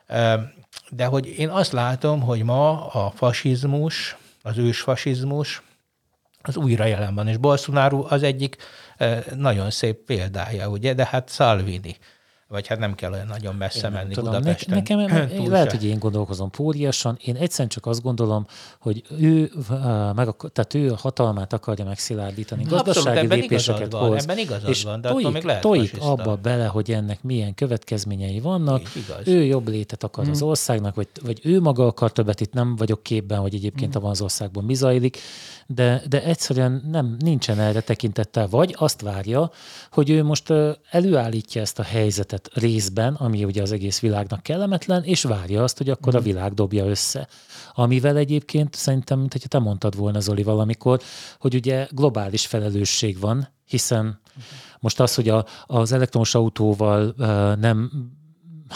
E, 0.07 0.53
De 0.91 1.05
hogy 1.05 1.27
én 1.27 1.49
azt 1.49 1.73
látom, 1.73 2.21
hogy 2.21 2.43
ma 2.43 2.87
a 2.87 3.11
fasizmus, 3.11 4.17
az 4.43 4.59
ősfasizmus, 4.59 5.63
az 6.43 6.57
újra 6.57 6.85
jelen 6.85 7.15
van, 7.15 7.29
és 7.29 7.37
Bolsonaro 7.37 8.07
az 8.09 8.23
egyik 8.23 8.57
eh, 8.97 9.25
nagyon 9.35 9.71
szép 9.71 9.97
példája, 9.97 10.69
ugye, 10.69 10.95
de 10.95 11.07
hát 11.07 11.31
Salvini, 11.31 11.97
vagy 12.51 12.67
hát 12.67 12.79
nem 12.79 12.95
kell 12.95 13.13
olyan 13.13 13.27
nagyon 13.27 13.55
messze 13.55 13.87
Én 13.87 13.93
menni 13.93 14.15
tudom, 14.15 14.33
Budapesten. 14.33 14.75
Nekem, 14.75 14.99
nekem 14.99 15.29
túl 15.29 15.49
lehet, 15.49 15.71
se. 15.71 15.77
hogy 15.77 15.87
én 15.87 15.99
gondolkozom 15.99 16.51
póriasan, 16.51 17.19
én 17.25 17.37
egyszerűen 17.37 17.69
csak 17.69 17.87
azt 17.87 18.03
gondolom, 18.03 18.47
hogy 18.81 19.03
ő, 19.19 19.51
meg, 20.15 20.29
tehát 20.53 20.75
ő 20.75 20.93
a 20.93 20.97
hatalmát 20.97 21.53
akarja 21.53 21.85
megszilárdítani, 21.85 22.63
Abszolút, 22.63 22.85
gazdasági 22.85 23.19
ebben 23.19 23.39
lépéseket 23.39 23.81
igazad 23.81 24.01
van, 24.01 24.11
hoz, 24.11 24.23
ebben 24.23 24.39
igazad 24.39 24.69
és 24.69 24.83
van, 24.83 25.01
de 25.01 25.09
attól 25.09 25.21
tojik, 25.21 25.35
még 25.35 25.45
lehet 25.45 25.63
tojik 25.63 25.97
abba 26.01 26.37
bele, 26.37 26.67
hogy 26.67 26.91
ennek 26.91 27.23
milyen 27.23 27.55
következményei 27.55 28.41
vannak, 28.41 28.83
ő 29.25 29.45
jobb 29.45 29.69
létet 29.69 30.05
akar 30.05 30.29
az 30.29 30.43
országnak, 30.43 30.95
vagy, 30.95 31.09
vagy 31.23 31.41
ő 31.43 31.61
maga 31.61 31.87
akar 31.87 32.13
többet, 32.13 32.41
itt 32.41 32.53
nem 32.53 32.77
vagyok 32.77 33.03
képben, 33.03 33.39
hogy 33.39 33.55
egyébként 33.55 33.97
abban 33.97 34.11
az 34.11 34.21
országban 34.21 34.65
mi 34.65 34.75
zajlik, 34.75 35.19
de, 35.67 36.03
de 36.09 36.23
egyszerűen 36.23 36.83
nem, 36.91 37.17
nincsen 37.19 37.59
erre 37.61 37.81
tekintettel, 37.81 38.49
vagy 38.49 38.75
azt 38.79 39.01
várja, 39.01 39.51
hogy 39.93 40.11
ő 40.11 40.25
most 40.25 40.53
előállítja 40.91 41.61
ezt 41.61 41.79
a 41.79 41.83
helyzetet 41.83 42.40
részben, 42.49 43.15
ami 43.15 43.45
ugye 43.45 43.63
az 43.63 43.73
egész 43.73 44.01
világnak 44.01 44.43
kellemetlen, 44.43 45.03
és 45.03 45.23
várja 45.23 45.63
azt, 45.63 45.79
hogy 45.79 45.91
akkor 45.91 46.15
a 46.15 46.21
világ 46.21 46.55
dobja 46.55 46.87
össze. 46.87 47.29
Amivel 47.75 48.17
egyébként 48.17 48.75
szerintem, 48.75 49.19
mint 49.19 49.33
hogyha 49.33 49.49
te 49.49 49.59
mondtad 49.59 49.97
volna, 49.97 50.21
Zoli, 50.21 50.43
valamikor, 50.43 51.01
hogy 51.39 51.55
ugye 51.55 51.89
globális 51.91 52.47
felelősség 52.47 53.19
van, 53.19 53.49
hiszen 53.65 54.21
most 54.81 55.01
az, 55.01 55.15
hogy 55.15 55.29
a, 55.29 55.45
az 55.67 55.93
elektromos 55.93 56.35
autóval 56.35 57.15
ö, 57.19 57.55
nem 57.57 57.91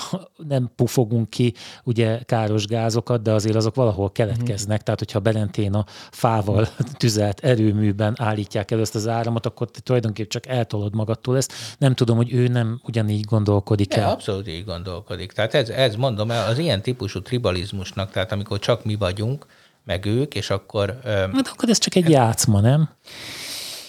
nem 0.49 0.71
pufogunk 0.77 1.31
ki 1.31 1.55
ugye 1.85 2.19
káros 2.19 2.67
gázokat, 2.67 3.23
de 3.23 3.33
azért 3.33 3.57
azok 3.57 3.75
valahol 3.75 4.13
keletkeznek. 4.13 4.83
Tehát, 4.83 4.99
hogyha 4.99 5.21
Berentén 5.21 5.75
a 5.75 5.85
fával 6.11 6.69
tüzelt 6.99 7.41
erőműben 7.41 8.15
állítják 8.19 8.71
elő 8.71 8.81
ezt 8.81 8.95
az 8.95 9.09
áramot, 9.09 9.47
akkor 9.47 9.71
te 9.71 9.81
tulajdonképpen 9.81 10.31
csak 10.31 10.47
eltolod 10.47 10.95
magadtól 10.95 11.37
ezt. 11.37 11.53
Nem 11.79 11.95
tudom, 11.95 12.17
hogy 12.17 12.33
ő 12.33 12.47
nem 12.47 12.81
ugyanígy 12.85 13.25
gondolkodik 13.25 13.95
el. 13.95 14.11
abszolút 14.11 14.49
így 14.49 14.65
gondolkodik. 14.65 15.33
Tehát 15.33 15.55
ez, 15.55 15.69
ez 15.69 15.95
mondom, 15.95 16.31
az 16.31 16.59
ilyen 16.59 16.83
típusú 16.83 17.23
tribalizmusnak, 17.23 18.11
tehát 18.11 18.33
amikor 18.33 18.59
csak 18.59 18.85
mi 18.85 18.95
vagyunk, 18.95 19.47
meg 19.85 20.05
ők, 20.05 20.35
és 20.35 20.51
akkor 20.51 20.99
Hát 21.05 21.49
akkor 21.53 21.69
ez 21.69 21.79
csak 21.79 21.95
egy 21.95 22.11
játszma, 22.11 22.61
nem? 22.61 22.89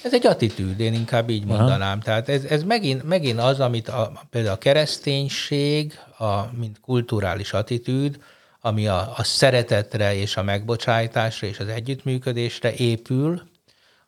Ez 0.06 0.14
egy 0.14 0.28
attitűd, 0.28 0.80
én 0.80 0.93
inkább 0.93 1.30
így 1.30 1.45
mondanám. 1.45 1.99
Tehát 1.99 2.30
ez, 2.30 2.43
ez 2.43 2.64
megint, 2.64 3.03
megint 3.03 3.39
az, 3.39 3.60
amit 3.60 3.88
a, 3.88 4.12
például 4.30 4.53
a 4.53 4.58
kereszténység, 4.58 5.99
a, 6.18 6.41
mint 6.58 6.80
kulturális 6.80 7.53
attitűd, 7.53 8.20
ami 8.62 8.88
a, 8.88 9.14
a 9.18 9.24
szeretetre 9.24 10.16
és 10.16 10.38
a 10.38 10.43
megbocsájtásra 10.43 11.47
és 11.47 11.60
az 11.60 11.68
együttműködésre 11.68 12.74
épül, 12.74 13.41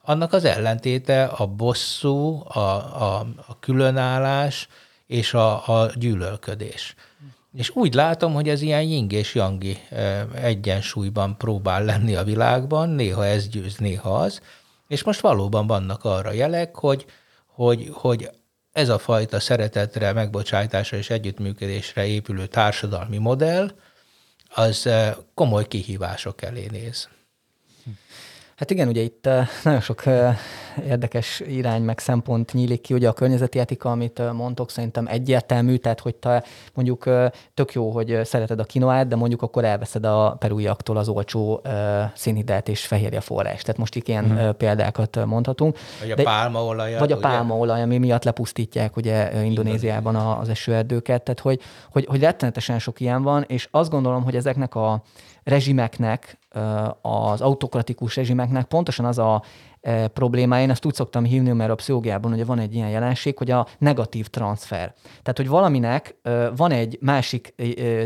annak 0.01 0.33
az 0.33 0.45
ellentéte 0.45 1.23
a 1.23 1.45
bosszú, 1.45 2.43
a, 2.47 2.59
a, 2.59 3.27
a 3.47 3.59
különállás 3.59 4.67
és 5.07 5.33
a, 5.33 5.67
a 5.67 5.91
gyűlölködés. 5.95 6.95
És 7.53 7.69
úgy 7.73 7.93
látom, 7.93 8.33
hogy 8.33 8.49
ez 8.49 8.61
ilyen 8.61 8.81
ying 8.81 9.11
és 9.11 9.35
yangi 9.35 9.77
egyensúlyban 10.41 11.37
próbál 11.37 11.83
lenni 11.83 12.15
a 12.15 12.23
világban, 12.23 12.89
néha 12.89 13.25
ez 13.25 13.47
győz, 13.47 13.75
néha 13.77 14.19
az, 14.19 14.41
és 14.87 15.03
most 15.03 15.19
valóban 15.19 15.67
vannak 15.67 16.03
arra 16.03 16.31
jelek, 16.31 16.75
hogy, 16.75 17.05
hogy, 17.45 17.89
hogy 17.91 18.29
ez 18.71 18.89
a 18.89 18.97
fajta 18.97 19.39
szeretetre, 19.39 20.13
megbocsájtásra 20.13 20.97
és 20.97 21.09
együttműködésre 21.09 22.05
épülő 22.05 22.47
társadalmi 22.47 23.17
modell, 23.17 23.71
az 24.49 24.87
eh, 24.87 25.15
komoly 25.33 25.67
kihívások 25.67 26.41
elé 26.41 26.67
néz. 26.71 27.09
Hát 28.57 28.71
igen, 28.71 28.87
ugye 28.87 29.01
itt 29.01 29.25
eh, 29.25 29.47
nagyon 29.63 29.81
sok 29.81 30.05
eh, 30.05 30.37
érdekes 30.87 31.39
irány 31.39 31.81
meg 31.81 31.99
szempont 31.99 32.53
nyílik 32.53 32.81
ki. 32.81 32.93
Ugye 32.93 33.07
a 33.07 33.13
környezeti 33.13 33.59
etika, 33.59 33.91
amit 33.91 34.19
eh, 34.19 34.31
mondtok, 34.31 34.69
szerintem 34.69 35.07
egyértelmű, 35.07 35.75
tehát 35.75 35.99
hogy 35.99 36.15
te 36.15 36.43
mondjuk 36.73 37.09
tök 37.53 37.73
jó, 37.73 37.91
hogy 37.91 38.19
szereted 38.23 38.59
a 38.59 38.63
kinoát, 38.63 39.07
de 39.07 39.15
mondjuk 39.15 39.41
akkor 39.41 39.65
elveszed 39.65 40.05
a 40.05 40.35
perújaktól 40.39 40.97
az 40.97 41.07
olcsó 41.07 41.61
szénhidrát 42.15 42.67
és 42.67 42.85
fehérje 42.85 43.19
forrás. 43.19 43.61
Tehát 43.61 43.77
most 43.77 43.95
itt 43.95 44.07
ilyen 44.07 44.25
mm. 44.25 44.49
példákat 44.49 45.25
mondhatunk. 45.25 45.77
Vagy 45.99 46.11
a 46.11 46.15
De- 46.15 46.23
pálmaolajat. 46.23 46.99
Vagy 46.99 47.11
a 47.11 47.15
ugye? 47.15 47.27
pálmaolaj, 47.27 47.81
ami 47.81 47.97
miatt 47.97 48.23
lepusztítják 48.23 48.95
ugye 48.95 49.43
Indonéziában 49.43 50.15
az 50.15 50.49
esőerdőket, 50.49 51.23
tehát 51.23 51.39
hogy, 51.39 51.61
hogy, 51.91 52.05
hogy 52.05 52.19
rettenetesen 52.19 52.79
sok 52.79 52.99
ilyen 52.99 53.23
van, 53.23 53.43
és 53.47 53.67
azt 53.71 53.89
gondolom, 53.89 54.23
hogy 54.23 54.35
ezeknek 54.35 54.75
a 54.75 55.01
rezsimeknek, 55.47 56.37
az 57.01 57.41
autokratikus 57.41 58.15
rezsimeknek 58.15 58.65
pontosan 58.65 59.05
az 59.05 59.17
a 59.17 59.43
e, 59.87 60.07
problémája, 60.07 60.63
én 60.63 60.69
ezt 60.69 60.85
úgy 60.85 60.93
szoktam 60.93 61.23
hívni, 61.23 61.51
mert 61.51 61.71
a 61.71 61.75
pszichológiában 61.75 62.33
ugye 62.33 62.45
van 62.45 62.59
egy 62.59 62.75
ilyen 62.75 62.89
jelenség, 62.89 63.37
hogy 63.37 63.51
a 63.51 63.67
negatív 63.77 64.27
transfer. 64.27 64.93
Tehát, 65.03 65.37
hogy 65.37 65.47
valaminek 65.47 66.15
van 66.55 66.71
egy 66.71 66.97
másik 67.01 67.53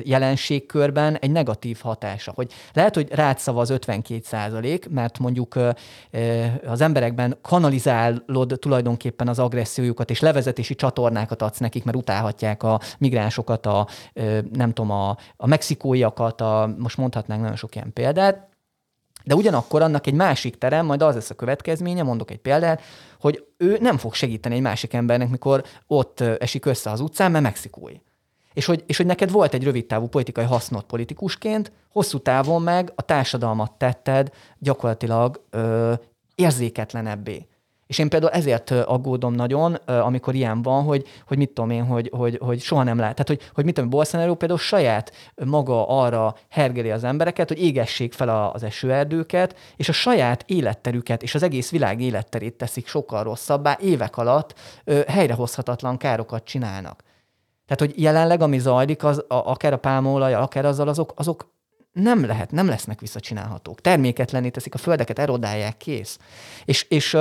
jelenségkörben 0.04 1.18
egy 1.18 1.32
negatív 1.32 1.80
hatása. 1.82 2.32
Hogy 2.36 2.52
lehet, 2.74 2.96
hogy 2.96 3.08
rád 3.12 3.40
szavaz 3.40 3.70
52 3.70 4.22
százalék, 4.24 4.90
mert 4.90 5.20
mondjuk 5.20 5.56
az 6.68 6.82
emberekben 6.82 7.38
kanalizálod 7.42 8.58
tulajdonképpen 8.60 9.28
az 9.28 9.40
agressziójukat, 9.40 10.10
és 10.10 10.20
levezetési 10.20 10.76
csatornákat 10.76 11.42
adsz 11.42 11.58
nekik, 11.58 11.84
mert 11.84 11.98
utálhatják 11.98 12.64
a 12.64 12.80
migránsokat, 12.98 13.66
a, 13.66 13.88
nem 14.54 14.74
tudom, 14.74 14.92
a, 14.92 15.18
a 15.38 15.48
mexikóiakat, 15.48 16.42
a, 16.42 16.74
most 16.78 16.98
mondhatnánk 16.98 17.42
nagyon 17.42 17.56
sok 17.56 17.76
ilyen 17.76 17.94
példát, 17.94 18.51
de 19.24 19.36
ugyanakkor 19.36 19.82
annak 19.82 20.08
egy 20.08 20.14
másik 20.14 20.58
terem, 20.58 20.86
majd 20.86 21.02
az 21.02 21.16
lesz 21.16 21.30
a 21.30 21.36
következménye, 21.36 22.04
mondok 22.04 22.32
egy 22.32 22.38
példát, 22.38 22.82
hogy 23.20 23.46
ő 23.58 23.78
nem 23.82 23.98
fog 23.98 24.14
segíteni 24.14 24.56
egy 24.56 24.62
másik 24.62 24.94
embernek, 24.94 25.30
mikor 25.30 25.64
ott 25.88 26.22
esik 26.22 26.66
össze 26.66 26.90
az 26.90 27.00
utcán, 27.00 27.32
mert 27.32 27.44
mexikói. 27.44 27.96
És 28.54 28.66
hogy, 28.66 28.84
és 28.88 28.98
hogy 28.98 29.06
neked 29.06 29.32
volt 29.32 29.54
egy 29.54 29.64
rövid 29.64 29.86
távú 29.86 30.08
politikai 30.08 30.46
hasznot 30.46 30.86
politikusként, 30.86 31.72
hosszú 31.92 32.20
távon 32.20 32.62
meg 32.62 32.92
a 32.96 33.02
társadalmat 33.02 33.72
tetted 33.72 34.32
gyakorlatilag 34.60 35.46
ö, 35.50 35.94
érzéketlenebbé. 36.36 37.48
És 37.92 37.98
én 37.98 38.10
például 38.10 38.32
ezért 38.32 38.72
aggódom 38.72 39.34
nagyon, 39.34 39.74
amikor 39.74 40.36
ilyen 40.36 40.62
van, 40.62 40.84
hogy, 40.84 41.08
hogy 41.28 41.38
mit 41.38 41.50
tudom 41.50 41.70
én, 41.70 41.86
hogy, 41.86 42.10
hogy, 42.14 42.38
hogy 42.42 42.62
soha 42.62 42.84
nem 42.84 42.98
lát. 42.98 43.12
Tehát, 43.12 43.28
hogy, 43.28 43.50
hogy 43.54 43.66
mit 43.66 43.74
tudom, 43.74 43.90
Bolsonaro 43.90 44.36
például 44.36 44.60
saját 44.60 45.12
maga 45.46 45.88
arra 45.88 46.36
hergeli 46.50 46.92
az 46.92 47.04
embereket, 47.04 47.48
hogy 47.48 47.62
égessék 47.62 48.14
fel 48.14 48.52
az 48.54 48.64
esőerdőket, 48.64 49.56
és 49.76 49.90
a 49.90 49.92
saját 49.92 50.44
életterüket 50.48 51.24
és 51.24 51.36
az 51.36 51.44
egész 51.44 51.72
világ 51.72 52.02
életterét 52.02 52.54
teszik 52.54 52.88
sokkal 52.88 53.24
rosszabbá, 53.24 53.78
évek 53.82 54.18
alatt 54.18 54.60
helyrehozhatatlan 55.08 55.98
károkat 55.98 56.44
csinálnak. 56.44 57.04
Tehát, 57.68 57.94
hogy 57.94 58.02
jelenleg, 58.02 58.42
ami 58.42 58.60
zajlik, 58.60 59.04
az, 59.04 59.18
a, 59.28 59.36
akár 59.36 59.74
a 59.74 59.78
pálmaolaj, 59.78 60.34
akár 60.34 60.66
azzal, 60.66 60.88
azok, 60.88 61.14
azok 61.16 61.54
nem 61.92 62.26
lehet, 62.26 62.52
nem 62.52 62.68
lesznek 62.68 63.00
visszacsinálhatók. 63.00 63.82
Terméketlenné 63.82 64.50
teszik 64.50 64.74
a 64.74 64.78
földeket, 64.78 65.20
erodálják, 65.20 65.78
kész. 65.78 66.20
És, 66.66 66.86
és 66.90 67.18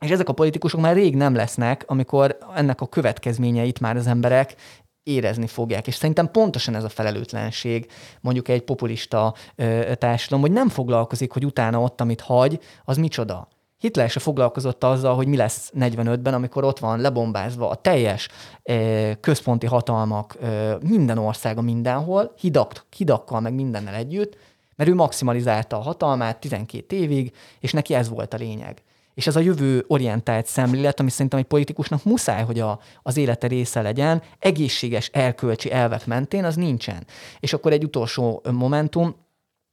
És 0.00 0.10
ezek 0.10 0.28
a 0.28 0.32
politikusok 0.32 0.80
már 0.80 0.94
rég 0.94 1.16
nem 1.16 1.34
lesznek, 1.34 1.84
amikor 1.86 2.38
ennek 2.54 2.80
a 2.80 2.86
következményeit 2.86 3.80
már 3.80 3.96
az 3.96 4.06
emberek 4.06 4.54
érezni 5.02 5.46
fogják. 5.46 5.86
És 5.86 5.94
szerintem 5.94 6.30
pontosan 6.30 6.74
ez 6.74 6.84
a 6.84 6.88
felelőtlenség 6.88 7.90
mondjuk 8.20 8.48
egy 8.48 8.62
populista 8.62 9.34
ö, 9.56 9.92
társadalom, 9.94 10.44
hogy 10.44 10.54
nem 10.54 10.68
foglalkozik, 10.68 11.32
hogy 11.32 11.44
utána 11.44 11.80
ott, 11.80 12.00
amit 12.00 12.20
hagy, 12.20 12.60
az 12.84 12.96
micsoda. 12.96 13.48
Hitler 13.78 14.10
se 14.10 14.20
foglalkozott 14.20 14.84
azzal, 14.84 15.14
hogy 15.14 15.26
mi 15.26 15.36
lesz 15.36 15.72
45-ben, 15.78 16.34
amikor 16.34 16.64
ott 16.64 16.78
van 16.78 17.00
lebombázva 17.00 17.70
a 17.70 17.74
teljes 17.74 18.28
ö, 18.62 19.10
központi 19.20 19.66
hatalmak 19.66 20.36
ö, 20.40 20.76
minden 20.80 21.18
országa 21.18 21.60
mindenhol, 21.60 22.34
hidak, 22.40 22.86
hidakkal 22.96 23.40
meg 23.40 23.54
mindennel 23.54 23.94
együtt, 23.94 24.36
mert 24.76 24.90
ő 24.90 24.94
maximalizálta 24.94 25.76
a 25.76 25.82
hatalmát 25.82 26.40
12 26.40 26.96
évig, 26.96 27.32
és 27.60 27.72
neki 27.72 27.94
ez 27.94 28.08
volt 28.08 28.34
a 28.34 28.36
lényeg. 28.36 28.82
És 29.18 29.26
ez 29.26 29.36
a 29.36 29.40
jövő 29.40 29.84
orientált 29.86 30.46
szemlélet, 30.46 31.00
ami 31.00 31.10
szerintem 31.10 31.38
egy 31.38 31.44
politikusnak 31.44 32.04
muszáj, 32.04 32.44
hogy 32.44 32.60
a, 32.60 32.80
az 33.02 33.16
élete 33.16 33.46
része 33.46 33.82
legyen, 33.82 34.22
egészséges 34.38 35.10
elkölcsi 35.12 35.72
elvek 35.72 36.06
mentén, 36.06 36.44
az 36.44 36.56
nincsen. 36.56 37.06
És 37.40 37.52
akkor 37.52 37.72
egy 37.72 37.84
utolsó 37.84 38.42
momentum, 38.52 39.14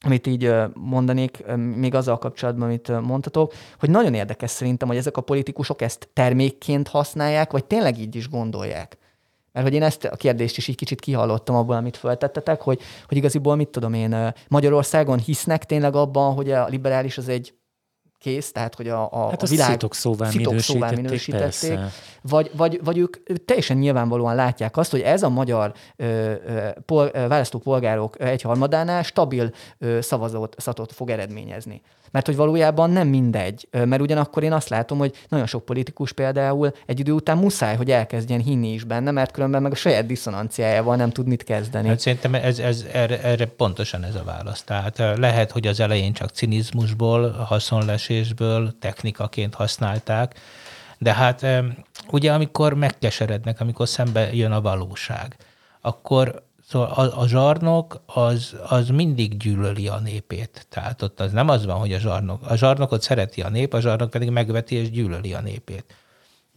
amit 0.06 0.28
így 0.28 0.54
mondanék, 0.74 1.44
még 1.56 1.96
azzal 1.96 2.18
kapcsolatban, 2.18 2.68
amit 2.68 3.02
mondtatok, 3.02 3.54
hogy 3.80 3.90
nagyon 3.90 4.14
érdekes 4.14 4.52
szerintem, 4.52 4.88
hogy 4.88 4.98
ezek 4.98 5.18
a 5.18 5.22
politikusok 5.22 5.82
ezt 5.82 6.10
termékként 6.14 6.88
használják, 6.88 7.52
vagy 7.52 7.66
tényleg 7.66 8.00
így 8.00 8.16
is 8.16 8.30
gondolják. 8.30 8.98
Mert 9.52 9.66
hogy 9.66 9.76
én 9.76 9.84
ezt 9.84 10.04
a 10.04 10.16
kérdést 10.16 10.58
is 10.58 10.68
így 10.68 10.76
kicsit 10.76 11.00
kihallottam 11.00 11.56
abból, 11.56 11.76
amit 11.76 11.98
feltettetek, 11.98 12.62
hogy, 12.62 12.82
hogy 13.08 13.18
igaziból 13.18 13.56
mit 13.56 13.70
tudom 13.70 13.94
én, 13.94 14.34
Magyarországon 14.48 15.20
hisznek 15.20 15.66
tényleg 15.66 15.96
abban, 15.96 16.34
hogy 16.34 16.52
a 16.52 16.68
liberális 16.68 17.18
az 17.18 17.28
egy 17.28 17.54
kész, 18.20 18.52
tehát 18.52 18.76
hogy 18.76 18.88
a, 18.88 19.12
a, 19.12 19.30
hát 19.30 19.44
a 19.44 19.48
világ 19.48 19.70
szitok 19.70 19.96
szóvá 19.96 20.30
minősítették, 20.34 21.02
minősítették 21.02 21.80
vagy, 22.22 22.52
vagy, 22.54 22.80
vagy 22.84 22.98
ők 22.98 23.18
teljesen 23.46 23.78
nyilvánvalóan 23.78 24.36
látják 24.36 24.78
azt, 24.78 24.92
hogy 24.92 25.02
ez 25.02 25.24
a 25.24 25.30
magyar 25.30 25.74
ö, 25.96 26.34
pol, 26.86 27.12
választópolgárok 27.12 28.22
egyharmadánál 28.22 29.04
stabil 29.04 29.52
ö, 29.78 30.02
szavazatot 30.02 30.92
fog 30.92 31.10
eredményezni. 31.10 31.82
Mert 32.16 32.28
hogy 32.28 32.36
valójában 32.36 32.90
nem 32.90 33.08
mindegy, 33.08 33.68
mert 33.72 34.02
ugyanakkor 34.02 34.44
én 34.44 34.54
azt 34.54 34.70
látom, 34.70 34.98
hogy 34.98 35.26
nagyon 35.30 35.46
sok 35.46 35.66
politikus 35.66 36.12
például 36.12 36.72
egy 36.86 37.00
idő 37.00 37.12
után 37.12 37.38
muszáj, 37.38 37.76
hogy 37.76 37.92
elkezdjen 37.92 38.42
hinni 38.42 38.74
is 38.74 38.84
benne, 38.84 39.12
mert 39.12 39.32
különben 39.32 39.62
meg 39.62 39.72
a 39.72 39.76
saját 39.76 40.06
diszonanciájával 40.06 40.96
nem 40.96 41.10
tud 41.10 41.28
mit 41.28 41.44
kezdeni. 41.44 41.88
Hát 41.88 42.00
szerintem 42.00 42.36
ez, 42.36 42.60
ez, 42.60 42.86
erre, 42.94 43.22
erre 43.22 43.46
pontosan 43.46 44.04
ez 44.04 44.16
a 44.16 44.24
válasz. 44.24 44.64
Tehát 44.64 44.98
lehet, 44.98 45.52
hogy 45.52 45.68
az 45.68 45.80
elején 45.80 46.14
csak 46.14 46.30
cinizmusból, 46.30 47.32
haszonlesésből, 47.32 48.76
technikaként 48.80 49.54
használták, 49.54 50.40
de 50.98 51.14
hát 51.14 51.46
ugye 52.12 52.34
amikor 52.34 52.74
megkeserednek, 52.74 53.62
amikor 53.62 53.88
szembe 53.88 54.34
jön 54.34 54.52
a 54.52 54.62
valóság, 54.62 55.36
akkor 55.82 56.45
Szóval 56.68 56.90
a, 56.90 57.20
a 57.22 57.28
zsarnok 57.28 58.02
az, 58.06 58.56
az 58.68 58.90
mindig 58.90 59.38
gyűlöli 59.38 59.88
a 59.88 60.00
népét. 60.00 60.68
Tehát 60.70 61.02
ott 61.02 61.20
az 61.20 61.32
nem 61.32 61.50
az 61.50 61.66
van, 61.66 61.78
hogy 61.78 61.94
a 61.94 62.00
zsarnok. 62.00 62.50
A 62.50 62.56
zsarnokot 62.56 63.02
szereti 63.02 63.42
a 63.42 63.50
nép, 63.50 63.74
a 63.74 63.80
zsarnok 63.80 64.10
pedig 64.10 64.30
megveti 64.30 64.76
és 64.76 64.92
gyűlöli 64.92 65.34
a 65.34 65.42
népét. 65.42 65.96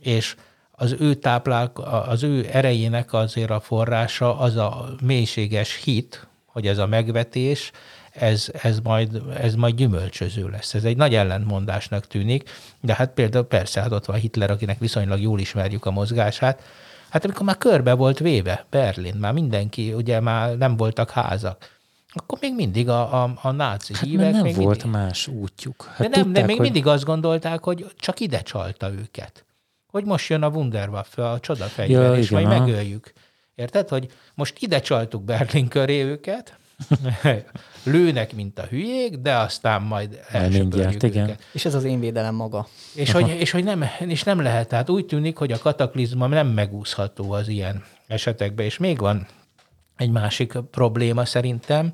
És 0.00 0.36
az 0.70 0.96
ő 0.98 1.14
táplál, 1.14 1.72
az 2.08 2.22
ő 2.22 2.48
erejének 2.52 3.12
azért 3.12 3.50
a 3.50 3.60
forrása 3.60 4.38
az 4.38 4.56
a 4.56 4.88
mélységes 5.02 5.82
hit, 5.82 6.26
hogy 6.46 6.66
ez 6.66 6.78
a 6.78 6.86
megvetés, 6.86 7.70
ez, 8.12 8.48
ez, 8.62 8.78
majd, 8.80 9.22
ez 9.36 9.54
majd 9.54 9.74
gyümölcsöző 9.74 10.48
lesz. 10.48 10.74
Ez 10.74 10.84
egy 10.84 10.96
nagy 10.96 11.14
ellentmondásnak 11.14 12.06
tűnik, 12.06 12.50
de 12.80 12.94
hát 12.94 13.10
például 13.10 13.44
persze, 13.44 13.80
hát 13.80 13.92
ott 13.92 14.04
van 14.04 14.16
Hitler, 14.16 14.50
akinek 14.50 14.78
viszonylag 14.78 15.20
jól 15.20 15.40
ismerjük 15.40 15.86
a 15.86 15.90
mozgását, 15.90 16.62
Hát 17.10 17.24
amikor 17.24 17.46
már 17.46 17.58
körbe 17.58 17.94
volt 17.94 18.18
véve 18.18 18.66
Berlin, 18.70 19.14
már 19.14 19.32
mindenki, 19.32 19.92
ugye 19.92 20.20
már 20.20 20.56
nem 20.56 20.76
voltak 20.76 21.10
házak, 21.10 21.76
akkor 22.12 22.38
még 22.40 22.54
mindig 22.54 22.88
a, 22.88 23.22
a, 23.22 23.38
a 23.42 23.50
náci 23.50 23.94
hát 23.94 24.02
hívek... 24.02 24.32
nem 24.32 24.42
még 24.42 24.56
volt 24.56 24.82
mindig, 24.82 25.00
más 25.00 25.26
útjuk. 25.26 25.84
Hát 25.84 25.96
de 25.96 26.08
nem, 26.08 26.22
tudták, 26.22 26.40
de 26.40 26.46
még 26.46 26.56
hogy... 26.56 26.64
mindig 26.64 26.86
azt 26.86 27.04
gondolták, 27.04 27.64
hogy 27.64 27.92
csak 27.96 28.20
ide 28.20 28.42
csalta 28.42 28.92
őket. 28.92 29.44
Hogy 29.86 30.04
most 30.04 30.28
jön 30.28 30.42
a 30.42 30.48
Wunderwaffe, 30.48 31.30
a 31.30 31.40
csodafegyver, 31.40 32.02
ja, 32.02 32.16
és 32.16 32.30
igen, 32.30 32.42
majd 32.42 32.60
megöljük. 32.60 33.12
Érted, 33.54 33.88
hogy 33.88 34.12
most 34.34 34.58
ide 34.58 34.80
csaltuk 34.80 35.22
Berlin 35.22 35.68
köré 35.68 36.02
őket, 36.02 36.56
lőnek, 37.84 38.34
mint 38.34 38.58
a 38.58 38.62
hülyék, 38.62 39.16
de 39.16 39.36
aztán 39.36 39.82
majd 39.82 40.20
elsöpörjük 40.28 41.02
igen. 41.02 41.36
És 41.52 41.64
ez 41.64 41.74
az 41.74 41.84
én 41.84 42.00
védelem 42.00 42.34
maga. 42.34 42.68
És 42.94 43.12
hogy, 43.12 43.28
és 43.28 43.50
hogy 43.50 43.64
nem, 43.64 43.84
és 43.98 44.22
nem 44.22 44.40
lehet. 44.40 44.68
Tehát 44.68 44.90
úgy 44.90 45.06
tűnik, 45.06 45.36
hogy 45.36 45.52
a 45.52 45.58
kataklizma 45.58 46.26
nem 46.26 46.46
megúszható 46.46 47.32
az 47.32 47.48
ilyen 47.48 47.84
esetekben. 48.06 48.66
És 48.66 48.78
még 48.78 48.98
van 48.98 49.26
egy 49.96 50.10
másik 50.10 50.52
probléma 50.70 51.24
szerintem, 51.24 51.92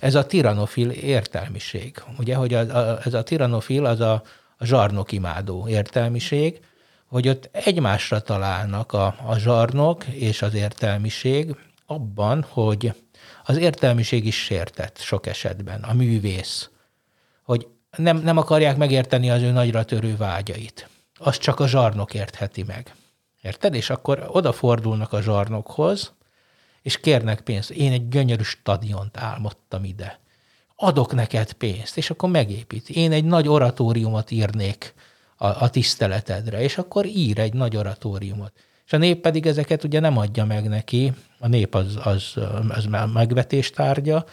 ez 0.00 0.14
a 0.14 0.26
tiranofil 0.26 0.90
értelmiség. 0.90 2.02
Ugye, 2.18 2.34
hogy 2.34 2.54
a, 2.54 2.60
a, 2.60 2.98
ez 3.04 3.14
a 3.14 3.22
tiranofil 3.22 3.84
az 3.84 4.00
a, 4.00 4.22
a 4.56 4.64
zsarnokimádó 4.64 5.68
értelmiség, 5.68 6.60
hogy 7.06 7.28
ott 7.28 7.48
egymásra 7.52 8.20
találnak 8.20 8.92
a, 8.92 9.14
a 9.26 9.38
zsarnok 9.38 10.04
és 10.04 10.42
az 10.42 10.54
értelmiség 10.54 11.56
abban, 11.86 12.44
hogy 12.48 12.92
az 13.44 13.56
értelmiség 13.56 14.26
is 14.26 14.42
sértett 14.42 14.98
sok 14.98 15.26
esetben, 15.26 15.82
a 15.82 15.92
művész, 15.92 16.70
hogy 17.42 17.66
nem, 17.96 18.16
nem 18.16 18.36
akarják 18.36 18.76
megérteni 18.76 19.30
az 19.30 19.42
ő 19.42 19.50
nagyra 19.50 19.84
törő 19.84 20.16
vágyait. 20.16 20.88
Azt 21.18 21.40
csak 21.40 21.60
a 21.60 21.68
zsarnok 21.68 22.14
értheti 22.14 22.62
meg. 22.62 22.94
Érted? 23.42 23.74
És 23.74 23.90
akkor 23.90 24.28
odafordulnak 24.32 25.12
a 25.12 25.22
zsarnokhoz, 25.22 26.12
és 26.82 27.00
kérnek 27.00 27.40
pénzt. 27.40 27.70
Én 27.70 27.92
egy 27.92 28.08
gyönyörű 28.08 28.42
stadiont 28.42 29.16
álmodtam 29.16 29.84
ide. 29.84 30.20
Adok 30.76 31.14
neked 31.14 31.52
pénzt, 31.52 31.96
és 31.96 32.10
akkor 32.10 32.30
megépít. 32.30 32.88
Én 32.88 33.12
egy 33.12 33.24
nagy 33.24 33.48
oratóriumot 33.48 34.30
írnék 34.30 34.94
a, 35.36 35.46
a 35.46 35.70
tiszteletedre, 35.70 36.60
és 36.60 36.78
akkor 36.78 37.06
ír 37.06 37.38
egy 37.38 37.52
nagy 37.52 37.76
oratóriumot. 37.76 38.52
És 38.86 38.92
a 38.92 38.96
nép 38.96 39.20
pedig 39.20 39.46
ezeket 39.46 39.84
ugye 39.84 40.00
nem 40.00 40.16
adja 40.18 40.44
meg 40.44 40.68
neki, 40.68 41.12
a 41.42 41.48
nép 41.48 41.74
az, 41.74 41.98
az, 42.02 42.34
az 42.68 42.84
már 42.84 43.06
megvetés 43.06 43.70
tárgya, 43.70 44.24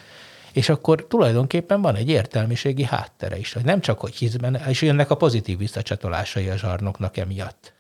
és 0.54 0.70
akkor 0.70 1.08
tulajdonképpen 1.08 1.82
van 1.82 1.96
egy 1.96 2.10
értelmiségi 2.10 2.84
háttere 2.84 3.38
is, 3.38 3.54
hogy 3.54 3.64
nem 3.64 3.82
csak, 3.82 4.00
hogy 4.00 4.16
hiszben, 4.16 4.56
és 4.56 4.82
jönnek 4.82 5.10
a 5.10 5.16
pozitív 5.16 5.58
visszacsatolásai 5.58 6.50
a 6.50 6.58
zsarnoknak 6.58 7.18
emiatt. 7.18 7.74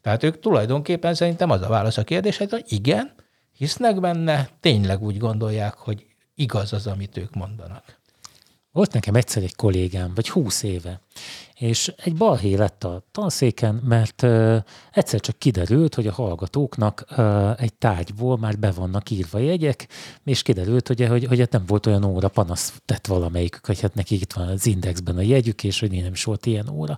Tehát 0.00 0.22
ők 0.22 0.40
tulajdonképpen 0.40 1.14
szerintem 1.14 1.50
az 1.50 1.62
a 1.62 1.68
válasz 1.68 1.96
a 1.96 2.04
kérdésre, 2.04 2.46
hogy 2.50 2.64
igen, 2.68 3.12
hisznek 3.56 4.00
benne, 4.00 4.48
tényleg 4.60 5.02
úgy 5.02 5.18
gondolják, 5.18 5.74
hogy 5.74 6.06
igaz 6.34 6.72
az, 6.72 6.86
amit 6.86 7.16
ők 7.16 7.34
mondanak. 7.34 7.98
Volt 8.72 8.92
nekem 8.92 9.14
egyszer 9.14 9.42
egy 9.42 9.56
kollégám, 9.56 10.12
vagy 10.14 10.28
húsz 10.28 10.62
éve, 10.62 11.00
és 11.58 11.92
egy 11.96 12.14
balhé 12.14 12.54
lett 12.54 12.84
a 12.84 13.02
tanszéken, 13.12 13.74
mert 13.74 14.22
uh, 14.22 14.56
egyszer 14.92 15.20
csak 15.20 15.38
kiderült, 15.38 15.94
hogy 15.94 16.06
a 16.06 16.12
hallgatóknak 16.12 17.04
uh, 17.10 17.62
egy 17.62 17.74
tárgyból 17.74 18.38
már 18.38 18.58
be 18.58 18.70
vannak 18.70 19.10
írva 19.10 19.38
jegyek, 19.38 19.88
és 20.24 20.42
kiderült, 20.42 20.86
hogy, 20.86 21.06
hogy, 21.06 21.24
hogy 21.24 21.38
hát 21.38 21.50
nem 21.50 21.64
volt 21.66 21.86
olyan 21.86 22.04
óra, 22.04 22.28
panasz 22.28 22.72
tett 22.84 23.06
valamelyikük, 23.06 23.66
hogy 23.66 23.80
hát 23.80 23.94
nekik 23.94 24.20
itt 24.20 24.32
van 24.32 24.48
az 24.48 24.66
indexben 24.66 25.16
a 25.16 25.20
jegyük, 25.20 25.64
és 25.64 25.80
hogy 25.80 25.90
nem 25.90 26.12
is 26.12 26.24
volt 26.24 26.46
ilyen 26.46 26.68
óra. 26.68 26.96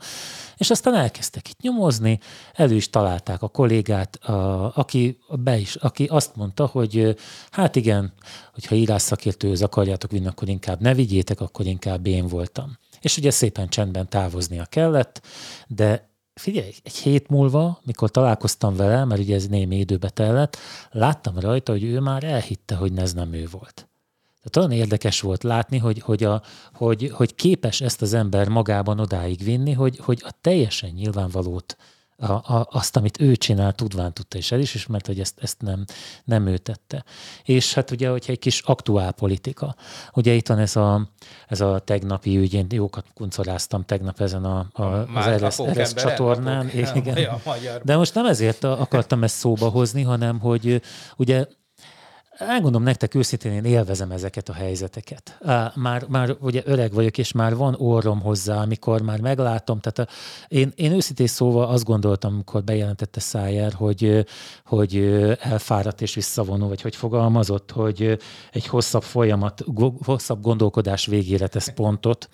És 0.56 0.70
aztán 0.70 0.94
elkezdtek 0.94 1.48
itt 1.48 1.60
nyomozni, 1.60 2.18
elő 2.52 2.74
is 2.74 2.90
találták 2.90 3.42
a 3.42 3.48
kollégát, 3.48 4.16
a, 4.16 4.72
aki, 4.76 5.18
be 5.28 5.58
is, 5.58 5.74
aki 5.74 6.04
azt 6.04 6.36
mondta, 6.36 6.66
hogy 6.66 7.16
hát 7.50 7.76
igen, 7.76 8.12
hogyha 8.52 8.74
írásszakértőhöz 8.74 9.62
akarjátok 9.62 10.10
vinni, 10.10 10.26
akkor 10.26 10.48
inkább 10.48 10.80
ne 10.80 10.94
vigyétek, 10.94 11.40
akkor 11.40 11.66
inkább 11.66 12.06
én 12.06 12.26
voltam. 12.26 12.78
És 13.00 13.16
ugye 13.16 13.30
szépen 13.30 13.68
csendben 13.68 14.08
távoznia 14.08 14.64
kellett, 14.64 15.26
de 15.66 16.08
figyelj, 16.34 16.74
egy 16.82 16.96
hét 16.96 17.28
múlva, 17.28 17.80
mikor 17.84 18.10
találkoztam 18.10 18.76
vele, 18.76 19.04
mert 19.04 19.20
ugye 19.20 19.34
ez 19.34 19.46
némi 19.46 19.78
időbe 19.78 20.08
tellett, 20.08 20.56
láttam 20.90 21.38
rajta, 21.38 21.72
hogy 21.72 21.84
ő 21.84 22.00
már 22.00 22.24
elhitte, 22.24 22.74
hogy 22.74 22.98
ez 22.98 23.12
nem 23.12 23.32
ő 23.32 23.48
volt. 23.50 23.88
Tehát 24.42 24.56
olyan 24.56 24.82
érdekes 24.82 25.20
volt 25.20 25.42
látni, 25.42 25.78
hogy, 25.78 25.98
hogy, 25.98 26.24
a, 26.24 26.42
hogy, 26.72 27.10
hogy 27.14 27.34
képes 27.34 27.80
ezt 27.80 28.02
az 28.02 28.12
ember 28.12 28.48
magában 28.48 29.00
odáig 29.00 29.44
vinni, 29.44 29.72
hogy, 29.72 29.98
hogy 29.98 30.22
a 30.24 30.34
teljesen 30.40 30.90
nyilvánvalót 30.90 31.76
a, 32.20 32.32
a, 32.32 32.66
azt, 32.70 32.96
amit 32.96 33.20
ő 33.20 33.36
csinál, 33.36 33.72
tudván 33.72 34.12
tudta, 34.12 34.38
és 34.38 34.52
el 34.52 34.60
is 34.60 34.74
ismert, 34.74 35.06
hogy 35.06 35.20
ezt, 35.20 35.38
ezt 35.40 35.60
nem, 35.60 35.84
nem 36.24 36.46
ő 36.46 36.58
tette. 36.58 37.04
És 37.44 37.74
hát 37.74 37.90
ugye, 37.90 38.08
hogyha 38.08 38.32
egy 38.32 38.38
kis 38.38 38.60
aktuál 38.60 39.12
politika, 39.12 39.74
ugye 40.12 40.32
itt 40.32 40.48
van 40.48 40.58
ez 40.58 40.76
a, 40.76 41.08
ez 41.48 41.60
a 41.60 41.78
tegnapi 41.78 42.36
ügy, 42.36 42.54
én 42.54 42.66
jókat 42.70 43.04
kuncoráztam 43.14 43.84
tegnap 43.84 44.20
ezen 44.20 44.44
a, 44.44 44.66
a, 44.72 44.82
az 45.14 45.26
RS, 45.26 45.58
RS 45.62 45.94
csatornán. 45.94 46.70
Igen. 46.94 47.28
De 47.82 47.96
most 47.96 48.14
nem 48.14 48.26
ezért 48.26 48.64
akartam 48.64 49.22
ezt 49.22 49.36
szóba 49.36 49.68
hozni, 49.68 50.02
hanem 50.02 50.40
hogy 50.40 50.82
ugye 51.16 51.46
elgondolom 52.40 52.82
nektek 52.82 53.14
őszintén, 53.14 53.52
én 53.52 53.64
élvezem 53.64 54.10
ezeket 54.10 54.48
a 54.48 54.52
helyzeteket. 54.52 55.38
Már, 55.74 56.04
már 56.08 56.36
ugye 56.40 56.62
öreg 56.64 56.92
vagyok, 56.92 57.18
és 57.18 57.32
már 57.32 57.56
van 57.56 57.74
orrom 57.78 58.20
hozzá, 58.20 58.62
amikor 58.62 59.02
már 59.02 59.20
meglátom. 59.20 59.80
Tehát 59.80 59.98
a, 59.98 60.14
én, 60.48 60.72
én 60.74 60.92
őszintén 60.92 61.26
szóval 61.26 61.68
azt 61.68 61.84
gondoltam, 61.84 62.32
amikor 62.34 62.64
bejelentette 62.64 63.20
Szájer, 63.20 63.72
hogy, 63.72 64.26
hogy 64.64 64.96
elfáradt 65.40 66.00
és 66.00 66.14
visszavonul, 66.14 66.68
vagy 66.68 66.80
hogy 66.80 66.96
fogalmazott, 66.96 67.70
hogy 67.70 68.18
egy 68.52 68.66
hosszabb 68.66 69.02
folyamat, 69.02 69.64
hosszabb 70.04 70.42
gondolkodás 70.42 71.06
végére 71.06 71.46
tesz 71.46 71.72
pontot, 71.74 72.28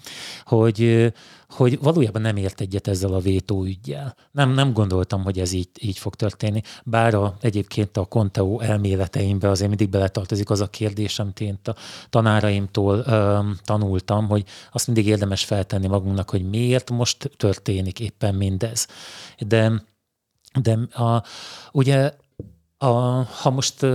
hogy, 0.45 1.13
hogy 1.49 1.79
valójában 1.81 2.23
nem 2.23 2.37
ért 2.37 2.61
egyet 2.61 2.89
ezzel 2.89 3.13
a 3.13 3.21
vétóügyjel. 3.21 4.17
Nem, 4.31 4.51
nem 4.51 4.73
gondoltam, 4.73 5.23
hogy 5.23 5.39
ez 5.39 5.53
így, 5.53 5.69
így 5.81 5.99
fog 5.99 6.15
történni, 6.15 6.61
bár 6.85 7.15
a, 7.15 7.37
egyébként 7.41 7.97
a 7.97 8.05
Conteo 8.05 8.61
elméleteimbe 8.61 9.49
azért 9.49 9.69
mindig 9.69 9.89
beletartozik 9.89 10.51
az 10.51 10.61
a 10.61 10.67
kérdés, 10.67 11.19
amit 11.19 11.41
én 11.41 11.59
a 11.65 11.75
tanáraimtól 12.11 13.03
ö, 13.07 13.39
tanultam, 13.65 14.29
hogy 14.29 14.45
azt 14.73 14.87
mindig 14.87 15.07
érdemes 15.07 15.45
feltenni 15.45 15.87
magunknak, 15.87 16.31
hogy 16.31 16.49
miért 16.49 16.91
most 16.91 17.31
történik 17.37 18.01
éppen 18.01 18.35
mindez. 18.35 18.87
De, 19.39 19.85
de 20.61 20.79
a, 21.03 21.23
ugye 21.73 22.13
a, 22.79 22.87
ha 23.23 23.51
most 23.51 23.87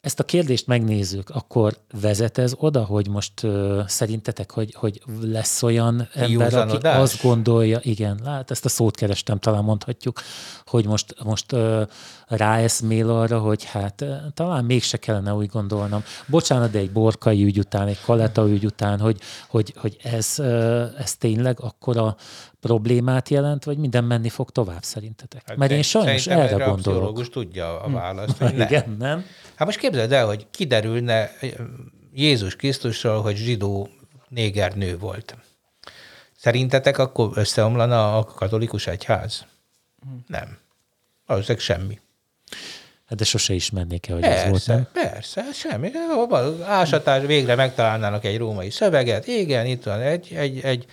ezt 0.00 0.20
a 0.20 0.24
kérdést 0.24 0.66
megnézzük, 0.66 1.30
akkor 1.30 1.76
vezet 2.00 2.38
ez 2.38 2.52
oda, 2.56 2.84
hogy 2.84 3.08
most 3.08 3.42
uh, 3.42 3.86
szerintetek, 3.86 4.50
hogy, 4.50 4.74
hogy 4.74 5.02
lesz 5.20 5.62
olyan 5.62 6.08
ember, 6.14 6.54
aki 6.54 6.86
azt 6.86 7.22
gondolja, 7.22 7.78
igen, 7.82 8.20
lát, 8.24 8.50
ezt 8.50 8.64
a 8.64 8.68
szót 8.68 8.96
kerestem, 8.96 9.38
talán 9.38 9.64
mondhatjuk, 9.64 10.20
hogy 10.64 10.86
most, 10.86 11.14
most 11.24 11.52
uh, 11.52 11.82
ráeszmél 12.26 13.10
arra, 13.10 13.38
hogy 13.38 13.64
hát 13.64 14.00
uh, 14.00 14.16
talán 14.34 14.64
mégse 14.64 14.96
kellene 14.96 15.34
úgy 15.34 15.48
gondolnom. 15.48 16.02
Bocsánat, 16.26 16.70
de 16.70 16.78
egy 16.78 16.92
borkai 16.92 17.44
ügy 17.44 17.58
után, 17.58 17.86
egy 17.86 18.00
kaleta 18.00 18.48
ügy 18.48 18.64
után, 18.64 19.00
hogy, 19.00 19.20
hogy, 19.48 19.74
hogy 19.76 19.96
ez, 20.02 20.34
uh, 20.38 20.82
ez 20.98 21.16
tényleg 21.16 21.60
akkora 21.60 22.16
problémát 22.60 23.28
jelent, 23.28 23.64
vagy 23.64 23.78
minden 23.78 24.04
menni 24.04 24.28
fog 24.28 24.50
tovább 24.50 24.82
szerintetek? 24.82 25.42
Hát 25.46 25.56
Mert 25.56 25.70
én 25.70 25.82
sajnos 25.82 26.26
erre 26.26 26.64
gondolok. 26.64 27.28
tudja 27.28 27.80
a 27.80 27.90
választ. 27.90 28.38
Hogy 28.38 28.54
nem. 28.56 28.66
Igen, 28.66 28.96
nem? 28.98 29.24
Hát 29.54 29.66
most 29.66 29.78
képzeld 29.78 30.12
el, 30.12 30.26
hogy 30.26 30.46
kiderülne 30.50 31.30
Jézus 32.14 32.56
Krisztusról, 32.56 33.22
hogy 33.22 33.36
zsidó 33.36 33.88
nő 34.74 34.98
volt. 34.98 35.36
Szerintetek 36.36 36.98
akkor 36.98 37.30
összeomlana 37.34 38.16
a 38.18 38.24
katolikus 38.24 38.86
egyház? 38.86 39.44
Nem. 40.26 40.58
Valószínűleg 41.26 41.62
semmi. 41.62 42.00
Hát 43.06 43.18
de 43.18 43.24
sose 43.24 43.54
ismernék 43.54 44.08
el, 44.08 44.14
hogy 44.14 44.24
persze, 44.24 44.44
ez 44.44 44.50
volt, 44.50 44.66
nem? 44.66 44.88
Persze, 44.92 45.44
semmi. 45.52 45.90
Ásatás, 46.64 47.24
végre 47.26 47.54
megtalálnának 47.54 48.24
egy 48.24 48.38
római 48.38 48.70
szöveget. 48.70 49.26
Igen, 49.26 49.66
itt 49.66 49.82
van 49.82 50.00
egy, 50.00 50.32
egy, 50.34 50.60
egy 50.60 50.86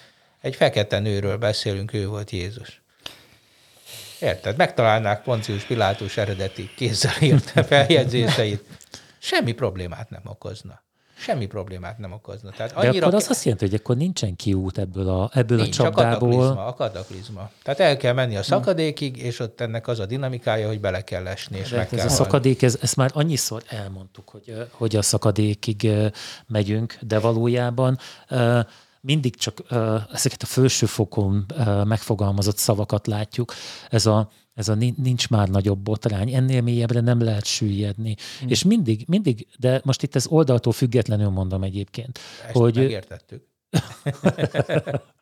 egy 0.48 0.56
fekete 0.56 1.00
nőről 1.00 1.38
beszélünk, 1.38 1.93
ő 1.93 2.08
volt 2.08 2.32
Jézus. 2.32 2.82
Érted? 4.20 4.58
Megtalálnák 4.58 5.24
Poncius 5.24 5.64
Pilátus 5.64 6.18
eredeti 6.18 6.70
kézzel 6.76 7.22
írt 7.22 7.54
feljegyzéseit. 7.68 8.64
Semmi 9.18 9.52
problémát 9.52 10.10
nem 10.10 10.22
okozna. 10.26 10.82
Semmi 11.18 11.45
problémát 11.45 11.98
nem 11.98 12.12
okozna. 12.12 12.50
Tehát 12.50 12.72
annyira 12.72 12.91
De 12.91 12.98
akkor 13.00 13.14
az 13.14 13.30
azt 13.30 13.43
jelenti, 13.43 13.66
hogy 13.66 13.74
akkor 13.74 13.95
nincsen 13.98 14.36
kiút 14.36 14.78
ebből 14.78 15.10
a, 15.10 15.30
ebből 15.34 15.58
Nincs, 15.58 15.80
a 15.80 15.84
csapdából. 15.84 16.30
A 16.30 16.32
kataklizma, 16.32 16.66
a 16.66 16.74
kataklizma. 16.74 17.52
Tehát 17.64 17.80
el 17.80 17.98
kell 17.98 18.14
menni 18.14 18.38
a 18.38 18.43
szakadékig, 18.43 19.18
és 19.18 19.39
ott 19.39 19.62
ennek 19.62 19.88
az 19.88 20.00
a 20.00 20.06
dinamikája, 20.06 20.68
hogy 20.68 20.80
bele 20.80 21.02
kell 21.04 21.28
esni, 21.28 21.58
és 21.58 21.70
De 21.70 21.76
meg 21.76 21.88
ez 21.91 21.98
kell 21.98 22.06
a 22.06 22.10
szakadék, 22.10 22.62
ez, 22.62 22.78
ezt 22.82 22.95
már 22.95 23.12
annyiszor 23.14 23.64
elmondtuk, 23.68 24.30
hogy, 24.30 24.68
hogy 24.72 24.95
a 24.95 25.02
szakadékig 25.02 25.89
megyünk, 26.48 26.98
de 27.02 27.20
valójában 27.20 28.00
mindig 29.08 29.36
csak 29.36 29.64
ezeket 30.12 30.41
a 30.41 30.45
felsőfokon 30.45 31.45
uh, 31.58 31.86
megfogalmazott 31.86 32.58
szavakat 32.58 33.08
látjuk. 33.08 33.53
Ez 33.89 34.05
a, 34.05 34.32
ez 34.53 34.68
a 34.70 34.76
nincs 34.95 35.30
már 35.30 35.47
nagyobb 35.49 35.80
botrány, 35.80 36.34
ennél 36.34 36.62
mélyebbre 36.62 36.99
nem 36.99 37.22
lehet 37.22 37.45
süllyedni. 37.45 38.16
Mm. 38.45 38.47
És 38.47 38.64
mindig, 38.64 39.03
mindig, 39.08 39.47
de 39.60 39.82
most 39.84 40.03
itt 40.03 40.16
ez 40.16 40.28
oldaltól 40.28 40.74
függetlenül 40.74 41.30
mondom 41.30 41.64
egyébként. 41.64 42.20
Ezt 42.45 42.55
hogy, 42.55 42.76
megértettük. 42.76 43.47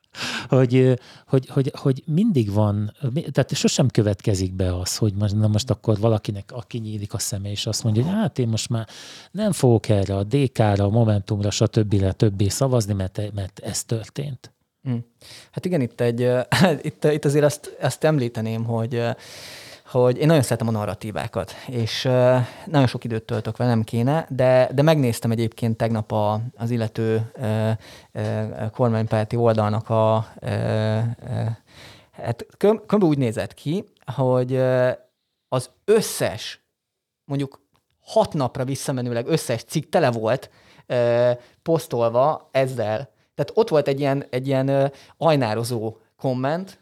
hogy, 0.47 0.99
hogy, 1.27 1.47
hogy, 1.49 1.71
hogy 1.75 2.03
mindig 2.05 2.51
van, 2.51 2.93
tehát 3.31 3.55
sosem 3.55 3.87
következik 3.87 4.53
be 4.53 4.75
az, 4.75 4.97
hogy 4.97 5.13
most, 5.13 5.35
na 5.35 5.47
most 5.47 5.69
akkor 5.69 5.99
valakinek 5.99 6.51
aki 6.51 6.77
nyílik 6.77 7.13
a 7.13 7.19
szeme, 7.19 7.51
és 7.51 7.65
azt 7.65 7.83
mondja, 7.83 8.03
hogy 8.03 8.11
hát 8.11 8.39
én 8.39 8.47
most 8.47 8.69
már 8.69 8.87
nem 9.31 9.51
fogok 9.51 9.89
erre 9.89 10.15
a 10.15 10.23
DK-ra, 10.23 10.83
a 10.83 10.89
Momentumra, 10.89 11.51
stb. 11.51 12.11
többé 12.11 12.47
szavazni, 12.47 12.93
mert, 12.93 13.33
mert 13.33 13.59
ez 13.59 13.83
történt. 13.83 14.53
Hmm. 14.83 15.05
Hát 15.51 15.65
igen, 15.65 15.81
itt, 15.81 16.01
egy, 16.01 16.29
itt, 16.87 17.03
itt 17.03 17.25
azért 17.25 17.45
azt, 17.45 17.77
azt 17.81 18.03
említeném, 18.03 18.63
hogy 18.63 19.01
hogy 20.01 20.17
én 20.17 20.27
nagyon 20.27 20.41
szeretem 20.41 20.67
a 20.67 20.71
narratívákat, 20.71 21.51
és 21.67 22.05
uh, 22.05 22.37
nagyon 22.65 22.87
sok 22.87 23.03
időt 23.03 23.23
töltök 23.23 23.57
vele, 23.57 23.69
nem 23.69 23.83
kéne, 23.83 24.27
de, 24.29 24.69
de 24.73 24.81
megnéztem 24.81 25.31
egyébként 25.31 25.77
tegnap 25.77 26.11
a, 26.11 26.41
az 26.55 26.71
illető 26.71 27.31
uh, 27.37 27.71
uh, 28.13 28.69
kormánypárti 28.69 29.35
oldalnak 29.35 29.89
a... 29.89 30.27
Uh, 30.41 30.49
uh, 30.49 31.47
hát 32.11 32.45
kb. 32.87 33.03
úgy 33.03 33.17
nézett 33.17 33.53
ki, 33.53 33.83
hogy 34.15 34.51
uh, 34.51 34.91
az 35.47 35.69
összes, 35.85 36.65
mondjuk 37.25 37.61
hat 37.99 38.33
napra 38.33 38.65
visszamenőleg 38.65 39.27
összes 39.27 39.63
cikk 39.63 39.89
tele 39.89 40.11
volt 40.11 40.49
uh, 40.87 41.31
posztolva 41.63 42.49
ezzel. 42.51 43.09
Tehát 43.35 43.51
ott 43.53 43.69
volt 43.69 43.87
egy 43.87 43.99
ilyen, 43.99 44.25
egy 44.29 44.47
ilyen 44.47 44.69
uh, 44.69 44.89
ajnározó 45.17 45.97
komment, 46.17 46.79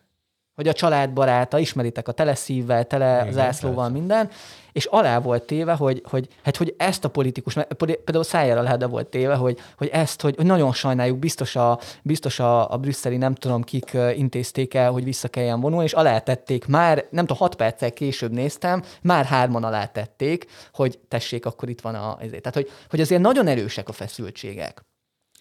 hogy 0.55 0.67
a 0.67 0.73
családbaráta, 0.73 1.59
ismeritek 1.59 2.07
a 2.07 2.11
teleszívvel, 2.11 2.85
tele 2.85 3.19
Igen, 3.21 3.33
zászlóval, 3.33 3.83
persze. 3.83 3.99
minden, 3.99 4.29
és 4.71 4.85
alá 4.85 5.19
volt 5.19 5.43
téve, 5.43 5.73
hogy, 5.73 6.01
hogy, 6.09 6.27
hát, 6.43 6.57
hogy 6.57 6.73
ezt 6.77 7.05
a 7.05 7.09
politikus, 7.09 7.53
például 7.77 8.23
szájára 8.23 8.61
lehet 8.61 8.85
volt 8.85 9.07
téve, 9.07 9.35
hogy, 9.35 9.59
hogy 9.77 9.87
ezt, 9.87 10.21
hogy, 10.21 10.35
hogy 10.35 10.45
nagyon 10.45 10.73
sajnáljuk, 10.73 11.19
biztos 11.19 11.55
a, 11.55 11.79
biztos 12.01 12.39
a, 12.39 12.71
a 12.71 12.77
brüsszeli 12.77 13.17
nem 13.17 13.35
tudom 13.35 13.63
kik 13.63 13.97
intézték 14.15 14.73
el, 14.73 14.91
hogy 14.91 15.03
vissza 15.03 15.27
kelljen 15.27 15.59
vonulni, 15.59 15.85
és 15.85 15.93
alá 15.93 16.19
tették 16.19 16.65
már, 16.65 17.05
nem 17.09 17.25
tudom, 17.25 17.41
hat 17.41 17.55
perccel 17.55 17.91
később 17.91 18.31
néztem, 18.31 18.83
már 19.01 19.25
hárman 19.25 19.63
alá 19.63 19.85
tették, 19.85 20.45
hogy 20.73 20.99
tessék, 21.07 21.45
akkor 21.45 21.69
itt 21.69 21.81
van 21.81 21.95
a... 21.95 22.17
Ezért. 22.19 22.41
Tehát, 22.41 22.57
hogy, 22.57 22.71
hogy 22.89 23.01
azért 23.01 23.21
nagyon 23.21 23.47
erősek 23.47 23.89
a 23.89 23.93
feszültségek 23.93 24.83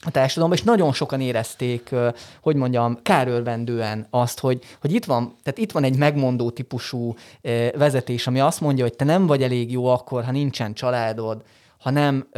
a 0.07 0.11
társadalomban, 0.11 0.59
és 0.59 0.65
nagyon 0.65 0.93
sokan 0.93 1.21
érezték, 1.21 1.95
hogy 2.41 2.57
mondjam, 2.57 2.99
kárörvendően 3.03 4.07
azt, 4.11 4.41
hogy, 4.41 4.63
hogy 4.81 4.93
itt 4.93 5.05
van, 5.05 5.37
tehát 5.43 5.59
itt 5.59 5.73
van 5.73 5.85
egy 5.85 5.97
megmondó 5.97 6.51
típusú 6.51 7.15
vezetés, 7.77 8.27
ami 8.27 8.41
azt 8.41 8.61
mondja, 8.61 8.85
hogy 8.85 8.97
te 8.97 9.05
nem 9.05 9.27
vagy 9.27 9.43
elég 9.43 9.73
jó 9.73 9.87
akkor, 9.87 10.25
ha 10.25 10.33
nincsen 10.33 10.75
családod, 10.75 11.43
ha, 11.79 11.91
nem, 11.91 12.29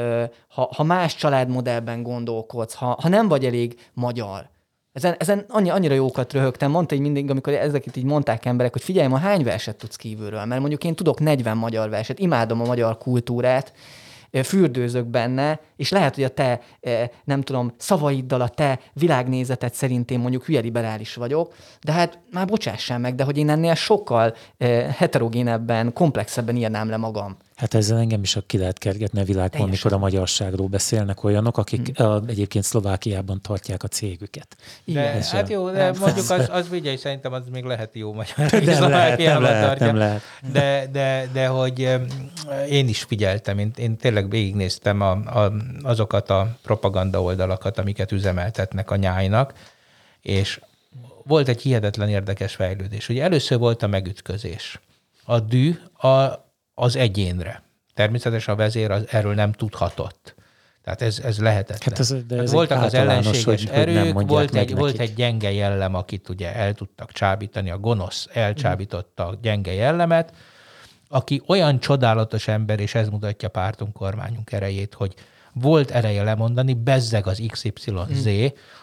ha, 0.48 0.68
ha 0.76 0.82
más 0.82 1.14
családmodellben 1.14 2.02
gondolkodsz, 2.02 2.74
ha, 2.74 2.98
ha 3.02 3.08
nem 3.08 3.28
vagy 3.28 3.44
elég 3.44 3.78
magyar. 3.92 4.48
Ezen, 4.92 5.14
ezen 5.18 5.44
annyi, 5.48 5.70
annyira 5.70 5.94
jókat 5.94 6.32
röhögtem, 6.32 6.70
mondta 6.70 6.94
egy 6.94 7.00
mindig, 7.00 7.30
amikor 7.30 7.52
ezeket 7.52 7.96
így 7.96 8.04
mondták 8.04 8.44
emberek, 8.44 8.72
hogy 8.72 8.82
figyelj, 8.82 9.08
ma 9.08 9.18
hány 9.18 9.44
verset 9.44 9.76
tudsz 9.76 9.96
kívülről, 9.96 10.44
mert 10.44 10.60
mondjuk 10.60 10.84
én 10.84 10.94
tudok 10.94 11.20
40 11.20 11.56
magyar 11.56 11.88
verset, 11.88 12.18
imádom 12.18 12.60
a 12.60 12.64
magyar 12.64 12.98
kultúrát, 12.98 13.72
fürdőzök 14.42 15.06
benne, 15.06 15.60
és 15.76 15.90
lehet, 15.90 16.14
hogy 16.14 16.24
a 16.24 16.28
te, 16.28 16.60
nem 17.24 17.42
tudom, 17.42 17.72
szavaiddal, 17.76 18.40
a 18.40 18.48
te 18.48 18.80
világnézetet 18.92 19.74
szerint 19.74 20.10
én 20.10 20.18
mondjuk 20.18 20.44
hülye 20.44 20.60
liberális 20.60 21.14
vagyok, 21.14 21.54
de 21.80 21.92
hát 21.92 22.18
már 22.30 22.46
bocsássál 22.46 22.98
meg, 22.98 23.14
de 23.14 23.24
hogy 23.24 23.38
én 23.38 23.50
ennél 23.50 23.74
sokkal 23.74 24.34
heterogénebben, 24.96 25.92
komplexebben 25.92 26.56
írnám 26.56 26.88
le 26.88 26.96
magam. 26.96 27.36
Hát 27.56 27.74
ezzel 27.74 27.98
engem 27.98 28.22
is 28.22 28.38
ki 28.46 28.58
lehet 28.58 28.78
kergetni 28.78 29.20
a 29.20 29.24
világon, 29.24 29.68
mikor 29.68 29.92
a 29.92 29.98
magyarságról 29.98 30.66
beszélnek 30.66 31.24
olyanok, 31.24 31.58
akik 31.58 31.96
hmm. 31.96 32.06
a, 32.06 32.22
egyébként 32.26 32.64
Szlovákiában 32.64 33.40
tartják 33.40 33.82
a 33.82 33.88
cégüket. 33.88 34.56
De, 34.84 35.12
Ez 35.12 35.30
hát 35.30 35.48
jó, 35.48 35.70
de 35.70 35.78
nem, 35.78 35.94
mondjuk 36.00 36.30
az, 36.30 36.48
az 36.50 36.68
vigyelj, 36.68 36.96
szerintem 36.96 37.32
az 37.32 37.42
még 37.52 37.64
lehet 37.64 37.94
jó 37.94 38.12
magyar, 38.12 38.36
nem 38.50 38.90
lehet, 38.90 39.18
nem 39.18 39.42
lehet, 39.42 39.78
nem 39.78 39.96
lehet. 39.96 40.22
De, 40.52 40.88
de, 40.92 41.28
de 41.32 41.46
hogy 41.46 41.88
én 42.68 42.88
is 42.88 43.02
figyeltem, 43.02 43.58
én, 43.58 43.70
én 43.76 43.96
tényleg 43.96 44.30
végignéztem 44.30 45.00
a, 45.00 45.10
a, 45.10 45.52
azokat 45.82 46.30
a 46.30 46.56
propaganda 46.62 47.22
oldalakat, 47.22 47.78
amiket 47.78 48.12
üzemeltetnek 48.12 48.90
a 48.90 48.96
nyájnak, 48.96 49.52
és 50.22 50.60
volt 51.24 51.48
egy 51.48 51.62
hihetetlen 51.62 52.08
érdekes 52.08 52.54
fejlődés. 52.54 53.08
Ugye 53.08 53.22
először 53.22 53.58
volt 53.58 53.82
a 53.82 53.86
megütközés. 53.86 54.80
A 55.24 55.40
dű 55.40 55.78
a, 55.92 56.43
az 56.74 56.96
egyénre. 56.96 57.62
Természetesen 57.94 58.54
a 58.54 58.56
vezér 58.56 58.90
az, 58.90 59.04
erről 59.10 59.34
nem 59.34 59.52
tudhatott. 59.52 60.34
Tehát 60.82 61.02
ez, 61.02 61.18
ez 61.18 61.38
lehetetlen. 61.38 61.96
Hát 61.96 61.98
ez, 61.98 62.14
de 62.26 62.36
ez 62.36 62.52
voltak 62.52 62.82
az 62.82 62.94
ellenséges 62.94 63.44
hogy, 63.44 63.68
erők, 63.72 64.12
hogy 64.12 64.26
volt, 64.26 64.54
egy, 64.54 64.74
volt 64.74 64.98
egy 64.98 65.14
gyenge 65.14 65.52
jellem, 65.52 65.94
akit 65.94 66.28
ugye 66.28 66.54
el 66.54 66.74
tudtak 66.74 67.12
csábítani, 67.12 67.70
a 67.70 67.78
gonosz 67.78 68.28
elcsábította 68.32 69.26
a 69.26 69.38
gyenge 69.42 69.72
jellemet, 69.72 70.32
aki 71.08 71.42
olyan 71.46 71.80
csodálatos 71.80 72.48
ember, 72.48 72.80
és 72.80 72.94
ez 72.94 73.08
mutatja 73.08 73.48
pártunk, 73.48 73.92
kormányunk 73.92 74.52
erejét, 74.52 74.94
hogy 74.94 75.14
volt 75.52 75.90
ereje 75.90 76.22
lemondani, 76.22 76.74
bezzeg 76.74 77.26
az 77.26 77.42
XYZ, 77.50 78.28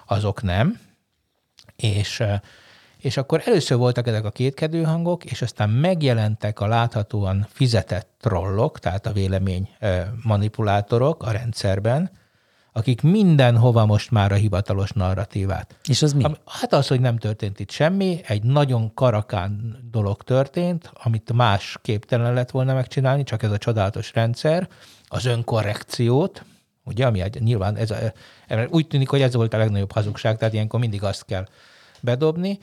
azok 0.05 0.41
nem, 0.41 0.79
és 1.75 2.23
és 3.01 3.17
akkor 3.17 3.41
először 3.45 3.77
voltak 3.77 4.07
ezek 4.07 4.25
a 4.25 4.31
kétkedő 4.31 4.83
hangok, 4.83 5.25
és 5.25 5.41
aztán 5.41 5.69
megjelentek 5.69 6.59
a 6.59 6.67
láthatóan 6.67 7.47
fizetett 7.49 8.09
trollok, 8.19 8.79
tehát 8.79 9.05
a 9.05 9.11
vélemény 9.11 9.69
manipulátorok 10.23 11.23
a 11.23 11.31
rendszerben, 11.31 12.11
akik 12.73 13.01
mindenhova 13.01 13.85
most 13.85 14.11
már 14.11 14.31
a 14.31 14.35
hivatalos 14.35 14.91
narratívát. 14.91 15.75
És 15.87 16.01
az 16.01 16.13
mi? 16.13 16.23
Hát 16.45 16.73
az, 16.73 16.87
hogy 16.87 16.99
nem 16.99 17.17
történt 17.17 17.59
itt 17.59 17.71
semmi, 17.71 18.21
egy 18.27 18.43
nagyon 18.43 18.93
karakán 18.93 19.77
dolog 19.91 20.23
történt, 20.23 20.91
amit 21.03 21.33
más 21.33 21.77
képtelen 21.81 22.33
lett 22.33 22.51
volna 22.51 22.73
megcsinálni, 22.73 23.23
csak 23.23 23.43
ez 23.43 23.51
a 23.51 23.57
csodálatos 23.57 24.13
rendszer, 24.13 24.67
az 25.07 25.25
önkorrekciót, 25.25 26.45
ugye, 26.83 27.05
ami 27.05 27.21
egy, 27.21 27.41
nyilván 27.41 27.75
ez 27.75 27.91
a, 27.91 27.97
úgy 28.69 28.87
tűnik, 28.87 29.09
hogy 29.09 29.21
ez 29.21 29.33
volt 29.33 29.53
a 29.53 29.57
legnagyobb 29.57 29.91
hazugság, 29.91 30.37
tehát 30.37 30.53
ilyenkor 30.53 30.79
mindig 30.79 31.03
azt 31.03 31.25
kell 31.25 31.47
bedobni, 32.01 32.59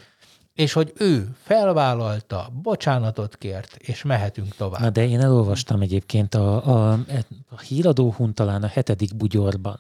és 0.59 0.73
hogy 0.73 0.93
ő 0.97 1.29
felvállalta, 1.43 2.51
bocsánatot 2.63 3.37
kért, 3.37 3.77
és 3.77 4.03
mehetünk 4.03 4.57
tovább. 4.57 4.81
Na 4.81 4.91
de 4.91 5.09
én 5.09 5.21
elolvastam 5.21 5.81
egyébként 5.81 6.35
a, 6.35 6.67
a, 6.67 6.99
a 7.49 7.61
híradó 7.61 8.15
talán 8.35 8.63
a 8.63 8.67
hetedik 8.67 9.17
bugyorban, 9.17 9.79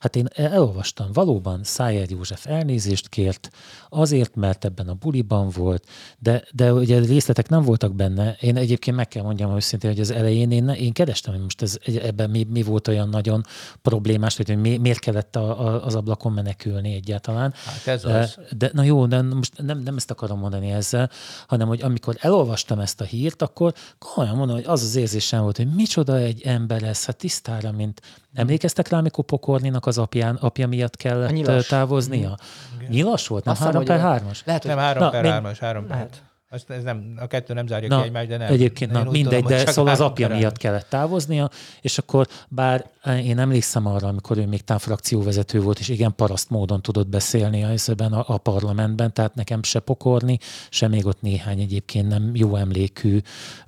Hát 0.00 0.16
én 0.16 0.28
elolvastam, 0.34 1.12
valóban 1.12 1.60
Szájer 1.64 2.10
József 2.10 2.46
elnézést 2.46 3.08
kért, 3.08 3.50
azért, 3.88 4.34
mert 4.34 4.64
ebben 4.64 4.88
a 4.88 4.94
buliban 4.94 5.48
volt, 5.48 5.84
de, 6.18 6.44
de 6.52 6.72
ugye 6.72 6.98
részletek 6.98 7.48
nem 7.48 7.62
voltak 7.62 7.94
benne. 7.94 8.36
Én 8.40 8.56
egyébként 8.56 8.96
meg 8.96 9.08
kell 9.08 9.22
mondjam 9.22 9.56
őszintén, 9.56 9.90
hogy 9.90 10.00
az 10.00 10.10
elején 10.10 10.50
én, 10.50 10.68
én 10.68 10.92
kerestem, 10.92 11.32
hogy 11.32 11.42
most 11.42 11.62
ez, 11.62 11.76
ebben 12.02 12.30
mi, 12.30 12.46
mi 12.50 12.62
volt 12.62 12.88
olyan 12.88 13.08
nagyon 13.08 13.44
problémás, 13.82 14.36
hogy 14.36 14.58
mi, 14.58 14.76
miért 14.76 14.98
kellett 14.98 15.36
a, 15.36 15.66
a, 15.66 15.84
az 15.84 15.94
ablakon 15.94 16.32
menekülni 16.32 16.94
egyáltalán. 16.94 17.54
Hát 17.64 17.86
ez 17.86 18.04
az. 18.04 18.38
De, 18.56 18.70
na 18.72 18.82
jó, 18.82 19.06
de 19.06 19.22
most 19.22 19.62
nem, 19.62 19.78
nem 19.78 19.96
ezt 19.96 20.10
akarom 20.10 20.38
mondani 20.38 20.70
ezzel, 20.70 21.10
hanem 21.46 21.68
hogy 21.68 21.82
amikor 21.82 22.16
elolvastam 22.18 22.78
ezt 22.78 23.00
a 23.00 23.04
hírt, 23.04 23.42
akkor 23.42 23.74
komolyan 23.98 24.36
mondom, 24.36 24.56
hogy 24.56 24.66
az 24.66 24.82
az 24.82 24.96
érzésem 24.96 25.42
volt, 25.42 25.56
hogy 25.56 25.74
micsoda 25.74 26.16
egy 26.16 26.42
ember 26.42 26.82
ez, 26.82 27.04
hát 27.04 27.16
tisztára, 27.16 27.72
mint 27.72 28.00
Emlékeztek 28.34 28.88
rá, 28.88 28.98
amikor 28.98 29.24
Pokorninak 29.24 29.86
az 29.86 29.98
apján, 29.98 30.34
apja 30.34 30.66
miatt 30.66 30.96
kellett 30.96 31.66
távoznia? 31.66 32.36
Igen. 32.78 32.90
Nyilas 32.90 33.26
volt? 33.26 33.44
Nem 33.44 33.54
3 33.54 33.84
per 33.84 34.00
3-as? 34.00 34.44
Lehet, 34.44 34.62
hogy 34.62 34.74
nem 34.74 34.80
3 34.80 35.10
per 35.10 35.42
3-as, 35.42 35.56
3 35.60 35.86
per 35.86 35.96
lehet. 35.96 36.22
Azt 36.52 36.70
ez 36.70 36.82
nem, 36.82 37.14
a 37.20 37.26
kettő 37.26 37.54
nem 37.54 37.66
zárja 37.66 37.88
na, 37.88 38.00
ki 38.00 38.06
egymást, 38.06 38.28
de 38.28 38.36
nem. 38.36 38.52
Egyébként, 38.52 38.90
na, 38.90 39.02
mindegy, 39.10 39.42
tudom, 39.42 39.58
de 39.58 39.66
szóval 39.66 39.92
az 39.92 40.00
apja 40.00 40.28
miatt 40.28 40.56
kellett 40.56 40.88
távoznia, 40.88 41.50
és 41.80 41.98
akkor 41.98 42.26
bár 42.48 42.90
én 43.24 43.38
emlékszem 43.38 43.86
arra, 43.86 44.08
amikor 44.08 44.38
ő 44.38 44.46
még 44.46 44.62
frakcióvezető 44.78 45.60
volt, 45.60 45.78
és 45.78 45.88
igen, 45.88 46.14
paraszt 46.14 46.50
módon 46.50 46.82
tudott 46.82 47.08
beszélni 47.08 47.64
a, 47.64 47.72
a, 47.98 48.24
a 48.26 48.38
parlamentben, 48.38 49.12
tehát 49.12 49.34
nekem 49.34 49.62
se 49.62 49.80
pokorni, 49.80 50.38
se 50.70 50.88
még 50.88 51.06
ott 51.06 51.20
néhány 51.20 51.60
egyébként 51.60 52.08
nem 52.08 52.30
jó 52.34 52.56
emlékű 52.56 53.18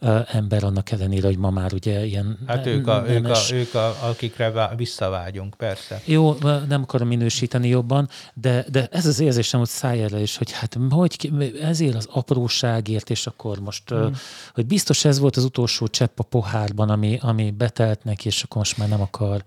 uh, 0.01 0.37
ember 0.37 0.65
annak 0.65 0.91
ellenére, 0.91 1.27
hogy 1.27 1.39
ma 1.39 1.51
már 1.51 1.73
ugye 1.73 2.05
ilyen 2.05 2.39
Hát 2.47 2.67
ők, 2.67 2.87
a, 2.87 3.05
ők, 3.09 3.29
a, 3.29 3.39
ők 3.53 3.75
a, 3.75 3.97
akikre 4.01 4.71
visszavágyunk, 4.77 5.55
persze. 5.55 6.01
Jó, 6.05 6.37
nem 6.69 6.83
akarom 6.83 7.09
minősíteni 7.09 7.69
jobban, 7.69 8.09
de, 8.35 8.65
de 8.71 8.89
ez 8.91 9.07
az 9.07 9.21
érzésem, 9.21 9.61
hogy 9.61 9.69
szájára 9.69 10.19
is, 10.19 10.37
hogy 10.37 10.53
hát 10.53 10.77
hogy 10.91 11.59
ezért 11.63 11.95
az 11.95 12.09
apróságért, 12.73 13.11
és 13.11 13.27
akkor 13.27 13.59
most, 13.59 13.95
mm. 13.95 14.07
hogy 14.55 14.67
biztos 14.67 15.05
ez 15.05 15.19
volt 15.19 15.37
az 15.37 15.45
utolsó 15.45 15.87
csepp 15.87 16.19
a 16.19 16.23
pohárban, 16.23 16.91
ami, 16.91 17.19
ami 17.21 17.51
betelt 17.51 18.05
neki, 18.05 18.27
és 18.27 18.43
akkor 18.43 18.57
most 18.57 18.79
már 18.79 18.89
nem 18.89 19.01
akar. 19.01 19.45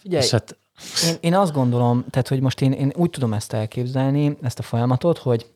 Figyelj, 0.00 0.24
és 0.24 0.30
hát... 0.30 0.56
én, 1.04 1.14
én 1.20 1.34
azt 1.34 1.52
gondolom, 1.52 2.04
tehát 2.10 2.28
hogy 2.28 2.40
most 2.40 2.60
én, 2.60 2.72
én 2.72 2.92
úgy 2.96 3.10
tudom 3.10 3.32
ezt 3.32 3.52
elképzelni, 3.52 4.36
ezt 4.42 4.58
a 4.58 4.62
folyamatot, 4.62 5.18
hogy 5.18 5.46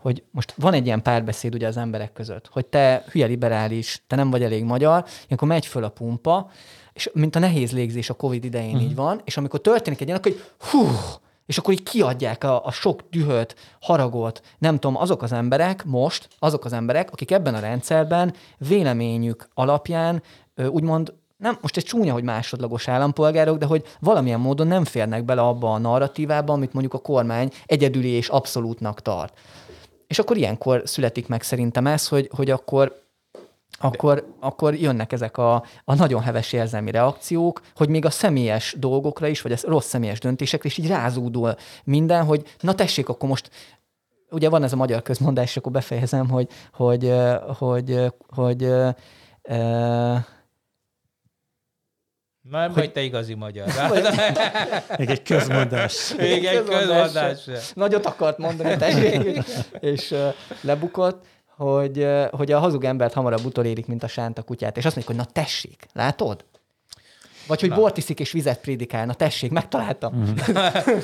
hogy 0.00 0.22
most 0.30 0.54
van 0.56 0.72
egy 0.72 0.86
ilyen 0.86 1.02
párbeszéd 1.02 1.54
ugye 1.54 1.66
az 1.66 1.76
emberek 1.76 2.12
között, 2.12 2.48
hogy 2.52 2.66
te 2.66 3.04
hülye 3.10 3.26
liberális, 3.26 4.02
te 4.06 4.16
nem 4.16 4.30
vagy 4.30 4.42
elég 4.42 4.64
magyar, 4.64 5.04
ilyenkor 5.26 5.48
megy 5.48 5.66
föl 5.66 5.84
a 5.84 5.88
pumpa, 5.88 6.50
és 6.92 7.10
mint 7.12 7.36
a 7.36 7.38
nehéz 7.38 7.72
légzés 7.72 8.10
a 8.10 8.14
Covid 8.14 8.44
idején 8.44 8.74
uh-huh. 8.74 8.88
így 8.88 8.94
van, 8.94 9.20
és 9.24 9.36
amikor 9.36 9.60
történik 9.60 10.00
egy 10.00 10.06
ilyen, 10.06 10.18
akkor 10.18 10.32
hogy 10.32 10.42
hú, 10.70 10.86
és 11.46 11.58
akkor 11.58 11.72
így 11.72 11.82
kiadják 11.82 12.44
a, 12.44 12.64
a 12.64 12.70
sok 12.70 13.00
dühöt, 13.10 13.54
haragot, 13.80 14.42
nem 14.58 14.78
tudom, 14.78 14.96
azok 14.96 15.22
az 15.22 15.32
emberek 15.32 15.84
most, 15.84 16.28
azok 16.38 16.64
az 16.64 16.72
emberek, 16.72 17.10
akik 17.12 17.30
ebben 17.30 17.54
a 17.54 17.60
rendszerben 17.60 18.34
véleményük 18.58 19.48
alapján 19.54 20.22
úgymond 20.68 21.12
nem, 21.36 21.58
most 21.60 21.76
egy 21.76 21.84
csúnya, 21.84 22.12
hogy 22.12 22.22
másodlagos 22.22 22.88
állampolgárok, 22.88 23.58
de 23.58 23.66
hogy 23.66 23.84
valamilyen 24.00 24.40
módon 24.40 24.66
nem 24.66 24.84
férnek 24.84 25.24
bele 25.24 25.40
abba 25.40 25.72
a 25.72 25.78
narratívába, 25.78 26.52
amit 26.52 26.72
mondjuk 26.72 26.94
a 26.94 26.98
kormány 26.98 27.50
egyedüli 27.66 28.08
és 28.08 28.28
abszolútnak 28.28 29.00
tart. 29.00 29.38
És 30.06 30.18
akkor 30.18 30.36
ilyenkor 30.36 30.82
születik 30.84 31.28
meg 31.28 31.42
szerintem 31.42 31.86
ez, 31.86 32.08
hogy, 32.08 32.30
hogy 32.36 32.50
akkor 32.50 32.99
akkor, 33.82 34.34
akkor 34.40 34.74
jönnek 34.74 35.12
ezek 35.12 35.36
a, 35.36 35.64
a 35.84 35.94
nagyon 35.94 36.22
heves 36.22 36.52
érzelmi 36.52 36.90
reakciók, 36.90 37.60
hogy 37.76 37.88
még 37.88 38.04
a 38.04 38.10
személyes 38.10 38.74
dolgokra 38.78 39.26
is, 39.26 39.42
vagy 39.42 39.52
a 39.52 39.56
rossz 39.62 39.88
személyes 39.88 40.18
döntésekre 40.18 40.68
is 40.68 40.78
így 40.78 40.88
rázúdul 40.88 41.54
minden, 41.84 42.24
hogy 42.24 42.54
na 42.60 42.74
tessék, 42.74 43.08
akkor 43.08 43.28
most 43.28 43.50
ugye 44.30 44.48
van 44.48 44.62
ez 44.62 44.72
a 44.72 44.76
magyar 44.76 45.02
közmondás, 45.02 45.48
és 45.48 45.56
akkor 45.56 45.72
befejezem, 45.72 46.28
hogy, 46.28 46.48
hogy, 46.72 47.12
hogy, 47.58 48.12
hogy, 48.28 48.68
hogy 48.68 48.68
nem 52.50 52.72
hogy 52.72 52.92
te 52.92 53.00
igazi 53.00 53.34
magyar. 53.34 53.66
Még 54.98 55.10
egy 55.10 55.22
közmondás. 55.22 56.14
Még 56.14 56.44
egy 56.44 56.64
közmondás. 56.64 57.48
Nagyot 57.74 58.06
akart 58.06 58.38
mondani, 58.38 58.76
tessék, 58.76 59.42
és 59.92 60.14
lebukott, 60.60 61.24
hogy, 61.64 62.06
hogy 62.30 62.52
a 62.52 62.58
hazug 62.58 62.84
embert 62.84 63.12
hamarabb 63.12 63.44
utolérik, 63.44 63.86
mint 63.86 64.02
a 64.02 64.08
sánta 64.08 64.42
kutyát. 64.42 64.76
És 64.76 64.84
azt 64.84 64.94
mondjuk, 64.96 65.16
hogy 65.16 65.26
na 65.26 65.32
tessék, 65.32 65.86
látod? 65.92 66.44
Vagy 67.46 67.60
hogy 67.60 67.68
Na. 67.68 67.76
bort 67.76 67.96
iszik 67.96 68.20
és 68.20 68.32
vizet 68.32 68.60
prédikál. 68.60 69.06
Na 69.06 69.14
tessék, 69.14 69.50
megtaláltam. 69.50 70.14
Mm. 70.14 70.22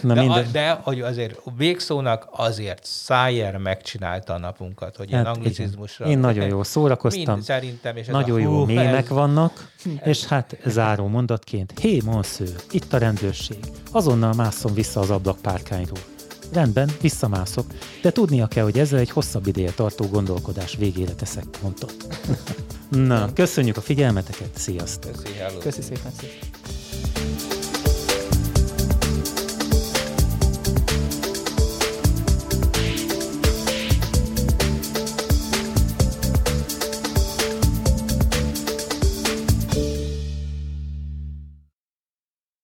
Na, 0.14 0.14
de, 0.14 0.46
de, 0.52 0.70
hogy 0.70 1.00
azért 1.00 1.40
végszónak 1.56 2.28
azért 2.30 2.84
Szájer 2.84 3.56
megcsinálta 3.56 4.34
a 4.34 4.38
napunkat, 4.38 4.96
hogy 4.96 5.10
hát, 5.10 5.20
ilyen 5.20 5.34
anglicizmusra. 5.34 6.06
Én 6.06 6.18
nagyon 6.18 6.46
jól 6.46 6.64
szórakoztam. 6.64 7.34
Mind, 7.34 7.44
szerintem. 7.44 7.96
És 7.96 8.06
nagyon 8.06 8.40
jó 8.40 8.64
mémek 8.64 9.04
ez... 9.04 9.08
vannak, 9.08 9.70
és 10.04 10.24
hát 10.24 10.56
záró 10.64 11.06
mondatként, 11.06 11.78
hé, 11.80 12.00
monsző, 12.04 12.54
itt 12.70 12.92
a 12.92 12.98
rendőrség. 12.98 13.58
Azonnal 13.92 14.32
mászom 14.32 14.74
vissza 14.74 15.00
az 15.00 15.10
ablakpárkányról. 15.10 16.15
Rendben, 16.52 16.90
visszamászok, 17.00 17.66
de 18.02 18.10
tudnia 18.10 18.46
kell, 18.46 18.64
hogy 18.64 18.78
ezzel 18.78 18.98
egy 18.98 19.10
hosszabb 19.10 19.46
ideje 19.46 19.70
tartó 19.70 20.06
gondolkodás 20.06 20.76
végére 20.76 21.12
teszek 21.12 21.44
pontot. 21.60 21.94
Na, 22.90 23.32
köszönjük 23.32 23.76
a 23.76 23.80
figyelmeteket, 23.80 24.50
sziasztok! 24.54 25.12
Köszi, 25.12 25.58
Köszi 25.58 25.82
szépen, 25.82 26.12
szépen. 26.20 27.55